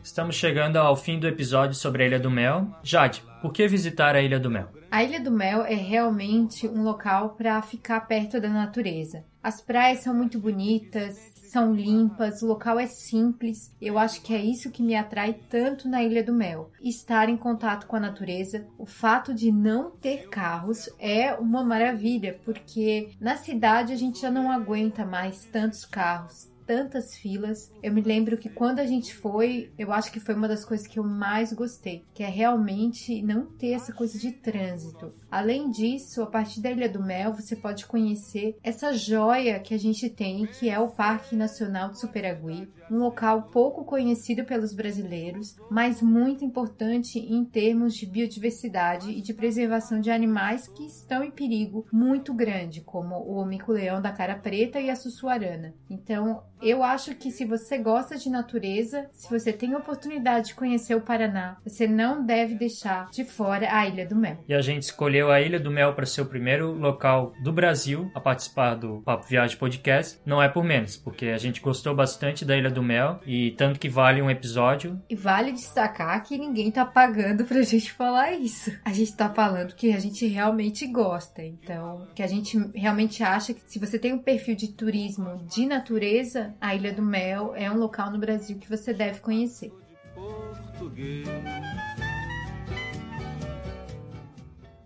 Estamos 0.08 0.36
chegando 0.36 0.78
ao 0.78 0.96
fim 0.96 1.20
do 1.20 1.28
episódio 1.28 1.74
sobre 1.74 2.02
a 2.02 2.06
Ilha 2.06 2.18
do 2.18 2.30
Mel. 2.30 2.66
Jade, 2.82 3.22
por 3.42 3.52
que 3.52 3.68
visitar 3.68 4.16
a 4.16 4.22
Ilha 4.22 4.40
do 4.40 4.50
Mel? 4.50 4.70
A 4.90 5.04
Ilha 5.04 5.20
do 5.20 5.30
Mel 5.30 5.66
é 5.66 5.74
realmente 5.74 6.66
um 6.66 6.82
local 6.82 7.34
para 7.36 7.60
ficar 7.60 8.00
perto 8.00 8.40
da 8.40 8.48
natureza. 8.48 9.22
As 9.42 9.60
praias 9.60 9.98
são 9.98 10.14
muito 10.14 10.40
bonitas, 10.40 11.14
são 11.34 11.74
limpas, 11.74 12.40
o 12.40 12.46
local 12.46 12.80
é 12.80 12.86
simples. 12.86 13.70
Eu 13.78 13.98
acho 13.98 14.22
que 14.22 14.34
é 14.34 14.42
isso 14.42 14.70
que 14.70 14.82
me 14.82 14.96
atrai 14.96 15.34
tanto 15.50 15.86
na 15.86 16.02
Ilha 16.02 16.24
do 16.24 16.32
Mel. 16.32 16.70
Estar 16.82 17.28
em 17.28 17.36
contato 17.36 17.86
com 17.86 17.94
a 17.94 18.00
natureza, 18.00 18.66
o 18.78 18.86
fato 18.86 19.34
de 19.34 19.52
não 19.52 19.90
ter 19.90 20.30
carros 20.30 20.88
é 20.98 21.34
uma 21.34 21.62
maravilha, 21.62 22.40
porque 22.46 23.10
na 23.20 23.36
cidade 23.36 23.92
a 23.92 23.96
gente 23.96 24.22
já 24.22 24.30
não 24.30 24.50
aguenta 24.50 25.04
mais 25.04 25.44
tantos 25.44 25.84
carros, 25.84 26.48
tantas 26.68 27.16
filas. 27.16 27.72
Eu 27.82 27.90
me 27.94 28.02
lembro 28.02 28.36
que 28.36 28.50
quando 28.50 28.78
a 28.78 28.84
gente 28.84 29.14
foi, 29.14 29.72
eu 29.78 29.90
acho 29.90 30.12
que 30.12 30.20
foi 30.20 30.34
uma 30.34 30.46
das 30.46 30.66
coisas 30.66 30.86
que 30.86 30.98
eu 30.98 31.02
mais 31.02 31.50
gostei, 31.50 32.04
que 32.12 32.22
é 32.22 32.28
realmente 32.28 33.22
não 33.22 33.46
ter 33.46 33.70
essa 33.70 33.90
coisa 33.90 34.18
de 34.18 34.32
trânsito. 34.32 35.14
Além 35.30 35.70
disso, 35.70 36.22
a 36.22 36.26
partir 36.26 36.60
da 36.60 36.70
Ilha 36.70 36.88
do 36.88 37.02
Mel, 37.02 37.32
você 37.32 37.54
pode 37.54 37.86
conhecer 37.86 38.56
essa 38.62 38.92
joia 38.92 39.60
que 39.60 39.74
a 39.74 39.78
gente 39.78 40.08
tem, 40.08 40.46
que 40.46 40.70
é 40.70 40.78
o 40.78 40.88
Parque 40.88 41.36
Nacional 41.36 41.90
de 41.90 42.00
Superagui, 42.00 42.68
um 42.90 42.98
local 42.98 43.42
pouco 43.52 43.84
conhecido 43.84 44.44
pelos 44.44 44.72
brasileiros, 44.74 45.56
mas 45.70 46.00
muito 46.00 46.44
importante 46.44 47.18
em 47.18 47.44
termos 47.44 47.94
de 47.94 48.06
biodiversidade 48.06 49.10
e 49.10 49.20
de 49.20 49.34
preservação 49.34 50.00
de 50.00 50.10
animais 50.10 50.66
que 50.66 50.86
estão 50.86 51.22
em 51.22 51.30
perigo 51.30 51.86
muito 51.92 52.32
grande, 52.32 52.80
como 52.80 53.16
o 53.16 53.44
mico-leão 53.44 54.00
da 54.00 54.12
cara 54.12 54.34
preta 54.34 54.80
e 54.80 54.88
a 54.88 54.96
sussuarana. 54.96 55.74
Então, 55.90 56.42
eu 56.60 56.82
acho 56.82 57.14
que 57.14 57.30
se 57.30 57.44
você 57.44 57.78
gosta 57.78 58.16
de 58.16 58.28
natureza, 58.28 59.08
se 59.12 59.30
você 59.30 59.52
tem 59.52 59.74
a 59.74 59.78
oportunidade 59.78 60.48
de 60.48 60.54
conhecer 60.54 60.94
o 60.94 61.00
Paraná, 61.00 61.56
você 61.64 61.86
não 61.86 62.24
deve 62.24 62.54
deixar 62.54 63.10
de 63.10 63.24
fora 63.24 63.68
a 63.70 63.86
Ilha 63.86 64.06
do 64.06 64.16
Mel. 64.16 64.38
E 64.48 64.54
a 64.54 64.60
gente 64.60 64.82
escolheu 65.18 65.32
a 65.32 65.40
Ilha 65.40 65.58
do 65.58 65.70
Mel 65.70 65.94
para 65.94 66.06
ser 66.06 66.20
o 66.20 66.26
primeiro 66.26 66.72
local 66.72 67.32
do 67.42 67.52
Brasil 67.52 68.10
a 68.14 68.20
participar 68.20 68.74
do 68.76 69.00
Papo 69.02 69.26
Viagem 69.26 69.56
Podcast. 69.56 70.20
Não 70.24 70.40
é 70.40 70.48
por 70.48 70.62
menos, 70.62 70.96
porque 70.96 71.26
a 71.26 71.38
gente 71.38 71.60
gostou 71.60 71.94
bastante 71.94 72.44
da 72.44 72.56
Ilha 72.56 72.70
do 72.70 72.82
Mel 72.82 73.20
e 73.26 73.50
tanto 73.52 73.80
que 73.80 73.88
vale 73.88 74.22
um 74.22 74.30
episódio. 74.30 75.00
E 75.10 75.16
vale 75.16 75.50
destacar 75.50 76.22
que 76.22 76.38
ninguém 76.38 76.70
tá 76.70 76.84
pagando 76.84 77.44
pra 77.44 77.62
gente 77.62 77.92
falar 77.92 78.32
isso. 78.32 78.70
A 78.84 78.92
gente 78.92 79.16
tá 79.16 79.28
falando 79.28 79.74
que 79.74 79.92
a 79.92 79.98
gente 79.98 80.26
realmente 80.26 80.86
gosta. 80.86 81.42
Então, 81.42 82.06
que 82.14 82.22
a 82.22 82.26
gente 82.26 82.56
realmente 82.74 83.22
acha 83.22 83.52
que 83.52 83.62
se 83.66 83.78
você 83.78 83.98
tem 83.98 84.12
um 84.12 84.22
perfil 84.22 84.54
de 84.54 84.68
turismo 84.68 85.44
de 85.48 85.66
natureza, 85.66 86.54
a 86.60 86.74
Ilha 86.74 86.92
do 86.92 87.02
Mel 87.02 87.54
é 87.56 87.68
um 87.70 87.76
local 87.76 88.10
no 88.12 88.18
Brasil 88.18 88.56
que 88.58 88.68
você 88.68 88.92
deve 88.92 89.20
conhecer. 89.20 89.72
Português. 90.14 91.26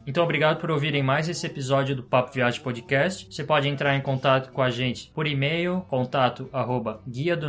Então, 0.06 0.24
obrigado 0.24 0.60
por 0.60 0.70
ouvirem 0.70 1.02
mais 1.02 1.28
esse 1.28 1.46
episódio 1.46 1.94
do 1.94 2.02
Papo 2.02 2.32
Viagem 2.32 2.60
Podcast. 2.60 3.26
Você 3.30 3.44
pode 3.44 3.68
entrar 3.68 3.94
em 3.94 4.00
contato 4.00 4.50
com 4.50 4.60
a 4.60 4.70
gente 4.70 5.10
por 5.14 5.26
e-mail, 5.26 5.82
contato 5.88 6.48
arroba 6.52 7.00
guia 7.06 7.36
do 7.36 7.48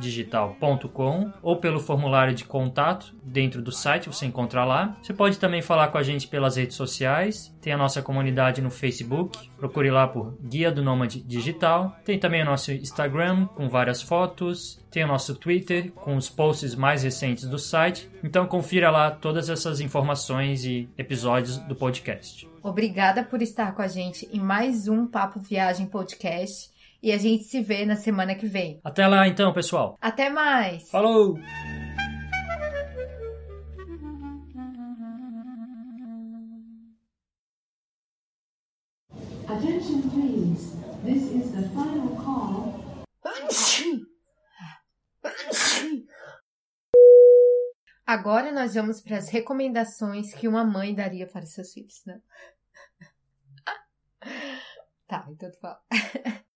digital.com 0.00 1.32
ou 1.42 1.56
pelo 1.56 1.80
formulário 1.80 2.34
de 2.34 2.44
contato 2.44 3.14
dentro 3.22 3.62
do 3.62 3.72
site, 3.72 4.08
você 4.08 4.26
encontra 4.26 4.64
lá. 4.64 4.96
Você 5.02 5.14
pode 5.14 5.38
também 5.38 5.62
falar 5.62 5.88
com 5.88 5.98
a 5.98 6.02
gente 6.02 6.28
pelas 6.28 6.56
redes 6.56 6.76
sociais, 6.76 7.53
tem 7.64 7.72
a 7.72 7.78
nossa 7.78 8.02
comunidade 8.02 8.60
no 8.60 8.70
Facebook, 8.70 9.50
procure 9.56 9.90
lá 9.90 10.06
por 10.06 10.36
Guia 10.42 10.70
do 10.70 10.82
Nômade 10.82 11.22
Digital. 11.22 11.96
Tem 12.04 12.18
também 12.18 12.42
o 12.42 12.44
nosso 12.44 12.70
Instagram 12.70 13.46
com 13.46 13.70
várias 13.70 14.02
fotos, 14.02 14.78
tem 14.90 15.02
o 15.02 15.06
nosso 15.06 15.34
Twitter 15.34 15.90
com 15.92 16.14
os 16.14 16.28
posts 16.28 16.74
mais 16.74 17.02
recentes 17.02 17.48
do 17.48 17.58
site. 17.58 18.10
Então 18.22 18.46
confira 18.46 18.90
lá 18.90 19.10
todas 19.10 19.48
essas 19.48 19.80
informações 19.80 20.66
e 20.66 20.90
episódios 20.98 21.56
do 21.56 21.74
podcast. 21.74 22.46
Obrigada 22.62 23.24
por 23.24 23.40
estar 23.40 23.74
com 23.74 23.80
a 23.80 23.88
gente 23.88 24.28
em 24.30 24.40
mais 24.40 24.86
um 24.86 25.06
Papo 25.06 25.40
Viagem 25.40 25.86
Podcast 25.86 26.68
e 27.02 27.12
a 27.12 27.16
gente 27.16 27.44
se 27.44 27.62
vê 27.62 27.86
na 27.86 27.96
semana 27.96 28.34
que 28.34 28.46
vem. 28.46 28.78
Até 28.84 29.06
lá 29.06 29.26
então, 29.26 29.54
pessoal. 29.54 29.96
Até 30.02 30.28
mais. 30.28 30.90
Falou! 30.90 31.38
Attention 39.54 40.10
please. 40.10 40.74
This 41.04 41.30
is 41.30 41.52
the 41.52 41.68
final 41.68 42.16
call. 42.16 42.74
Agora 48.04 48.50
nós 48.50 48.74
vamos 48.74 49.00
para 49.00 49.16
as 49.16 49.28
recomendações 49.28 50.34
que 50.34 50.48
uma 50.48 50.64
mãe 50.64 50.92
daria 50.92 51.26
para 51.26 51.46
seus 51.46 51.72
filhos, 51.72 52.04
né? 52.04 52.20
tá, 55.06 55.24
então 55.30 55.50
tu 55.50 55.58
fala. 55.60 55.80